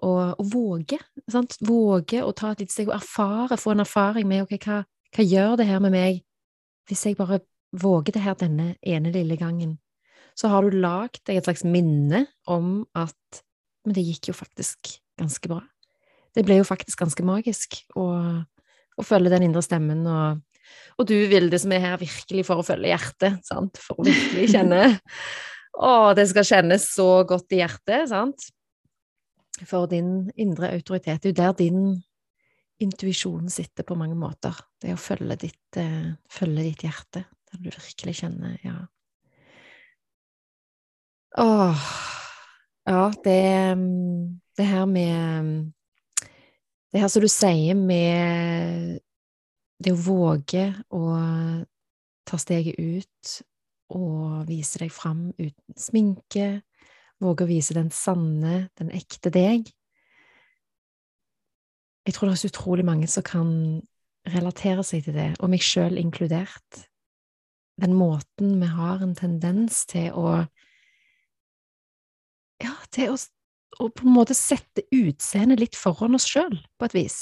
Og, 0.00 0.40
og 0.40 0.46
våge, 0.52 0.98
sant. 1.30 1.58
Våge 1.66 2.22
å 2.24 2.32
ta 2.36 2.52
et 2.52 2.64
lite 2.64 2.74
steg 2.74 2.88
og 2.88 2.96
erfare, 2.96 3.60
få 3.60 3.74
en 3.74 3.84
erfaring 3.84 4.28
med 4.28 4.46
ok, 4.46 4.56
hva, 4.64 4.82
Hva 5.10 5.26
gjør 5.26 5.56
det 5.58 5.66
her 5.66 5.80
med 5.82 5.90
meg 5.90 6.20
hvis 6.86 7.04
jeg 7.06 7.16
bare 7.18 7.40
våger 7.74 8.14
det 8.14 8.22
her 8.22 8.36
denne 8.38 8.74
ene 8.82 9.10
lille 9.14 9.36
gangen? 9.36 9.78
Så 10.38 10.48
har 10.48 10.62
du 10.62 10.76
lagd 10.78 11.20
deg 11.26 11.38
et 11.40 11.46
slags 11.46 11.64
minne 11.66 12.26
om 12.46 12.86
at 12.94 13.42
Men 13.84 13.94
det 13.96 14.04
gikk 14.04 14.28
jo 14.28 14.34
faktisk 14.36 14.90
ganske 15.16 15.48
bra. 15.48 15.62
Det 16.36 16.44
ble 16.46 16.60
jo 16.60 16.68
faktisk 16.68 17.00
ganske 17.00 17.24
magisk 17.26 17.80
å, 17.98 18.06
å 18.96 19.06
følge 19.06 19.32
den 19.32 19.48
indre 19.48 19.64
stemmen 19.66 20.06
og 20.06 20.46
og 21.00 21.06
du, 21.08 21.14
Vilde, 21.30 21.58
som 21.58 21.72
er 21.74 21.84
her 21.84 22.00
virkelig 22.00 22.44
for 22.46 22.60
å 22.60 22.66
følge 22.66 22.92
hjertet, 22.92 23.40
sant? 23.48 23.78
for 23.80 24.00
å 24.00 24.06
virkelig 24.06 24.50
kjenne 24.52 24.82
Å, 25.80 26.12
det 26.18 26.26
skal 26.28 26.44
kjennes 26.44 26.84
så 26.92 27.22
godt 27.24 27.54
i 27.54 27.60
hjertet, 27.62 28.10
sant? 28.10 28.48
For 29.62 29.86
din 29.88 30.28
indre 30.40 30.72
autoritet. 30.74 31.22
Det 31.22 31.30
er 31.30 31.32
jo 31.32 31.38
der 31.38 31.54
din 31.56 31.82
intuisjon 32.82 33.48
sitter 33.52 33.86
på 33.86 33.96
mange 33.96 34.16
måter. 34.18 34.56
Det 34.82 34.90
er 34.90 34.98
å 34.98 35.00
følge 35.00 35.38
ditt, 35.46 35.78
uh, 35.78 36.10
følge 36.32 36.66
ditt 36.66 36.84
hjerte, 36.84 37.22
der 37.50 37.62
du 37.62 37.70
virkelig 37.70 38.16
kjenner 38.22 38.58
Ja. 38.66 38.76
Åh 41.38 41.90
Ja, 42.90 43.04
det, 43.22 43.40
det 44.58 44.66
her 44.66 44.86
med 44.90 45.70
Det 46.90 47.00
her 47.00 47.10
som 47.10 47.22
du 47.22 47.28
sier 47.30 47.78
med 47.78 48.98
det 49.80 49.92
å 49.94 50.00
våge 50.00 50.64
å 50.90 51.02
ta 52.28 52.38
steget 52.40 52.78
ut 52.78 53.36
og 53.94 54.46
vise 54.48 54.80
deg 54.82 54.90
fram 54.94 55.30
uten 55.38 55.78
sminke, 55.78 56.60
våge 57.22 57.46
å 57.46 57.50
vise 57.50 57.76
den 57.76 57.90
sanne, 57.94 58.68
den 58.78 58.90
ekte 58.94 59.32
deg 59.34 59.70
Jeg 62.06 62.16
tror 62.16 62.30
det 62.30 62.32
er 62.32 62.40
så 62.40 62.48
utrolig 62.48 62.84
mange 62.88 63.06
som 63.12 63.22
kan 63.22 63.50
relatere 64.26 64.82
seg 64.82 65.04
til 65.04 65.14
det, 65.14 65.28
og 65.38 65.50
meg 65.52 65.62
sjøl 65.62 65.98
inkludert. 66.00 66.80
Den 67.80 67.92
måten 67.94 68.56
vi 68.60 68.70
har 68.72 69.04
en 69.04 69.14
tendens 69.14 69.84
til 69.90 70.10
å 70.16 70.40
Ja, 72.60 72.74
til 72.92 73.14
å, 73.14 73.16
å 73.78 73.88
på 73.88 74.06
en 74.06 74.14
måte 74.14 74.34
sette 74.36 74.84
utseendet 74.94 75.60
litt 75.62 75.78
foran 75.78 76.16
oss 76.18 76.26
sjøl, 76.28 76.56
på 76.78 76.88
et 76.88 76.96
vis. 76.96 77.18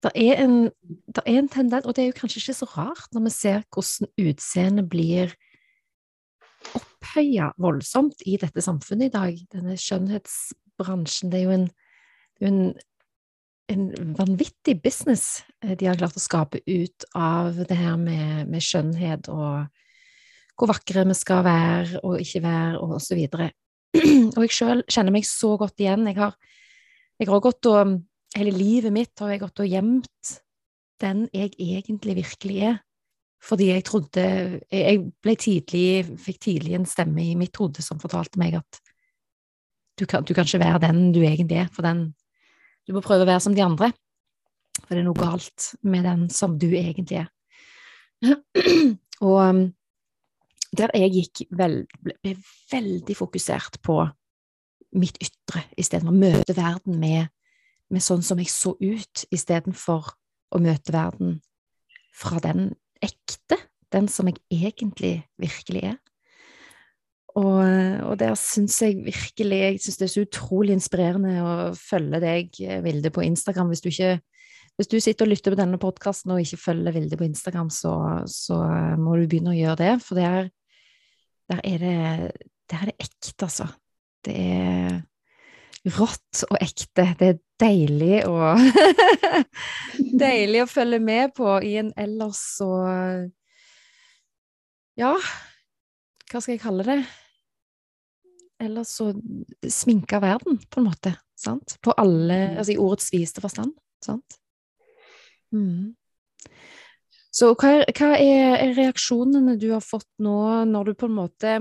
Det 0.00 0.12
er, 0.16 0.40
en, 0.40 0.70
det 1.12 1.22
er 1.26 1.38
en 1.42 1.48
tendens, 1.52 1.84
og 1.84 1.96
det 1.96 2.04
er 2.04 2.08
jo 2.08 2.18
kanskje 2.22 2.40
ikke 2.40 2.56
så 2.56 2.68
rart 2.72 3.10
når 3.12 3.26
vi 3.26 3.32
ser 3.34 3.64
hvordan 3.68 4.30
utseendet 4.30 4.88
blir 4.88 5.34
opphøya 6.76 7.50
voldsomt 7.60 8.24
i 8.28 8.38
dette 8.40 8.64
samfunnet 8.64 9.10
i 9.10 9.12
dag. 9.12 9.42
Denne 9.52 9.76
skjønnhetsbransjen, 9.80 11.32
det 11.32 11.40
er 11.40 11.44
jo 11.44 11.56
en, 11.58 11.66
en, 12.48 12.62
en 13.74 13.84
vanvittig 14.16 14.78
business 14.80 15.42
eh, 15.64 15.76
de 15.76 15.90
har 15.90 16.00
klart 16.00 16.16
å 16.16 16.24
skape 16.24 16.62
ut 16.64 17.08
av 17.16 17.60
det 17.68 17.76
her 17.76 18.00
med, 18.00 18.48
med 18.48 18.64
skjønnhet 18.64 19.28
og 19.32 19.68
hvor 20.60 20.72
vakre 20.72 21.04
vi 21.08 21.16
skal 21.16 21.44
være 21.44 22.00
og 22.04 22.20
ikke 22.20 22.42
være, 22.44 22.80
og 22.80 23.00
så 23.00 23.16
videre. 23.16 23.52
Og 24.36 24.44
jeg 24.44 24.54
sjøl 24.54 24.84
kjenner 24.86 25.14
meg 25.14 25.26
så 25.26 25.56
godt 25.60 25.82
igjen. 25.82 26.06
Jeg 26.10 26.18
har, 26.20 26.36
jeg 27.20 27.30
har 27.30 27.42
gått 27.42 27.68
og 27.70 27.96
hele 28.36 28.52
livet 28.54 28.94
mitt 28.94 29.18
har 29.18 29.32
jeg 29.34 29.42
gått 29.42 29.62
og 29.64 29.72
gjemt 29.72 30.36
den 31.00 31.24
jeg 31.34 31.54
egentlig 31.56 32.16
virkelig 32.20 32.60
er. 32.68 32.78
Fordi 33.40 33.70
jeg 33.70 33.84
trodde 33.88 34.22
Jeg 34.68 34.96
ble 35.24 35.34
tidlig, 35.40 36.04
fikk 36.20 36.38
tidlig 36.44 36.74
en 36.76 36.84
stemme 36.86 37.24
i 37.24 37.38
mitt 37.40 37.56
hode 37.56 37.80
som 37.82 38.00
fortalte 38.02 38.40
meg 38.40 38.58
at 38.58 38.80
du 39.96 40.06
kan, 40.08 40.24
du 40.24 40.32
kan 40.36 40.44
ikke 40.44 40.60
være 40.60 40.80
den 40.84 41.10
du 41.12 41.20
egentlig 41.24 41.58
er, 41.60 41.68
for 41.72 41.84
den 41.84 42.14
Du 42.88 42.94
må 42.96 43.02
prøve 43.04 43.24
å 43.24 43.28
være 43.28 43.40
som 43.44 43.54
de 43.54 43.62
andre. 43.62 43.90
For 44.80 44.94
det 44.94 45.02
er 45.02 45.06
noe 45.06 45.18
galt 45.18 45.74
med 45.84 46.06
den 46.08 46.28
som 46.32 46.56
du 46.58 46.70
egentlig 46.72 47.20
er. 47.20 47.28
Og 49.26 49.36
um, 49.36 49.60
der 50.76 50.92
jeg 50.94 51.12
gikk 51.16 51.44
vel, 51.58 51.82
ble 51.98 52.36
veldig 52.70 53.16
fokusert 53.18 53.80
på 53.82 54.02
mitt 54.98 55.18
ytre, 55.22 55.64
istedenfor 55.78 56.14
å 56.14 56.20
møte 56.20 56.56
verden 56.56 56.98
med 56.98 57.28
med 57.90 58.04
sånn 58.04 58.22
som 58.24 58.38
jeg 58.40 58.50
så 58.52 58.74
ut, 58.78 59.24
istedenfor 59.34 60.12
å 60.54 60.60
møte 60.62 60.94
verden 60.94 61.40
fra 62.16 62.40
den 62.42 62.72
ekte, 63.02 63.58
den 63.90 64.06
som 64.10 64.30
jeg 64.30 64.38
egentlig 64.52 65.14
virkelig 65.40 65.84
er. 65.94 65.98
Og, 67.38 67.60
og 68.10 68.16
der 68.18 68.34
syns 68.34 68.80
jeg 68.82 69.04
virkelig 69.04 69.58
Jeg 69.60 69.76
synes 69.78 69.98
det 70.00 70.06
er 70.08 70.10
så 70.10 70.22
utrolig 70.24 70.74
inspirerende 70.74 71.34
å 71.38 71.52
følge 71.78 72.18
deg, 72.24 72.56
Vilde, 72.82 73.12
på 73.14 73.22
Instagram. 73.22 73.70
Hvis 73.70 73.84
du, 73.84 73.86
ikke, 73.92 74.16
hvis 74.74 74.90
du 74.90 74.96
sitter 74.98 75.28
og 75.28 75.30
lytter 75.30 75.54
på 75.54 75.60
denne 75.60 75.78
podkasten 75.78 76.34
og 76.34 76.42
ikke 76.42 76.58
følger 76.58 76.96
Vilde 76.96 77.18
på 77.20 77.28
Instagram, 77.28 77.70
så, 77.70 77.94
så, 78.26 78.58
må 78.98 79.14
du 79.14 79.28
begynne 79.30 79.54
å 79.54 79.60
gjøre 79.60 79.78
det, 79.78 79.92
for 80.02 80.18
der, 80.18 80.50
der, 81.50 81.60
er, 81.64 81.78
det, 81.82 82.48
der 82.70 82.82
er 82.82 82.90
det 82.90 82.96
ekte, 83.02 83.46
altså. 83.46 83.66
Det 84.24 84.34
er 84.36 85.00
rått 85.96 86.42
og 86.50 86.58
ekte. 86.60 87.06
Det 87.18 87.28
er 87.28 87.38
deilig 87.60 88.22
å 88.28 88.54
Deilig 90.24 90.64
å 90.64 90.70
følge 90.70 91.00
med 91.02 91.32
på 91.36 91.56
i 91.64 91.76
en 91.80 91.92
ellers 91.98 92.40
så 92.58 92.70
Ja, 95.00 95.14
hva 96.30 96.40
skal 96.40 96.54
jeg 96.54 96.62
kalle 96.62 96.86
det? 96.86 97.00
Ellers 98.60 98.92
så 99.00 99.08
sminka 99.64 100.20
verden, 100.20 100.60
på 100.68 100.82
en 100.82 100.90
måte. 100.90 101.14
Sant? 101.40 101.78
På 101.82 101.94
alle 101.96 102.36
mm. 102.36 102.58
Altså 102.60 102.74
i 102.74 102.80
ordets 102.80 103.08
viste 103.14 103.42
forstand. 103.42 103.72
Sant? 104.04 104.36
Mm. 105.50 105.96
Så 107.30 107.52
hva 107.54 107.76
er, 107.78 107.84
hva 107.94 108.14
er 108.18 108.72
reaksjonene 108.74 109.54
du 109.60 109.68
har 109.70 109.84
fått 109.84 110.08
nå, 110.22 110.64
når 110.66 110.90
du 110.90 110.96
på 110.98 111.06
en 111.06 111.18
måte 111.18 111.58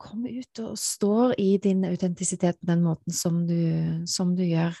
kommer 0.00 0.32
ut 0.32 0.62
og 0.62 0.78
står 0.80 1.34
i 1.42 1.50
din 1.62 1.82
autentisitet 1.84 2.60
på 2.60 2.70
den 2.70 2.84
måten 2.86 3.12
som 3.14 3.42
du, 3.48 3.60
som 4.08 4.32
du, 4.38 4.44
gjør? 4.46 4.78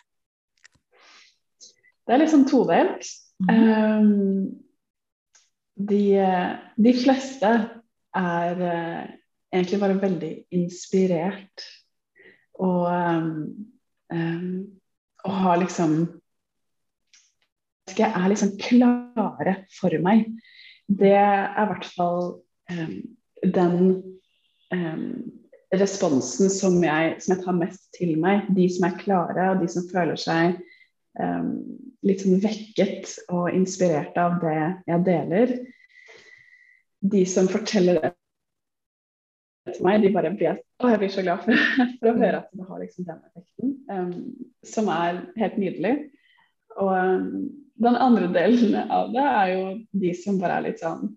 Det 2.06 2.14
er 2.14 2.22
litt 2.22 2.32
sånn 2.32 2.48
todelt. 2.48 3.06
Mm 3.40 4.00
um, 4.00 4.50
de, 5.80 6.02
de, 6.76 6.92
fleste 6.92 7.50
er 8.20 8.58
uh, 8.60 9.04
egentlig 9.48 9.78
bare 9.80 9.96
veldig 10.02 10.32
inspirert 10.58 11.64
og, 12.60 12.84
um, 12.84 13.30
um, 14.12 14.50
og 15.24 15.38
har 15.44 15.62
liksom 15.62 15.94
er 17.98 18.30
liksom 18.30 18.54
klare 18.62 19.56
for 19.74 19.94
meg. 20.04 20.26
Det 20.86 21.12
er 21.16 21.50
i 21.50 21.66
hvert 21.70 21.88
fall 21.96 22.22
den 23.42 23.76
um, 24.74 25.32
responsen 25.72 26.50
som 26.50 26.78
jeg, 26.84 27.16
som 27.22 27.34
jeg, 27.34 27.44
tar 27.44 27.58
mest 27.58 27.88
til 27.96 28.16
meg. 28.20 28.48
De 28.56 28.66
som 28.72 28.88
er 28.88 28.98
klare, 29.00 29.50
og 29.52 29.62
de 29.62 29.68
som 29.70 29.88
føler 29.90 30.18
seg 30.20 30.58
um, 31.20 31.52
litt 32.06 32.24
sånn 32.24 32.40
vekket 32.42 33.16
og 33.32 33.50
inspirert 33.54 34.16
av 34.20 34.40
det 34.42 34.56
jeg 34.88 35.04
deler. 35.06 35.54
De 37.00 37.24
som 37.28 37.48
forteller 37.50 38.00
det 38.02 38.14
til 39.70 39.86
meg, 39.86 40.02
de 40.02 40.12
bare 40.12 40.32
blir 40.34 40.56
å, 40.56 40.88
jeg 40.90 41.00
blir 41.00 41.12
så 41.12 41.24
glad 41.24 41.44
for, 41.44 41.64
for 42.00 42.10
å 42.10 42.18
høre 42.18 42.42
at 42.42 42.52
det 42.56 42.66
har 42.66 42.82
liksom 42.82 43.06
den 43.08 43.20
effekten, 43.30 43.74
um, 43.92 44.14
som 44.66 44.90
er 44.92 45.24
helt 45.40 45.60
nydelig. 45.60 45.96
Og 46.80 46.92
um, 46.96 47.30
den 47.80 47.96
andre 47.96 48.28
delen 48.34 48.76
av 48.92 49.10
det 49.14 49.24
er 49.24 49.52
jo 49.54 49.64
de 50.02 50.12
som 50.16 50.38
bare 50.40 50.58
er 50.58 50.66
litt 50.68 50.82
sånn 50.82 51.08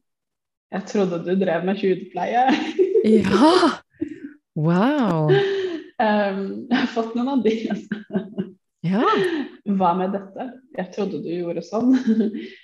Jeg 0.73 0.87
trodde 0.89 1.19
du 1.25 1.33
drev 1.37 1.65
med 1.67 1.81
hudpleie. 1.81 2.45
Ja! 3.03 3.49
Wow. 4.55 5.29
Um, 5.97 6.39
jeg 6.69 6.77
har 6.77 6.89
fått 6.93 7.15
noen 7.17 7.29
av 7.35 7.43
de. 7.45 7.53
Altså. 7.73 8.47
Ja. 8.83 9.03
Hva 9.79 9.93
med 9.97 10.15
dette? 10.15 10.47
Jeg 10.77 10.91
trodde 10.95 11.21
du 11.23 11.29
gjorde 11.31 11.63
sånn. 11.65 11.93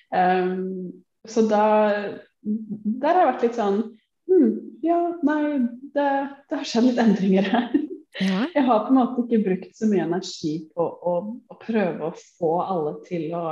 Um, 0.10 0.89
så 1.28 1.43
da 1.45 1.66
Der 2.41 3.12
har 3.12 3.20
jeg 3.20 3.28
vært 3.28 3.43
litt 3.45 3.58
sånn 3.60 3.80
hm, 4.32 4.54
Ja, 4.82 4.97
nei, 5.28 5.60
det, 5.93 6.08
det, 6.50 6.56
har 6.56 6.66
skjedd 6.66 6.88
litt 6.88 7.02
endringer 7.04 7.50
her. 7.52 7.68
Ja. 8.20 8.43
Jeg 8.51 8.65
har 8.67 8.84
på 8.84 8.91
en 8.91 8.99
måte 8.99 9.24
ikke 9.24 9.41
brukt 9.45 9.78
så 9.78 9.88
mye 9.88 10.03
energi 10.03 10.53
på 10.76 10.84
å, 10.84 11.13
å 11.47 11.57
prøve 11.61 12.09
å 12.09 12.15
få 12.39 12.51
alle 12.65 12.97
til 13.07 13.32
å, 13.38 13.43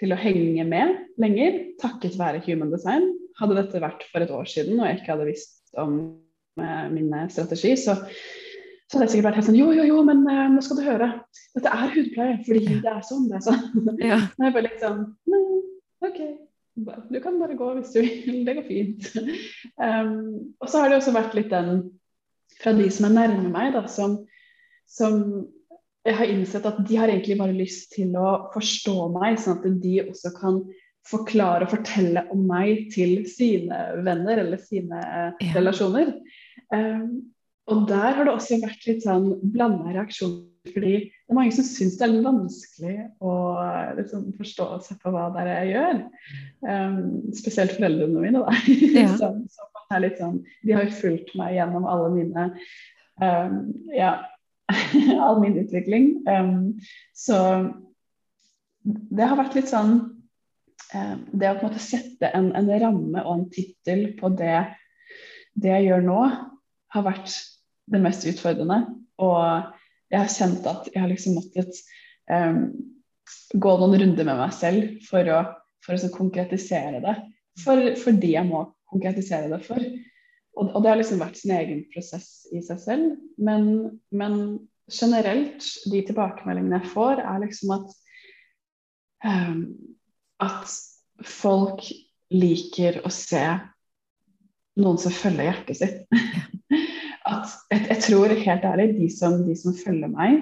til 0.00 0.12
å, 0.12 0.20
henge 0.20 0.66
med 0.68 0.98
lenger, 1.22 1.58
takket 1.80 2.18
være 2.20 2.42
human 2.46 2.72
design. 2.74 3.08
Hadde 3.40 3.56
dette 3.60 3.80
vært 3.82 4.04
for 4.12 4.24
et 4.24 4.34
år 4.34 4.48
siden 4.50 4.80
og 4.80 4.88
jeg 4.88 5.00
ikke 5.00 5.14
hadde 5.14 5.30
visst 5.30 5.58
om 5.80 5.96
min 6.92 7.12
strategi, 7.32 7.72
så, 7.80 7.96
så 8.84 8.98
hadde 8.98 9.06
jeg 9.06 9.14
sikkert 9.14 9.30
vært 9.30 9.38
helt 9.40 9.48
sånn 9.48 9.56
Jo, 9.56 9.70
jo, 9.72 9.86
jo, 9.88 10.02
men 10.04 10.20
eh, 10.28 10.48
nå 10.52 10.60
skal 10.64 10.78
du 10.78 10.84
høre. 10.84 11.08
Dette 11.56 11.72
er 11.72 11.94
hudpleie, 11.94 12.38
fordi 12.44 12.64
ja. 12.66 12.80
det 12.84 12.92
er 12.92 13.04
sånn. 13.08 13.28
Det 13.30 13.38
er 13.38 13.46
sånn. 13.48 13.62
Ja. 14.10 14.18
Nå 14.36 14.44
er 14.44 14.50
jeg 14.50 14.56
bare 14.58 14.66
litt 14.68 14.84
sånn 14.84 15.06
OK. 16.02 16.20
Du 17.12 17.18
kan 17.20 17.40
bare 17.40 17.56
gå 17.56 17.72
hvis 17.78 17.92
du 17.94 18.00
vil. 18.02 18.42
Det 18.46 18.56
går 18.58 18.68
fint. 18.68 19.08
Um, 19.80 20.52
og 20.60 20.68
så 20.68 20.82
har 20.82 20.92
det 20.92 21.00
også 21.00 21.16
vært 21.16 21.36
litt 21.38 21.52
den 21.52 21.84
fra 22.60 22.74
de 22.76 22.88
som 22.92 23.08
er 23.08 23.16
nærme 23.16 23.50
meg, 23.52 23.72
da, 23.76 23.86
som, 23.90 24.20
som 24.90 25.18
jeg 26.06 26.18
har 26.18 26.30
innsett 26.30 26.66
at 26.66 26.80
de 26.86 26.98
har 26.98 27.10
egentlig 27.10 27.38
bare 27.38 27.54
lyst 27.56 27.92
til 27.96 28.14
å 28.18 28.48
forstå 28.54 28.96
meg, 29.14 29.38
sånn 29.40 29.60
at 29.60 29.82
de 29.82 29.98
også 30.04 30.32
kan 30.36 30.62
forklare 31.08 31.66
og 31.66 31.72
fortelle 31.72 32.24
om 32.34 32.44
meg 32.46 32.88
til 32.94 33.22
sine 33.30 33.78
venner 34.06 34.42
eller 34.44 34.60
sine 34.62 35.00
ja. 35.02 35.52
relasjoner. 35.56 36.14
Um, 36.74 37.32
og 37.70 37.86
der 37.90 38.16
har 38.16 38.26
det 38.26 38.34
også 38.34 38.58
vært 38.62 38.86
litt 38.88 39.04
sånn 39.06 39.32
blanda 39.54 39.94
reaksjoner. 39.94 40.48
Fordi 40.62 40.94
det 41.32 41.38
er 41.38 41.40
mange 41.46 41.54
som 41.56 41.64
syns 41.64 41.94
det 41.96 42.04
er 42.04 42.24
vanskelig 42.26 42.94
å 43.24 43.34
liksom, 43.96 44.24
forstå 44.36 44.66
seg 44.84 44.98
på 45.00 45.12
hva 45.14 45.30
det 45.32 45.44
er 45.46 45.50
jeg 45.62 45.70
gjør. 45.72 46.00
Um, 46.68 46.98
spesielt 47.38 47.72
foreldrene 47.78 48.20
mine, 48.20 48.42
da. 48.44 48.52
Ja. 49.00 49.14
som, 49.16 49.38
som 49.48 50.02
litt 50.04 50.20
sånn, 50.20 50.42
de 50.60 50.76
har 50.76 50.84
jo 50.84 50.98
fulgt 50.98 51.32
meg 51.40 51.56
gjennom 51.56 51.88
alle 51.88 52.10
mine 52.12 52.44
um, 53.24 53.56
ja, 53.96 54.12
all 55.24 55.40
min 55.40 55.56
utvikling. 55.62 56.12
Um, 56.28 56.76
så 57.16 57.40
det 58.84 59.28
har 59.32 59.40
vært 59.40 59.56
litt 59.56 59.72
sånn 59.72 59.92
um, 59.96 61.18
Det 61.32 61.48
å 61.48 61.56
på 61.56 61.64
en 61.64 61.68
måte 61.70 61.82
sette 61.82 62.28
en, 62.36 62.50
en 62.58 62.72
ramme 62.84 63.24
og 63.24 63.34
en 63.38 63.50
tittel 63.56 64.10
på 64.20 64.34
det, 64.36 64.66
det 65.56 65.72
jeg 65.78 65.88
gjør 65.88 66.08
nå, 66.10 66.22
har 66.92 67.08
vært 67.08 67.40
det 67.88 68.04
mest 68.04 68.28
utfordrende. 68.28 68.82
Og 69.22 69.72
jeg 70.12 70.20
har 70.20 70.32
kjent 70.32 70.68
at 70.68 70.88
jeg 70.92 71.02
har 71.02 71.10
liksom 71.10 71.36
måttet 71.38 71.78
um, 72.30 72.64
gå 73.56 73.74
noen 73.80 73.98
runder 74.02 74.28
med 74.28 74.40
meg 74.40 74.54
selv 74.56 75.04
for 75.08 75.28
å, 75.32 75.42
for 75.84 75.96
å 75.96 76.12
konkretisere 76.14 77.00
det. 77.04 77.16
For, 77.62 77.92
fordi 78.00 78.34
jeg 78.36 78.48
må 78.48 78.66
konkretisere 78.92 79.50
det 79.52 79.62
for. 79.64 79.80
Og, 80.52 80.68
og, 80.68 80.78
det 80.84 80.92
har 80.92 81.00
liksom 81.00 81.22
vært 81.22 81.40
sin 81.40 81.54
egen 81.56 81.86
prosess 81.92 82.44
i 82.52 82.60
seg 82.64 82.80
selv. 82.82 83.16
Men, 83.40 83.64
men 84.12 84.36
generelt, 84.92 85.64
de 85.88 86.04
tilbakemeldingene 86.04 86.82
jeg 86.82 86.92
får, 86.92 87.24
er 87.24 87.44
liksom 87.46 87.74
at 87.78 87.96
um, 89.24 89.64
at 90.42 90.72
folk 91.26 91.84
liker 92.32 93.02
å 93.06 93.12
se 93.12 93.42
noen 94.80 94.98
som 95.00 95.14
følger 95.14 95.50
hjertet 95.50 95.80
sitt. 95.82 96.00
at 97.42 97.54
jeg, 97.70 97.86
jeg, 97.90 98.02
tror 98.06 98.34
helt 98.46 98.64
ærlig, 98.64 98.88
de 98.98 99.08
som, 99.18 99.38
de 99.46 99.56
som 99.58 99.76
følger 99.76 100.10
meg 100.12 100.40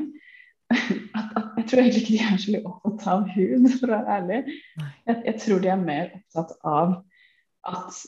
at, 1.18 1.28
at, 1.36 1.46
Jeg 1.58 1.66
tror 1.68 1.82
egentlig 1.82 2.02
ikke 2.02 2.14
de 2.14 2.22
er 2.24 2.40
så 2.40 2.60
opptatt 2.64 3.06
av 3.10 3.28
hud, 3.34 3.68
for 3.80 3.90
å 3.90 3.96
være 3.96 4.16
ærlig. 4.16 4.58
Jeg, 5.06 5.16
jeg, 5.26 5.36
tror 5.44 5.62
de 5.62 5.70
er 5.72 5.82
mer 5.82 6.12
opptatt 6.18 6.52
av 6.66 6.92
at, 7.68 7.98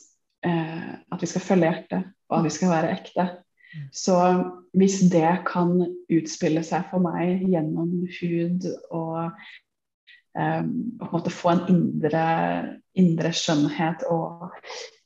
eh, 0.47 0.93
at 1.12 1.24
vi 1.24 1.30
skal 1.30 1.45
følge 1.47 1.70
hjertet, 1.70 2.12
og 2.30 2.38
at 2.38 2.47
vi 2.47 2.55
skal 2.55 2.72
være 2.72 2.93
ekte. 2.95 3.26
Mm. 3.72 3.88
Så 3.97 4.16
hvis 4.78 5.01
det 5.12 5.32
kan 5.49 5.74
utspille 6.12 6.62
seg 6.66 6.86
for 6.90 7.05
meg 7.05 7.45
gjennom 7.51 7.93
hud 8.20 8.66
og 8.90 9.18
um, 10.38 10.72
på 10.99 11.09
en 11.09 11.12
måte 11.12 11.34
få 11.34 11.55
en 11.55 11.62
indre, 11.72 12.24
indre 12.99 13.32
skjønnhet 13.36 14.07
og 14.12 14.51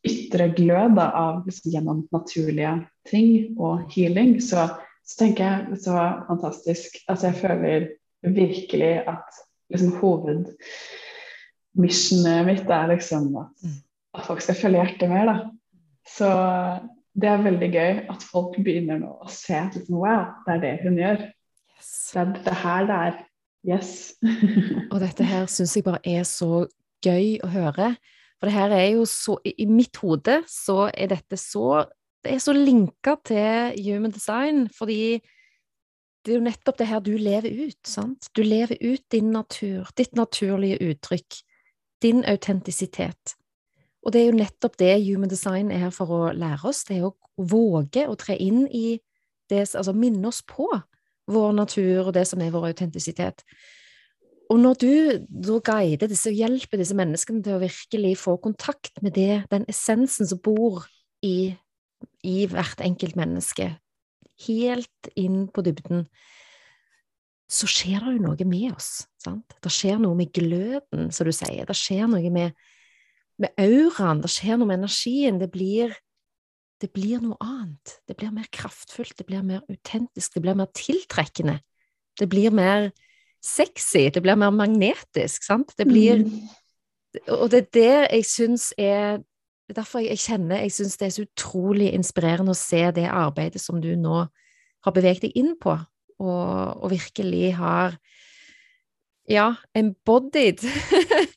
ytre 0.07 0.55
glød 0.57 0.97
da, 0.99 1.07
av 1.15 1.47
liksom, 1.47 1.73
gjennom 1.75 2.09
naturlige 2.15 2.75
ting 3.09 3.29
og 3.59 3.75
healing, 3.95 4.43
så, 4.43 4.61
så 5.07 5.15
tenker 5.25 5.45
jeg 5.45 5.57
var 5.87 6.25
fantastisk. 6.29 6.89
Altså 7.09 7.27
jeg 7.31 7.37
føler 7.43 7.81
virkelig 8.27 8.95
at 9.07 9.29
liksom, 9.73 9.93
hovedmissionet 10.01 12.47
mitt 12.47 12.71
er 12.71 12.87
liksom 12.95 13.37
at, 13.43 13.53
mm. 13.63 13.79
at, 14.17 14.25
folk 14.27 14.41
skal 14.45 14.61
følge 14.63 14.81
hjertet 14.83 15.09
mer. 15.13 15.25
da. 15.31 15.37
Så 16.07 16.29
det 17.17 17.29
er 17.31 17.45
veldig 17.45 17.71
gøy 17.73 17.93
at 18.13 18.21
folk 18.31 18.53
begynner 18.65 18.99
nå 19.01 19.11
å 19.23 19.29
se 19.33 19.57
at 19.59 19.75
liksom, 19.77 19.97
wow, 20.03 20.25
det 20.47 20.53
er 20.57 20.61
det 20.65 20.75
hun 20.85 20.97
gjør. 21.01 21.19
Yes. 21.77 21.91
Det 22.13 22.21
er 22.23 22.29
det 22.45 22.57
her 22.65 22.83
det 22.91 22.99
er. 23.07 23.15
Yes. 23.67 23.91
og 24.93 24.99
dette 25.03 25.25
her 25.27 25.45
syns 25.51 25.77
jeg 25.77 25.87
bare 25.87 26.05
er 26.07 26.23
så 26.29 26.67
gøy 27.05 27.27
å 27.43 27.49
høre. 27.51 27.89
For 28.37 28.49
det 28.49 28.57
her 28.57 28.75
er 28.77 28.89
jo 28.97 29.07
så 29.09 29.39
I 29.45 29.67
mitt 29.71 29.97
hode 30.03 30.43
så 30.51 30.91
er 30.93 31.13
dette 31.15 31.39
så 31.41 31.87
Det 32.27 32.35
er 32.35 32.43
så 32.43 32.53
linka 32.53 33.15
til 33.25 33.77
human 33.87 34.11
design, 34.11 34.65
fordi 34.75 35.21
det 36.27 36.33
er 36.33 36.39
jo 36.41 36.43
nettopp 36.43 36.79
det 36.81 36.89
her 36.91 36.99
du 36.99 37.13
lever 37.15 37.53
ut, 37.69 37.79
sant? 37.87 38.27
Du 38.35 38.43
lever 38.43 38.75
ut 38.83 39.05
din 39.13 39.31
natur, 39.31 39.87
ditt 39.95 40.17
naturlige 40.19 40.81
uttrykk, 40.83 41.37
din 42.03 42.25
autentisitet. 42.27 43.37
Og 44.03 44.11
det 44.11 44.25
er 44.25 44.27
jo 44.33 44.41
nettopp 44.41 44.75
det 44.79 45.05
human 45.07 45.31
design 45.31 45.71
er 45.71 45.85
her 45.85 45.95
for 45.95 46.11
å 46.11 46.33
lære 46.35 46.67
oss, 46.67 46.83
det 46.89 46.99
er 46.99 47.07
å 47.07 47.15
våge 47.39 48.09
å 48.11 48.19
tre 48.19 48.35
inn 48.43 48.67
i 48.67 48.99
det, 49.51 49.63
altså 49.63 49.95
minne 49.95 50.27
oss 50.27 50.43
på 50.43 50.67
vår 51.31 51.55
natur 51.55 52.09
og 52.09 52.13
det 52.19 52.27
som 52.27 52.43
er 52.43 52.51
vår 52.55 52.73
autentisitet. 52.73 53.47
Og 54.53 54.61
når 54.63 54.79
du 54.79 54.91
da 55.27 55.59
guider 55.65 56.11
disse 56.11 56.31
og 56.31 56.39
hjelper 56.39 56.79
disse 56.79 56.95
menneskene 56.97 57.43
til 57.43 57.57
å 57.57 57.63
virkelig 57.63 58.13
få 58.21 58.37
kontakt 58.43 59.01
med 59.03 59.17
det, 59.19 59.43
den 59.51 59.67
essensen 59.71 60.29
som 60.29 60.41
bor 60.43 60.85
i, 61.27 61.57
i 62.23 62.37
hvert 62.51 62.83
enkelt 62.85 63.19
menneske, 63.19 63.73
helt 64.47 65.11
inn 65.19 65.47
på 65.51 65.65
dybden, 65.67 66.07
så 67.51 67.69
skjer 67.71 68.03
det 68.03 68.17
jo 68.17 68.25
noe 68.25 68.49
med 68.49 68.73
oss. 68.75 69.07
Sant? 69.23 69.57
Det 69.63 69.73
skjer 69.73 70.01
noe 70.03 70.19
med 70.19 70.33
gløden, 70.35 71.11
som 71.15 71.29
du 71.29 71.35
sier. 71.35 71.67
Det 71.67 71.77
skjer 71.79 72.11
noe 72.11 72.33
med, 72.35 72.57
med 73.43 73.63
auraen, 73.63 74.23
det 74.23 74.31
skjer 74.35 74.59
noe 74.59 74.71
med 74.71 74.81
energien. 74.81 75.39
Det 75.43 75.49
blir, 75.55 75.95
det 76.83 76.91
blir 76.95 77.23
noe 77.23 77.39
annet. 77.43 77.97
Det 78.07 78.19
blir 78.19 78.35
mer 78.35 78.51
kraftfullt, 78.55 79.17
det 79.19 79.29
blir 79.31 79.47
mer 79.47 79.63
autentisk, 79.71 80.35
det 80.35 80.45
blir 80.47 80.59
mer 80.59 80.71
tiltrekkende. 80.75 81.61
Det 82.19 82.29
blir 82.33 82.55
mer 82.55 82.91
sexy, 83.47 84.09
det 84.11 84.23
blir 84.25 84.39
mer 84.39 84.53
magnetisk, 84.55 85.47
sant. 85.47 85.73
Det 85.79 85.87
blir 85.89 86.25
mm. 86.25 86.33
Og 87.33 87.49
det 87.49 87.63
er 87.63 87.69
det 87.73 87.95
jeg 88.13 88.25
syns 88.29 88.73
er 88.77 89.23
Derfor 89.67 89.99
jeg 90.05 90.21
kjenner 90.21 90.61
jeg 90.63 90.73
syns 90.77 90.99
det 91.01 91.07
er 91.07 91.15
så 91.15 91.23
utrolig 91.25 91.89
inspirerende 91.97 92.53
å 92.53 92.59
se 92.59 92.85
det 92.95 93.09
arbeidet 93.11 93.59
som 93.59 93.81
du 93.83 93.97
nå 93.99 94.21
har 94.87 94.95
beveget 94.95 95.25
deg 95.25 95.39
inn 95.41 95.57
på, 95.59 95.73
og, 96.23 96.77
og 96.79 96.93
virkelig 96.93 97.49
har 97.59 97.97
ja, 99.27 99.49
embodied, 99.75 100.63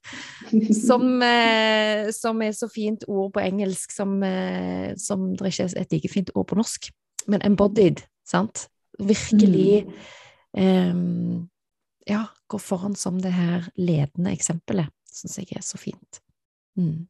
som, 0.87 1.21
eh, 1.25 2.11
som, 2.13 2.41
er 2.45 2.53
så 2.53 2.69
fint 2.69 3.05
ord 3.07 3.33
på 3.33 3.41
engelsk 3.41 3.93
som, 3.93 4.19
eh, 4.23 4.93
som 4.97 5.31
det 5.33 5.49
ikke 5.49 5.65
er 5.65 5.81
et 5.81 5.95
like 5.97 6.11
fint 6.13 6.29
ord 6.35 6.45
på 6.51 6.59
norsk. 6.59 6.91
Men 7.29 7.41
embodied, 7.45 8.05
sant? 8.27 8.67
Virkelig 8.99 9.87
mm. 9.87 9.97
eh, 10.61 11.49
ja, 12.07 12.25
gå 12.47 12.59
foran 12.61 12.95
som 12.95 13.19
det 13.21 13.33
her 13.35 13.67
ledende 13.79 14.33
eksempelet, 14.33 14.91
syns 15.09 15.39
jeg 15.41 15.57
er 15.57 15.65
så 15.65 15.79
fint. 15.81 16.21
Mm. 16.79 17.07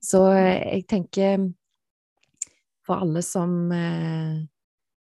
Så 0.00 0.24
eh, 0.32 0.76
jeg 0.76 0.86
tenker 0.90 1.50
for 2.86 3.04
alle 3.04 3.22
som, 3.24 3.52
eh, 3.74 4.38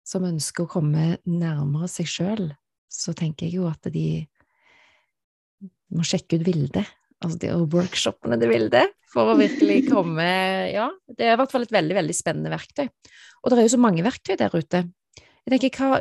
som 0.07 0.27
ønsker 0.29 0.67
å 0.67 0.73
komme 0.77 1.15
nærmere 1.25 1.89
seg 1.91 2.11
sjøl, 2.11 2.51
så 2.91 3.15
tenker 3.17 3.49
jeg 3.49 3.59
jo 3.59 3.71
at 3.71 3.89
de 3.93 4.25
må 5.95 6.05
sjekke 6.07 6.39
ut 6.39 6.47
Vilde. 6.47 6.85
Altså 7.25 7.41
de 7.41 7.55
workshopene 7.73 8.37
til 8.41 8.51
Vilde, 8.53 8.83
for 9.09 9.33
å 9.33 9.39
virkelig 9.39 9.85
komme 9.89 10.27
Ja, 10.75 10.91
det 11.09 11.25
er 11.25 11.37
i 11.37 11.41
hvert 11.41 11.53
fall 11.55 11.65
et 11.65 11.73
veldig, 11.73 11.97
veldig 11.97 12.17
spennende 12.17 12.53
verktøy. 12.53 12.89
Og 13.43 13.51
det 13.51 13.59
er 13.59 13.67
jo 13.67 13.75
så 13.77 13.81
mange 13.81 14.05
verktøy 14.05 14.35
der 14.41 14.55
ute. 14.55 14.85
Jeg 15.45 15.61
tenker, 15.61 15.77
hva, 15.77 15.99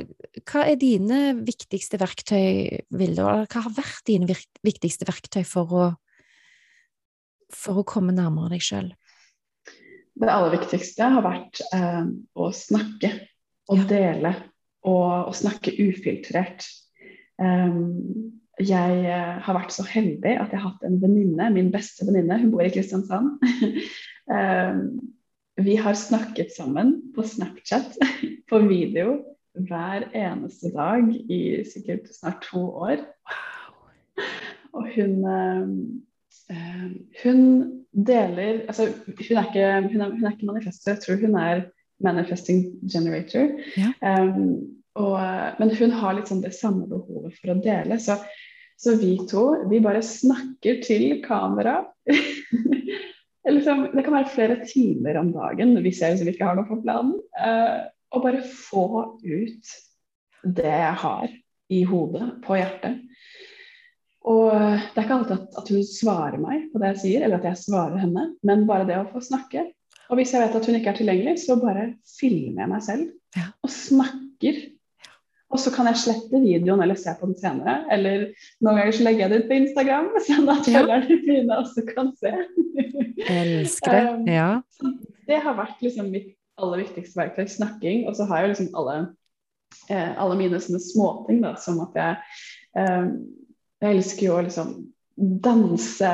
hva, 0.47 0.61
er 0.63 0.77
dine 0.79 1.19
viktigste 1.43 1.99
verktøy, 1.99 2.79
Vilde, 2.95 3.25
hva 3.27 3.63
har 3.65 3.73
vært 3.75 4.05
dine 4.07 4.37
viktigste 4.63 5.07
verktøy 5.09 5.41
for 5.47 5.73
å, 5.75 5.87
for 7.51 7.81
å 7.81 7.87
komme 7.87 8.15
nærmere 8.15 8.53
deg 8.55 8.63
sjøl? 8.63 8.93
Det 10.13 10.29
aller 10.29 10.53
viktigste 10.53 11.09
har 11.15 11.25
vært 11.25 11.59
eh, 11.73 12.05
å 12.39 12.47
snakke 12.55 13.11
og 13.71 13.81
ja. 13.81 13.87
dele, 13.89 14.31
og, 14.83 15.29
og, 15.29 15.35
snakke 15.35 15.73
ufiltrert. 15.79 16.65
Um, 17.41 18.31
jeg 18.61 19.03
uh, 19.07 19.39
har 19.41 19.57
vært 19.57 19.73
så 19.73 19.85
heldig 19.87 20.35
at 20.37 20.51
jeg 20.53 20.61
har 20.61 20.69
hatt 20.69 20.83
en 20.85 20.99
venninne, 21.01 21.49
min 21.55 21.71
beste 21.73 22.05
venninne, 22.05 22.37
hun 22.43 22.51
bor 22.53 22.63
i 22.63 22.71
Kristiansand. 22.71 23.39
um, 24.29 24.83
vi 25.67 25.77
har 25.77 25.97
snakket 25.97 26.53
sammen 26.55 26.95
på 27.15 27.25
Snapchat, 27.27 27.97
på 28.49 28.61
video, 28.67 29.17
hver 29.53 30.07
eneste 30.17 30.71
dag 30.73 31.09
i 31.29 31.63
sikkert 31.67 32.09
snart 32.15 32.45
to 32.49 32.63
år. 32.87 33.03
Og 34.73 34.89
hun 34.95 35.19
uh, 35.25 35.67
Hun 37.23 37.39
deler 37.93 38.63
Altså, 38.67 38.89
hun 39.05 39.37
er 39.37 39.45
ikke, 39.47 39.67
hun 39.91 40.01
er, 40.01 40.09
hun 40.09 40.25
er 40.25 40.31
ikke 40.31 40.49
manifester, 40.49 40.91
jeg 40.91 41.01
tror 41.01 41.21
hun 41.21 41.35
er 41.35 41.61
manifesting 42.03 42.65
generator. 42.91 43.49
Ja. 43.77 43.93
Um, 44.01 44.73
og, 44.95 45.19
men 45.59 45.71
hun 45.77 45.93
har 45.97 46.17
litt 46.17 46.29
sånn 46.29 46.43
det 46.43 46.53
samme 46.57 46.87
behovet 46.89 47.37
for 47.39 47.53
å 47.53 47.61
dele. 47.63 47.97
Så, 48.01 48.17
så 48.77 48.97
vi 48.99 49.15
to, 49.29 49.45
vi 49.71 49.81
bare 49.83 50.03
snakker 50.05 50.81
til 50.85 51.21
kamera. 51.25 51.79
liksom, 53.55 53.87
det 53.93 54.03
kan 54.05 54.17
være 54.17 54.33
flere 54.33 54.59
timer 54.67 55.21
om 55.21 55.31
dagen 55.35 55.77
hvis 55.85 56.01
jeg 56.03 56.17
liksom 56.17 56.33
ikke 56.33 56.49
har 56.49 56.59
noe 56.59 56.69
på 56.69 56.81
planen. 56.83 57.15
Uh, 57.39 57.87
og 58.13 58.23
bare 58.25 58.43
få 58.45 58.85
ut 59.23 59.73
det 60.43 60.69
jeg 60.69 60.97
har. 61.05 61.27
i 61.73 61.79
hodet, 61.87 62.25
på 62.43 62.53
hjertet. 62.59 62.99
Og 64.29 64.51
det 64.53 64.99
er 64.99 65.05
ikke 65.07 65.15
alltid 65.15 65.31
at, 65.39 65.55
at, 65.57 65.69
hun 65.73 65.85
svarer 65.87 66.37
meg 66.37 66.67
på 66.71 66.79
det 66.81 66.91
jeg 66.91 66.99
sier, 67.01 67.23
eller 67.25 67.39
at 67.39 67.47
jeg 67.49 67.61
svarer 67.63 67.97
henne, 68.03 68.27
men 68.45 68.67
bare 68.69 68.85
det 68.87 68.99
å 68.99 69.07
få 69.09 69.21
snakke. 69.23 69.63
Og 70.11 70.19
hvis 70.19 70.33
jeg 70.35 70.43
vet 70.43 70.57
at 70.59 70.67
hun 70.69 70.77
ikke 70.77 70.91
er 70.93 70.99
tilgjengelig, 70.99 71.33
så 71.41 71.57
bare 71.57 71.87
filmer 72.19 72.61
jeg 72.65 72.71
meg 72.75 72.85
selv 72.85 73.09
Ja. 73.39 73.47
og 73.65 73.71
snakker. 73.73 74.59
Og 75.53 75.59
så 75.63 75.73
kan 75.73 75.89
jeg 75.89 76.01
slette 76.03 76.43
videoen 76.43 76.81
eller 76.83 76.99
se 76.99 77.15
på 77.17 77.27
den 77.31 77.39
senere. 77.39 77.79
Eller 77.93 78.27
noen 78.61 78.77
ganger 78.77 78.93
så 78.99 79.03
legger 79.07 79.23
jeg 79.25 79.31
det 79.33 79.41
ut 79.41 79.49
på 79.49 79.57
Instagram, 79.63 80.07
sånn 80.27 80.53
at 80.53 80.69
Ja. 80.69 80.83
følgerne 80.83 81.19
mine 81.25 81.57
også 81.63 81.87
kan 81.89 82.13
se. 82.19 82.35
Elsker 83.33 83.97
det. 83.97 84.05
Um, 84.13 84.27
Ja. 84.29 84.61
det 85.27 85.41
har 85.41 85.57
vært 85.57 85.81
liksom 85.81 86.11
mitt 86.13 86.35
aller 86.61 86.83
viktigste 86.83 87.19
verktøy, 87.19 87.45
snakking. 87.49 88.03
Og 88.07 88.15
så 88.17 88.25
har 88.29 88.41
jeg 88.43 88.45
jo 88.47 88.53
liksom 88.53 88.75
alle, 88.81 88.95
eh, 89.89 90.11
alle 90.21 90.37
mine 90.39 90.59
sånne 90.61 90.81
småting, 90.83 91.41
da, 91.45 91.55
som 91.61 91.79
at 91.85 91.95
jeg 91.97 92.17
eh, 92.77 93.07
Jeg 93.83 93.97
elsker 93.97 94.25
jo 94.29 94.35
å 94.37 94.43
liksom 94.45 94.69
danse, 95.43 96.11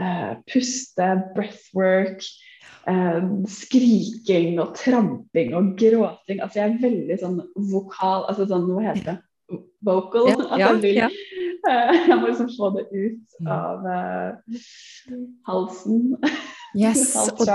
eh, 0.00 0.32
puste, 0.50 1.06
breathwork. 1.36 2.24
Eh, 2.90 3.22
skriking 3.48 4.58
og 4.60 4.74
tramping 4.76 5.54
og 5.56 5.70
gråting. 5.80 6.42
Altså 6.44 6.58
jeg 6.60 6.72
er 6.74 6.82
veldig 6.82 7.16
sånn 7.22 7.38
vokal 7.70 8.26
Altså 8.28 8.44
sånn, 8.50 8.66
hva 8.74 8.82
heter 8.90 9.06
det? 9.14 9.60
Vocal. 9.86 10.28
Ja, 10.28 10.36
At 10.50 10.60
ja, 10.60 10.72
vil, 10.82 10.98
ja. 10.98 11.08
eh, 11.70 11.94
jeg 12.10 12.18
må 12.20 12.28
liksom 12.32 12.50
få 12.56 12.72
det 12.76 12.86
ut 12.92 13.20
Mm. 13.40 13.48
av 13.50 13.86
eh, 13.90 14.58
halsen. 15.48 16.14
Yes, 16.74 17.14
og 17.38 17.46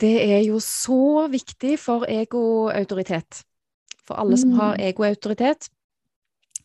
det 0.00 0.16
er 0.32 0.42
jo 0.44 0.58
så 0.60 1.26
viktig 1.32 1.78
for 1.80 2.04
egoautoritet. 2.08 3.42
For 4.06 4.18
alle 4.20 4.36
som 4.40 4.52
har 4.58 4.74
Mm. 4.76 4.82
egoautoritet. 4.90 5.68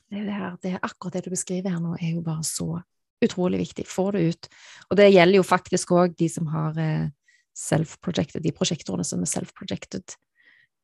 Det, 0.09 0.19
er 0.19 0.25
det, 0.25 0.33
her, 0.33 0.57
det 0.63 0.79
akkurat 0.83 1.13
det 1.13 1.25
du 1.25 1.29
beskriver 1.33 1.69
her 1.69 1.79
nå, 1.79 1.95
er 2.01 2.15
jo 2.15 2.21
bare 2.21 2.43
så 2.43 2.81
utrolig 3.23 3.59
viktig. 3.59 3.85
Få 3.87 4.11
det 4.11 4.21
ut. 4.29 4.47
Og 4.89 4.97
det 4.97 5.11
gjelder 5.13 5.39
jo 5.39 5.43
faktisk 5.43 5.91
òg 5.95 6.15
de 6.19 6.27
som 6.29 6.47
har 6.47 6.77
eh, 6.77 7.09
self-projected, 7.55 8.43
de 8.43 8.51
prosjektorene 8.51 9.05
som 9.07 9.21
er 9.21 9.31
self-projected. 9.31 10.15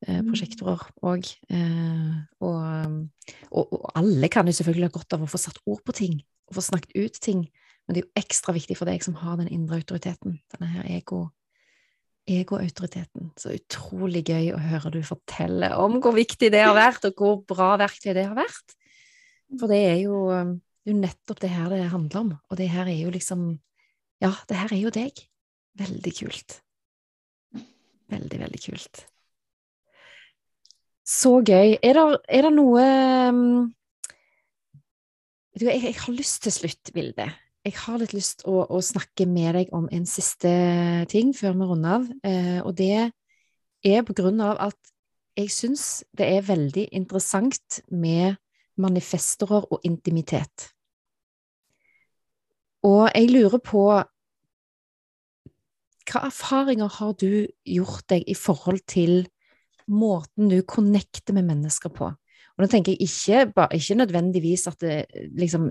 Eh, 0.07 0.22
Mm. 0.22 0.32
prosjektorer 0.32 0.82
òg. 1.03 1.28
Eh, 1.49 2.16
og, 2.41 3.09
og, 3.51 3.74
og 3.74 3.91
alle 3.95 4.30
kan 4.30 4.45
jo 4.47 4.53
selvfølgelig 4.57 4.88
ha 4.89 4.95
godt 4.95 5.14
av 5.14 5.22
å 5.24 5.30
få 5.30 5.38
satt 5.38 5.59
ord 5.66 5.84
på 5.86 5.93
ting, 5.93 6.22
og 6.47 6.55
få 6.57 6.62
snakket 6.62 6.95
ut 6.97 7.20
ting. 7.22 7.43
Men 7.86 7.95
det 7.95 8.01
er 8.01 8.07
jo 8.07 8.23
ekstra 8.23 8.55
viktig 8.55 8.77
for 8.79 8.89
deg 8.89 9.03
som 9.03 9.17
har 9.19 9.38
den 9.39 9.49
indre 9.51 9.82
autoriteten, 9.82 10.38
denne 10.53 10.69
her 10.71 10.89
ego, 10.93 11.25
egoautoriteten. 12.29 13.32
Så 13.39 13.55
utrolig 13.55 14.23
gøy 14.29 14.51
å 14.55 14.61
høre 14.61 14.93
du 14.93 15.01
fortelle 15.05 15.71
om 15.82 15.99
hvor 16.03 16.15
viktig 16.15 16.51
det 16.53 16.63
har 16.63 16.77
vært, 16.77 17.09
og 17.09 17.17
hvor 17.19 17.41
bra 17.49 17.73
verktøy 17.82 18.13
det 18.17 18.27
har 18.29 18.38
vært. 18.38 18.75
For 19.59 19.71
det 19.71 19.82
er 19.89 19.97
jo, 20.05 20.23
um, 20.32 20.55
jo 20.88 20.95
nettopp 20.95 21.41
det 21.43 21.51
her 21.51 21.71
det 21.73 21.84
handler 21.91 22.21
om, 22.21 22.32
og 22.47 22.59
det 22.59 22.69
her 22.71 22.88
er 22.88 23.03
jo 23.03 23.13
liksom 23.13 23.53
Ja, 24.21 24.36
det 24.45 24.53
her 24.59 24.69
er 24.69 24.77
jo 24.77 24.89
deg. 24.93 25.17
Veldig 25.82 26.11
kult. 26.13 26.59
Veldig, 28.11 28.38
veldig 28.43 28.59
kult. 28.61 28.99
Så 31.01 31.39
gøy. 31.41 31.79
Er 31.82 31.97
det, 31.97 32.03
er 32.29 32.45
det 32.45 32.51
noe 32.53 32.84
um, 33.34 33.71
jeg, 35.57 35.82
jeg 35.84 35.95
har 35.97 36.13
lyst 36.13 36.43
til 36.45 36.53
slutt, 36.53 36.91
Vilde. 36.95 37.27
Jeg 37.62 37.76
har 37.78 37.99
litt 38.01 38.16
lyst 38.18 38.41
å, 38.49 38.64
å 38.74 38.80
snakke 38.82 39.28
med 39.30 39.53
deg 39.53 39.74
om 39.78 39.86
en 39.93 40.05
siste 40.09 40.49
ting 41.12 41.30
før 41.38 41.53
vi 41.59 41.68
runder 41.70 41.99
av. 41.99 42.07
Eh, 42.26 42.57
og 42.66 42.74
det 42.80 43.12
er 43.86 44.05
på 44.07 44.16
grunn 44.18 44.41
av 44.41 44.57
at 44.66 44.80
jeg 45.38 45.51
syns 45.53 45.84
det 46.18 46.26
er 46.26 46.47
veldig 46.47 46.88
interessant 46.97 47.82
med 47.93 48.39
manifestorer 48.82 49.68
og 49.70 49.86
intimitet. 49.86 50.72
Og 52.82 53.05
jeg 53.14 53.30
lurer 53.30 53.62
på 53.62 53.86
hva 56.09 56.26
erfaringer 56.26 56.89
har 56.97 57.14
du 57.22 57.45
gjort 57.62 58.09
deg 58.09 58.26
i 58.26 58.34
forhold 58.36 58.82
til 58.89 59.28
måten 59.86 60.49
du 60.49 60.64
connecter 60.66 61.38
med 61.38 61.45
mennesker 61.45 61.93
på? 61.93 62.09
Og 62.09 62.66
nå 62.66 62.68
tenker 62.74 62.97
jeg 62.97 63.05
ikke, 63.05 63.70
ikke 63.78 64.01
nødvendigvis 64.01 64.66
at 64.74 64.82
det 64.82 65.05
liksom 65.38 65.70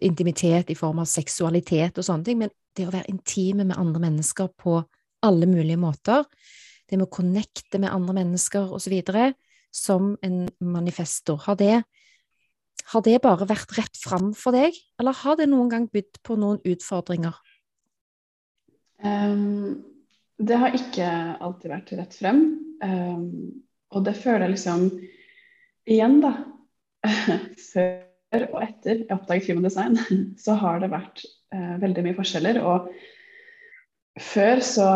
intimitet 0.00 0.70
i 0.70 0.76
form 0.78 1.02
av 1.02 1.08
seksualitet 1.10 1.98
og 1.98 2.06
sånne 2.06 2.24
ting, 2.26 2.38
men 2.40 2.52
det 2.76 2.86
å 2.88 2.94
være 2.94 3.12
intime 3.12 3.66
med 3.68 3.78
andre 3.78 4.02
mennesker 4.06 4.50
på 4.56 4.78
alle 5.26 5.48
mulige 5.50 5.80
måter, 5.80 6.24
det 6.88 6.96
med 6.96 7.08
å 7.08 7.12
connecte 7.12 7.80
med 7.80 7.92
andre 7.92 8.20
mennesker 8.22 8.72
videre, 8.88 9.32
som 9.74 10.14
en 10.24 10.46
manifestor, 10.64 11.42
har 11.44 11.58
det, 11.60 11.82
har 12.94 13.04
det 13.04 13.18
bare 13.20 13.48
vært 13.50 13.74
rett 13.76 14.00
fram 14.00 14.32
for 14.36 14.56
deg, 14.56 14.76
eller 15.00 15.16
har 15.20 15.36
det 15.36 15.50
noen 15.50 15.68
gang 15.72 15.86
bydd 15.92 16.22
på 16.24 16.38
noen 16.40 16.62
utfordringer? 16.64 17.36
Um, 19.04 19.84
det 20.40 20.58
har 20.58 20.74
ikke 20.74 21.08
alltid 21.44 21.74
vært 21.74 21.92
rett 22.00 22.16
frem. 22.16 22.42
Um, 22.82 23.62
og 23.92 24.04
det 24.06 24.16
føler 24.18 24.46
jeg 24.46 24.56
liksom 24.56 24.90
Igjen, 25.88 26.18
da. 26.20 26.34
Før 27.72 28.07
og 28.36 28.58
etter 28.60 29.02
jeg 29.02 29.14
oppdaget 29.14 29.48
human 29.48 29.64
design, 29.64 29.96
så 30.44 30.56
har 30.60 30.82
det 30.82 30.92
vært 30.92 31.24
eh, 31.54 31.76
veldig 31.82 32.04
mye 32.04 32.18
forskjeller. 32.18 32.60
Og 32.60 32.90
før 34.20 34.60
så, 34.64 34.90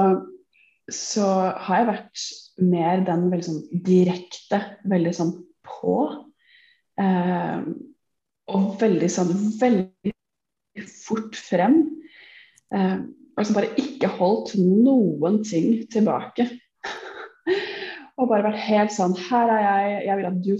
så 0.92 1.28
har 1.64 1.80
jeg 1.82 1.90
vært 1.92 2.26
mer 2.62 3.06
den 3.06 3.30
veldig 3.32 3.48
sånn 3.48 3.62
direkte, 3.86 4.60
veldig 4.90 5.14
sånn 5.16 5.32
på. 5.66 5.96
Eh, 7.00 7.64
og 8.52 8.68
veldig 8.82 9.08
sånn 9.10 9.32
veldig 9.60 10.84
fort 10.90 11.38
frem. 11.38 11.80
Eh, 12.74 12.98
altså 13.38 13.56
bare 13.56 13.72
ikke 13.80 14.12
holdt 14.18 14.58
noen 14.60 15.40
ting 15.46 15.86
tilbake. 15.92 16.50
og 18.18 18.28
bare 18.28 18.44
vært 18.50 18.64
helt 18.66 18.92
sånn 18.92 19.14
Her 19.16 19.50
er 19.54 19.62
jeg, 19.64 20.00
jeg 20.08 20.18
vil 20.18 20.28
at 20.28 20.40
du 20.44 20.52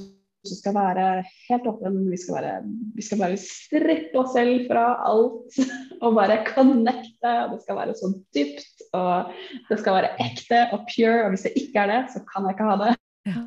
også 0.42 0.58
skal 0.58 0.74
være 0.74 1.06
helt 1.48 1.66
åpen. 1.70 1.98
Vi 2.10 2.18
skal, 2.18 2.34
bare, 2.38 2.54
vi 2.96 3.04
skal 3.06 3.20
bare 3.20 3.38
strippe 3.40 4.18
oss 4.18 4.32
selv 4.34 4.66
fra 4.70 4.86
alt 5.08 5.58
og 6.04 6.16
bare 6.18 6.40
connecte. 6.48 7.34
Og 7.44 7.54
det 7.54 7.60
skal 7.64 7.78
være 7.78 7.94
så 7.98 8.10
dypt, 8.34 8.86
og 8.98 9.32
det 9.68 9.78
skal 9.80 9.98
være 10.00 10.14
ekte 10.26 10.64
og 10.74 10.86
pure. 10.90 11.20
Og 11.24 11.34
hvis 11.34 11.46
det 11.46 11.54
ikke 11.62 11.84
er 11.84 11.92
det, 11.92 12.00
så 12.14 12.24
kan 12.26 12.48
jeg 12.48 12.56
ikke 12.56 12.70
ha 12.70 12.80
det. 12.82 12.96
Ja. 13.30 13.44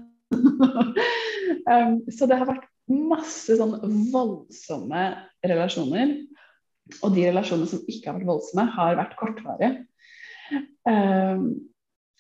um, 1.73 1.99
så 2.11 2.29
det 2.31 2.39
har 2.39 2.49
vært 2.49 2.71
masse 2.91 3.59
sånn 3.59 3.75
voldsomme 4.13 5.05
relasjoner. 5.45 6.17
Og 7.01 7.15
de 7.15 7.27
relasjonene 7.27 7.69
som 7.69 7.85
ikke 7.89 8.11
har 8.11 8.19
vært 8.19 8.29
voldsomme, 8.29 8.69
har 8.77 8.99
vært 9.01 9.15
kortvarige. 9.19 9.71
Um, 10.85 11.47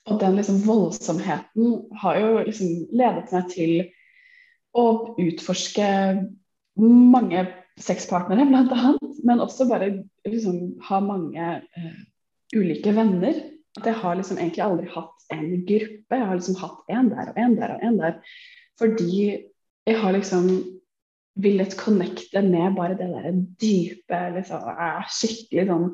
og 0.05 0.19
den 0.21 0.35
liksom 0.37 0.59
voldsomheten 0.65 1.77
har 2.01 2.17
jo 2.21 2.31
liksom 2.45 2.73
ledet 2.93 3.31
meg 3.33 3.47
til 3.53 3.71
å 4.75 5.15
utforske 5.21 5.87
mange 6.75 7.45
sexpartnere, 7.81 8.45
annet. 8.45 9.19
Men 9.25 9.43
også 9.43 9.67
bare 9.69 9.91
liksom 10.27 10.75
ha 10.87 11.01
mange 11.03 11.49
uh, 11.63 11.97
ulike 12.55 12.93
venner. 12.95 13.41
At 13.79 13.89
jeg 13.89 13.99
har 13.99 14.15
liksom 14.15 14.39
egentlig 14.39 14.63
aldri 14.63 14.87
hatt 14.93 15.27
en 15.33 15.49
gruppe. 15.67 16.19
Jeg 16.19 16.29
har 16.29 16.37
liksom 16.37 16.59
hatt 16.61 16.95
en 16.95 17.11
der 17.11 17.31
og 17.31 17.41
en 17.41 17.57
der 17.59 17.75
og 17.75 17.83
en 17.83 17.99
der. 17.99 18.15
Fordi 18.79 19.11
jeg 19.85 19.99
har 20.01 20.15
liksom 20.15 20.49
villet 21.35 21.75
connecte 21.77 22.41
med 22.41 22.77
bare 22.77 22.95
det 22.95 23.09
der 23.11 23.35
dype, 23.59 24.19
liksom, 24.37 24.69
skikkelig 25.11 25.65
sånn 25.67 25.89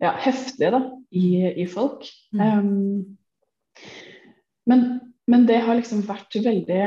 ja, 0.00 0.14
heftige 0.24 0.70
da, 0.72 0.80
i, 1.12 1.26
i 1.64 1.66
folk. 1.70 2.06
Mm. 2.32 2.40
Um, 2.40 3.84
men, 4.68 4.86
men 5.28 5.44
det 5.48 5.60
har 5.66 5.76
liksom 5.76 6.06
vært 6.08 6.32
veldig 6.40 6.82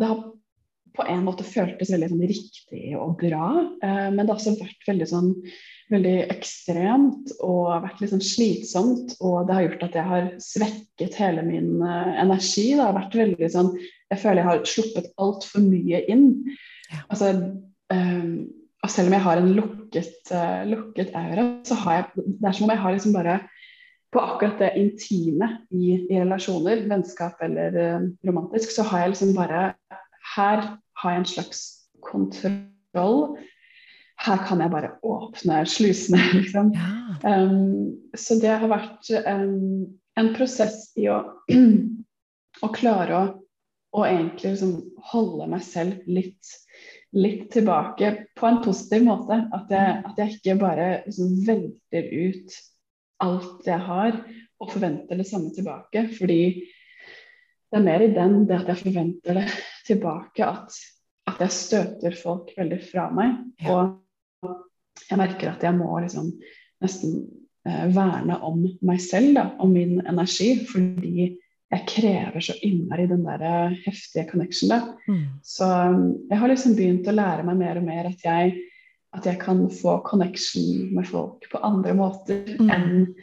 Det 0.00 0.08
har 0.08 0.24
på 0.96 1.04
en 1.08 1.24
måte 1.26 1.46
føltes 1.46 1.92
veldig 1.92 2.08
sånn 2.12 2.28
riktig 2.30 2.84
og 2.98 3.18
bra, 3.20 3.50
Eh, 3.80 4.08
men 4.12 4.24
det 4.24 4.32
har 4.32 4.38
også 4.38 4.58
vært 4.60 4.88
veldig 4.88 5.06
sånn 5.08 5.30
veldig 5.90 6.16
ekstremt 6.30 7.32
og 7.42 7.82
vært 7.82 8.02
litt 8.02 8.12
sånn 8.12 8.22
slitsomt. 8.22 9.16
Og 9.24 9.48
det 9.48 9.56
har 9.56 9.66
gjort 9.66 9.86
at 9.88 9.98
jeg 9.98 10.08
har 10.10 10.28
svekket 10.44 11.18
hele 11.18 11.44
min 11.46 11.80
eh, 11.82 12.12
energi. 12.22 12.68
Det 12.76 12.84
har 12.84 12.96
vært 12.98 13.18
veldig 13.18 13.50
sånn 13.52 13.72
Jeg 14.10 14.18
føler 14.22 14.42
jeg 14.42 14.48
har 14.50 14.64
sluppet 14.66 15.10
altfor 15.22 15.62
mye 15.64 16.02
inn. 16.10 16.28
Ja. 16.90 17.02
Altså, 17.08 17.32
eh, 17.94 18.30
og 18.80 18.90
selv 18.90 19.10
om 19.10 19.16
jeg 19.16 19.24
har 19.26 19.40
en 19.40 19.50
lukket, 19.52 20.30
uh, 20.32 20.62
lukket 20.64 21.10
aura, 21.12 21.42
så 21.68 21.76
har 21.82 21.98
jeg 21.98 22.24
Det 22.40 22.48
er 22.48 22.54
som 22.56 22.64
om 22.64 22.70
jeg 22.72 22.80
har 22.80 22.94
liksom 22.94 23.12
bare 23.12 23.34
På 24.10 24.22
akkurat 24.24 24.56
det 24.58 24.70
intime 24.80 25.48
i, 25.70 26.06
i 26.08 26.16
relasjoner, 26.16 26.86
vennskap 26.88 27.42
eller 27.44 27.76
uh, 27.76 28.06
romantisk, 28.26 28.72
så 28.72 28.82
har 28.88 29.04
jeg 29.04 29.12
liksom 29.12 29.34
bare 29.36 29.74
Her 30.36 30.62
har 31.00 31.14
jeg 31.14 31.22
en 31.22 31.30
slags 31.32 31.62
kontroll. 32.04 33.36
Her 34.20 34.42
kan 34.46 34.60
jeg 34.60 34.72
bare 34.72 34.94
åpne 35.06 35.62
slusene, 35.68 36.20
liksom. 36.38 36.72
Ja. 36.76 36.90
Um, 37.24 37.96
så 38.16 38.38
det 38.40 38.52
har 38.62 38.70
vært 38.70 39.10
um, 39.26 39.86
en 40.20 40.32
prosess 40.36 40.90
i 41.00 41.08
å, 41.12 41.22
å 42.66 42.72
klare 42.76 43.16
å, 43.16 43.22
å 43.96 44.06
egentlig 44.06 44.54
liksom 44.54 44.76
holde 45.12 45.48
meg 45.50 45.64
selv 45.66 46.04
litt 46.08 46.56
litt 47.10 47.48
tilbake 47.50 48.10
på 48.38 48.46
en 48.46 48.60
positiv 48.62 49.06
måte. 49.08 49.40
At 49.54 49.72
jeg, 49.72 49.96
at 50.06 50.20
jeg 50.20 50.36
ikke 50.36 50.58
bare 50.60 50.90
liksom 51.06 51.40
velter 51.46 52.06
ut 52.06 52.58
alt 53.20 53.66
jeg 53.68 53.86
har 53.88 54.20
og 54.60 54.70
forventer 54.72 55.18
det 55.18 55.26
samme 55.28 55.50
tilbake. 55.56 56.06
Fordi 56.16 56.40
det 57.70 57.78
er 57.78 57.86
mer 57.86 58.04
i 58.04 58.12
den 58.14 58.44
det 58.48 58.60
at 58.60 58.72
jeg 58.72 58.84
forventer 58.84 59.40
det 59.40 59.46
tilbake, 59.86 60.46
at, 60.46 60.76
at 61.30 61.42
jeg 61.44 61.56
støter 61.56 62.16
folk 62.18 62.52
veldig 62.56 62.80
fra 62.90 63.08
meg. 63.14 63.36
Ja. 63.62 63.76
Og 63.76 64.56
jeg 65.10 65.18
merker 65.20 65.52
at 65.52 65.62
jeg 65.64 65.76
må 65.78 65.90
liksom 66.02 66.32
nesten 66.84 67.20
eh, 67.68 67.86
verne 67.94 68.40
om 68.46 68.64
meg 68.86 69.00
selv, 69.04 69.34
da, 69.38 69.46
om 69.60 69.72
min 69.74 70.00
energi. 70.06 70.52
Fordi 70.70 71.30
jeg 71.70 71.86
krever 71.86 72.42
så 72.42 72.56
innmari 72.66 73.06
den 73.10 73.22
der 73.26 73.44
eh, 73.46 73.76
heftige 73.86 74.26
connection. 74.32 74.72
da. 74.72 74.80
Mm. 75.08 75.26
Så 75.46 75.68
jeg 76.30 76.40
har 76.42 76.50
liksom 76.50 76.74
begynt 76.78 77.08
å 77.10 77.14
lære 77.14 77.46
meg 77.46 77.60
mer 77.62 77.78
og 77.80 77.86
mer 77.86 78.10
at 78.10 78.24
jeg, 78.26 78.56
at 79.16 79.26
jeg 79.26 79.40
kan 79.42 79.64
få 79.74 80.00
connection 80.06 80.90
med 80.94 81.06
folk 81.10 81.46
på 81.50 81.62
andre 81.66 81.94
måter 81.98 82.44
Mm. 82.60 82.70
enn 82.70 83.14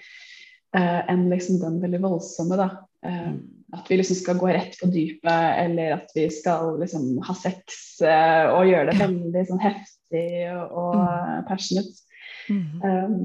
eh, 0.76 1.02
enn 1.10 1.30
liksom 1.32 1.62
den 1.62 1.78
veldig 1.82 2.02
voldsomme, 2.04 2.58
da. 2.60 2.68
Eh, 3.06 3.34
at 3.76 3.90
vi 3.92 3.98
liksom 4.00 4.16
skal 4.16 4.40
gå 4.40 4.48
rett 4.48 4.78
på 4.80 4.88
dypet, 4.92 5.60
eller 5.60 5.98
at 5.98 6.12
vi 6.16 6.30
skal 6.32 6.78
liksom 6.80 7.18
ha 7.28 7.36
sex 7.36 8.00
eh, 8.02 8.48
og 8.54 8.70
gjøre 8.70 8.94
det 8.94 9.00
veldig 9.02 9.44
sånn 9.50 9.64
heftig 9.64 10.30
og, 10.54 10.78
og 10.84 11.50
passionate. 11.50 12.04
Mm. 12.48 12.80
Um, 12.84 13.18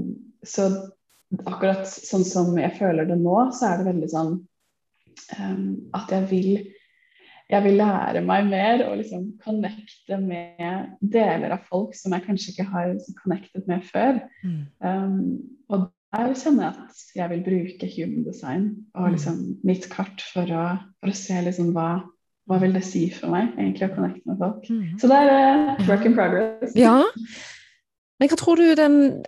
så 0.42 0.66
akkurat 1.46 1.86
sånn 1.86 2.24
som 2.26 2.56
jeg 2.58 2.74
føler 2.74 3.06
det 3.06 3.20
nå, 3.22 3.36
så 3.54 3.70
er 3.70 3.80
det 3.80 3.90
veldig 3.92 4.10
sånn 4.10 4.32
um, 5.38 5.66
at 5.94 6.10
jeg 6.10 6.30
vil 6.32 6.52
jeg 7.52 7.66
vil 7.66 7.76
lære 7.76 8.22
meg 8.24 8.46
mer 8.48 8.82
og 8.86 8.96
liksom 9.02 9.26
connecte 9.44 10.16
med 10.18 10.94
deler 11.04 11.52
av 11.52 11.66
folk 11.68 11.92
som 11.96 12.14
jeg 12.16 12.24
kanskje 12.24 12.52
ikke 12.54 12.68
har 12.70 12.94
liksom 12.94 13.18
connectet 13.18 13.66
med 13.68 13.82
før. 13.84 14.22
Mm. 14.40 14.62
Um, 14.80 15.18
og 15.68 15.90
der 16.12 16.34
kjenner 16.36 16.66
jeg 16.66 16.74
at 16.84 17.02
jeg 17.16 17.30
vil 17.30 17.44
bruke 17.46 17.88
human 17.96 18.24
design 18.26 18.64
og 18.94 19.06
Mm. 19.08 19.12
liksom 19.14 19.36
mitt 19.64 19.88
kart 19.90 20.20
for 20.32 20.44
å, 20.44 20.64
for 21.00 21.10
å 21.12 21.16
se 21.16 21.40
liksom 21.42 21.72
hva, 21.72 22.02
hva 22.48 22.58
vil 22.60 22.72
det 22.76 22.84
si 22.84 23.06
for 23.10 23.32
meg 23.32 23.54
egentlig 23.56 23.88
å 23.90 23.94
connecte 23.94 24.26
med 24.28 24.38
folk. 24.38 24.68
Mm. 24.68 24.98
Så 25.00 25.08
det 25.08 25.18
er 25.22 25.30
uh, 25.78 25.88
work 25.88 26.04
in 26.04 26.14
progress. 26.14 26.74
Ja. 26.76 26.98
Men 28.20 28.28
hva 28.28 28.36
tror 28.38 28.56
du 28.60 28.74
den, 28.78 29.24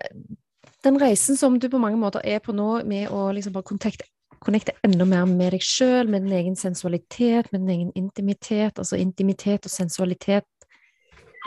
den 0.84 0.98
reisen 1.00 1.36
som 1.40 1.58
du 1.58 1.68
på 1.72 1.80
mange 1.80 1.96
måter 1.96 2.20
er 2.24 2.38
på 2.44 2.52
nå, 2.52 2.84
med 2.84 3.08
å 3.08 3.30
liksom 3.32 3.54
bare 3.56 3.64
connecte, 3.70 4.04
connecte 4.44 4.74
enda 4.84 5.06
mer 5.08 5.24
med 5.24 5.54
deg 5.56 5.62
sjøl, 5.64 6.06
med 6.12 6.26
din 6.26 6.36
egen 6.36 6.56
sensualitet, 6.56 7.48
med 7.50 7.64
din 7.64 7.70
egen 7.78 7.92
intimitet, 7.96 8.76
altså 8.78 9.00
intimitet 9.00 9.64
og 9.64 9.72
sensualitet 9.72 10.44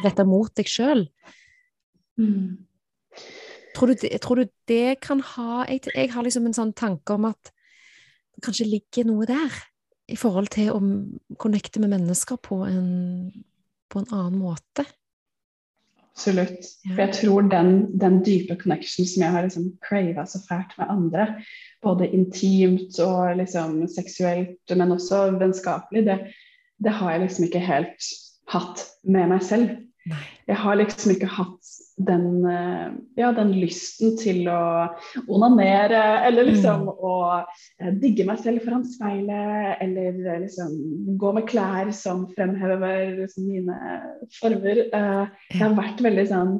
retta 0.03 0.25
mot 0.25 0.49
deg 0.57 0.65
sjøl, 0.65 1.07
Mm. 2.17 2.57
Tror, 3.77 3.93
du 3.93 4.01
det- 4.01 4.19
tror 4.25 4.41
du 4.41 4.49
det 4.67 4.99
kan 5.05 5.21
ha 5.35 5.63
jeg, 5.69 5.85
jeg 5.93 6.11
har 6.13 6.25
liksom 6.25 6.49
en 6.49 6.57
sånn 6.57 6.73
tanke 6.77 7.13
om 7.15 7.29
at 7.29 7.51
det 8.35 8.43
kanskje 8.45 8.67
ligger 8.69 9.07
noe 9.09 9.25
der, 9.29 9.53
i 10.07 10.15
forhold 10.15 10.49
til 10.53 10.69
å 10.71 10.79
connecte 11.41 11.81
med 11.83 11.89
mennesker 11.95 12.37
på 12.41 12.61
en, 12.67 13.31
på 13.89 13.99
en 14.03 14.11
annen 14.13 14.37
måte. 14.39 14.85
Absolutt. 16.17 16.65
Ja. 16.85 16.93
For 16.93 17.01
jeg 17.03 17.13
tror 17.17 17.49
den, 17.51 17.73
den 18.01 18.21
dype 18.25 18.55
connection 18.61 19.05
som 19.05 19.21
jeg 19.25 19.33
har 19.35 19.45
liksom 19.45 19.67
crava 19.85 20.23
så 20.25 20.39
fælt 20.47 20.73
med 20.79 20.89
andre, 20.89 21.27
både 21.85 22.07
intimt 22.09 22.97
og 23.03 23.35
liksom 23.37 23.83
seksuelt, 23.91 24.73
men 24.73 24.95
også 24.95 25.25
vennskapelig, 25.37 26.05
det, 26.07 26.17
det 26.81 26.95
har 27.01 27.11
jeg 27.13 27.25
liksom 27.25 27.45
ikke 27.49 27.65
helt 27.67 28.09
hatt 28.53 28.85
med 29.03 29.29
meg 29.33 29.45
selv. 29.45 29.75
Nei. 30.09 30.23
Jeg 30.47 30.55
har 30.63 30.77
liksom 30.79 31.11
ikke 31.11 31.27
hatt 31.27 31.69
den, 32.07 32.45
eh, 32.47 32.91
ja, 33.17 33.31
den 33.35 33.49
lysten 33.57 34.13
til 34.19 34.45
å 34.47 34.87
onanere, 35.27 35.99
eller 36.27 36.45
liksom 36.47 36.85
Mm. 36.85 36.93
å 37.03 37.45
eh, 37.81 37.91
digge 37.99 38.23
meg 38.25 38.39
selv 38.39 38.63
foran 38.63 38.85
speilet, 38.85 39.77
eller 39.81 40.13
eh, 40.35 40.39
liksom 40.45 41.17
gå 41.17 41.33
med 41.35 41.47
klær 41.49 41.91
som 41.91 42.27
fremhever 42.35 43.17
liksom 43.17 43.47
mine 43.49 43.77
former. 44.39 44.85
Jeg 44.87 45.59
har 45.59 45.75
vært 45.75 45.99
veldig 46.05 46.27
sånn 46.29 46.57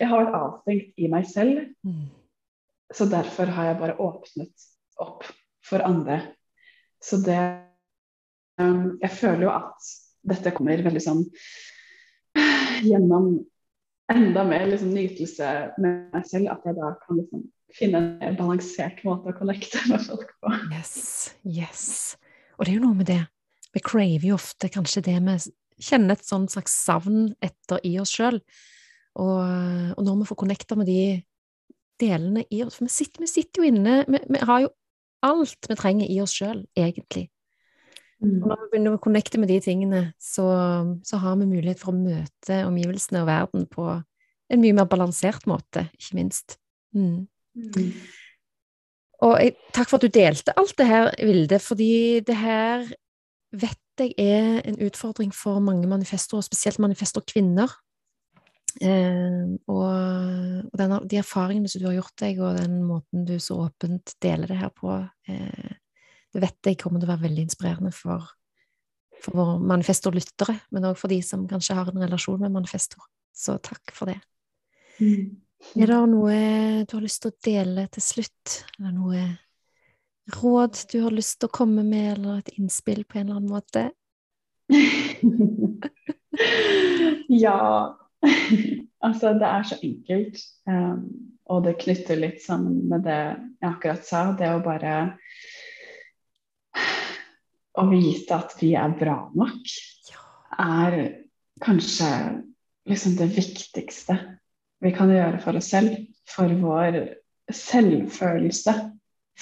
Jeg 0.00 0.08
har 0.08 0.22
vært 0.24 0.34
avstengt 0.40 0.94
i 0.96 1.08
meg 1.12 1.26
selv, 1.28 1.66
Mm. 1.84 2.06
så 2.94 3.04
derfor 3.10 3.46
har 3.52 3.64
jeg 3.66 3.78
bare 3.80 3.98
åpnet 4.00 4.68
opp 4.98 5.24
for 5.62 5.80
andre. 5.84 6.22
Så 7.02 7.22
det 7.22 7.58
Jeg 8.58 9.10
føler 9.10 9.42
jo 9.42 9.50
at 9.50 9.92
dette 10.24 10.50
kommer 10.54 10.76
veldig 10.82 11.00
sånn 11.02 11.24
gjennom 12.82 13.34
enda 14.12 14.44
mer 14.44 14.66
liksom, 14.70 14.92
nytelse 14.94 15.50
med 15.80 16.14
meg 16.14 16.28
selv, 16.28 16.52
at 16.52 16.66
jeg 16.66 16.78
da 16.78 16.92
kan 17.04 17.20
liksom 17.20 17.44
finne 17.72 18.02
en 18.20 18.36
balansert 18.36 19.00
måte 19.06 19.32
å 19.32 19.36
connecte 19.36 19.80
med 19.90 20.04
folk 20.04 20.34
på. 20.42 20.52
Yes, 20.74 21.32
yes. 21.46 21.84
Og 22.58 22.66
det 22.66 22.74
er 22.74 22.78
jo 22.78 22.86
noe 22.86 22.98
med 23.00 23.08
det. 23.10 23.22
Vi 23.72 23.80
craver 23.84 24.28
jo 24.28 24.36
ofte 24.36 24.68
kanskje 24.72 25.04
det 25.06 25.16
vi 25.24 25.38
kjenner 25.82 26.18
et 26.18 26.28
sånn 26.28 26.44
slags 26.52 26.74
savn 26.84 27.32
etter 27.42 27.80
i 27.88 27.96
oss 28.02 28.12
sjøl. 28.12 28.42
Og, 29.20 29.40
og 29.96 30.04
når 30.04 30.22
vi 30.22 30.28
får 30.28 30.40
connecta 30.40 30.76
med 30.78 30.88
de 30.88 31.20
delene 32.00 32.46
i 32.48 32.62
oss 32.64 32.78
For 32.78 32.86
vi 32.86 32.94
sitter, 32.94 33.20
vi 33.20 33.28
sitter 33.28 33.60
jo 33.60 33.68
inne 33.68 33.96
vi, 34.08 34.20
vi 34.32 34.40
har 34.40 34.62
jo 34.64 34.70
alt 35.22 35.68
vi 35.68 35.76
trenger 35.78 36.08
i 36.10 36.16
oss 36.22 36.32
sjøl, 36.34 36.64
egentlig. 36.78 37.28
Og 38.22 38.46
når 38.46 38.60
vi 38.60 38.70
begynner 38.70 38.96
å 38.96 39.02
connecte 39.02 39.40
med 39.40 39.50
de 39.50 39.58
tingene, 39.64 40.02
så, 40.22 40.46
så 41.06 41.18
har 41.22 41.36
vi 41.40 41.48
mulighet 41.50 41.80
for 41.82 41.90
å 41.90 41.98
møte 41.98 42.62
omgivelsene 42.68 43.24
og 43.24 43.28
verden 43.28 43.68
på 43.70 43.86
en 43.92 44.62
mye 44.62 44.76
mer 44.76 44.88
balansert 44.90 45.46
måte, 45.50 45.88
ikke 45.98 46.18
minst. 46.20 46.58
Mm. 46.94 47.24
Mm. 47.58 47.92
Og 49.26 49.36
jeg, 49.40 49.54
takk 49.74 49.90
for 49.90 49.98
at 49.98 50.06
du 50.06 50.14
delte 50.14 50.54
alt 50.58 50.74
det 50.78 50.88
her, 50.88 51.10
Vilde, 51.18 51.58
fordi 51.62 51.94
det 52.26 52.36
her 52.38 52.86
vet 53.52 53.78
jeg 54.00 54.14
er 54.18 54.62
en 54.66 54.78
utfordring 54.82 55.32
for 55.36 55.60
mange 55.62 55.88
manifestorer, 55.90 56.44
spesielt 56.46 56.80
manifestorkvinner. 56.82 57.74
Eh, 58.80 59.50
og 59.68 59.90
og 60.72 60.78
denne, 60.80 61.00
de 61.08 61.18
erfaringene 61.20 61.68
som 61.68 61.82
du 61.82 61.88
har 61.90 61.98
gjort 61.98 62.22
deg, 62.22 62.40
og 62.40 62.58
den 62.60 62.80
måten 62.88 63.26
du 63.28 63.34
så 63.42 63.58
åpent 63.66 64.14
deler 64.22 64.48
det 64.48 64.58
her 64.62 64.72
på, 64.74 64.94
eh, 65.28 65.72
det 66.32 66.42
vet 66.42 66.70
jeg 66.70 66.80
kommer 66.80 67.00
til 67.00 67.10
å 67.10 67.12
være 67.12 67.26
veldig 67.26 67.44
inspirerende 67.46 67.92
for, 67.94 68.24
for 69.20 69.38
våre 69.38 69.58
manifestorlyttere, 69.72 70.56
men 70.72 70.88
òg 70.88 70.98
for 71.00 71.12
de 71.12 71.20
som 71.24 71.48
kanskje 71.50 71.76
har 71.76 71.92
en 71.92 72.04
relasjon 72.04 72.40
med 72.40 72.54
manifestor. 72.54 73.04
Så 73.32 73.58
takk 73.64 73.94
for 73.96 74.12
det. 74.12 74.20
Mm. 75.00 75.40
Er 75.78 75.88
det 75.88 75.98
noe 76.10 76.36
du 76.88 76.96
har 76.96 77.04
lyst 77.04 77.22
til 77.22 77.32
å 77.32 77.40
dele 77.44 77.86
til 77.94 78.04
slutt? 78.04 78.46
Er 78.78 78.88
det 78.88 78.94
noe 78.96 79.22
råd 80.38 80.74
du 80.92 80.98
har 81.04 81.14
lyst 81.14 81.40
til 81.40 81.50
å 81.50 81.54
komme 81.54 81.84
med, 81.86 82.16
eller 82.16 82.40
et 82.40 82.54
innspill 82.56 83.02
på 83.04 83.20
en 83.20 83.28
eller 83.28 83.40
annen 83.40 83.52
måte? 83.52 83.82
ja. 87.44 87.58
altså, 89.06 89.26
det 89.38 89.48
er 89.48 89.62
så 89.68 89.76
enkelt. 89.82 90.36
Um, 90.66 90.98
og 91.50 91.64
det 91.66 91.78
knytter 91.82 92.20
litt 92.20 92.42
sammen 92.42 92.84
med 92.90 93.04
det 93.06 93.18
jeg 93.18 93.68
akkurat 93.68 94.06
sa. 94.06 94.22
Det 94.38 94.50
å 94.52 94.62
bare 94.64 94.94
Å 97.72 97.86
vite 97.88 98.36
at 98.36 98.52
vi 98.60 98.74
er 98.76 98.92
bra 98.98 99.16
nok, 99.32 99.74
er 100.60 100.96
kanskje 101.62 102.08
liksom 102.90 103.16
det 103.16 103.30
viktigste 103.32 104.18
vi 104.82 104.90
kan 104.92 105.12
gjøre 105.12 105.40
for 105.42 105.56
oss 105.56 105.70
selv. 105.72 105.94
For 106.28 106.52
vår 106.60 106.98
selvfølelse. 107.52 108.74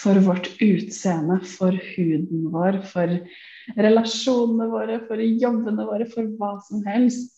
For 0.01 0.17
vårt 0.23 0.47
utseende, 0.63 1.41
for 1.51 1.75
huden 1.75 2.45
vår, 2.55 2.79
for 2.89 3.11
relasjonene 3.77 4.69
våre, 4.71 5.01
for 5.09 5.19
jobbene 5.19 5.85
våre, 5.89 6.07
for 6.09 6.29
hva 6.39 6.53
som 6.65 6.85
helst. 6.87 7.35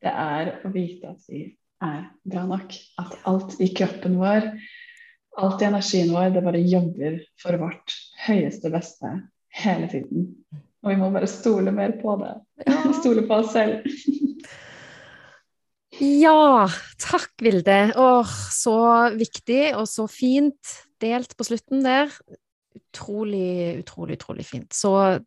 Det 0.00 0.12
er 0.12 0.52
å 0.64 0.70
vite 0.72 1.10
at 1.10 1.26
vi 1.28 1.42
er 1.82 2.06
bra 2.30 2.46
nok. 2.48 2.76
At 3.02 3.18
alt 3.28 3.58
i 3.60 3.68
kroppen 3.74 4.16
vår, 4.22 4.46
alt 5.42 5.60
i 5.60 5.68
energien 5.68 6.14
vår, 6.14 6.30
det 6.36 6.44
bare 6.46 6.62
jobber 6.62 7.18
for 7.42 7.58
vårt 7.60 7.98
høyeste 8.28 8.72
beste 8.72 9.12
hele 9.50 9.88
tiden. 9.90 10.28
Og 10.80 10.92
vi 10.92 10.98
må 11.00 11.10
bare 11.12 11.28
stole 11.28 11.72
mer 11.74 11.96
på 12.00 12.16
det. 12.22 12.34
Stole 13.00 13.26
på 13.28 13.40
oss 13.42 13.52
selv. 13.52 13.82
Ja, 16.00 16.68
takk, 17.02 17.34
Vilde. 17.44 17.80
Åh, 18.00 18.36
så 18.54 18.76
viktig 19.12 19.74
og 19.76 19.84
så 19.90 20.06
fint 20.08 20.76
delt 21.02 21.36
på 21.36 21.44
slutten 21.44 21.84
der. 21.84 22.12
Utrolig, 22.76 23.82
utrolig, 23.82 24.16
utrolig 24.16 24.46
fint. 24.48 24.72
Så 24.72 25.20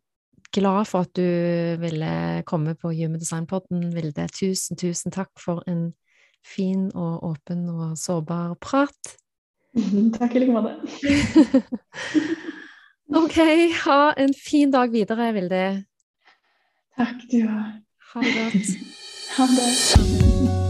glad 0.54 0.88
for 0.90 1.06
at 1.06 1.12
du 1.14 1.78
ville 1.82 2.42
komme 2.46 2.74
på 2.74 2.90
Human 2.90 3.20
Design-podden, 3.20 3.92
Vilde. 3.94 4.26
Tusen, 4.34 4.78
tusen 4.80 5.14
takk 5.14 5.30
for 5.38 5.62
en 5.70 5.92
fin 6.44 6.88
og 6.94 7.22
åpen 7.30 7.68
og 7.70 7.94
sårbar 7.98 8.56
prat. 8.60 9.14
Takk 10.18 10.34
i 10.34 10.42
like 10.44 10.54
måte. 10.54 10.74
Ok, 13.14 13.36
ha 13.84 14.12
en 14.16 14.34
fin 14.34 14.70
dag 14.70 14.90
videre, 14.90 15.32
Vilde. 15.32 15.84
Takk, 16.98 17.22
du 17.30 17.40
òg. 17.46 17.78
Ha 18.10 18.26
det 18.26 18.34
godt. 18.40 18.76
Ha 19.36 19.46
det. 19.54 20.63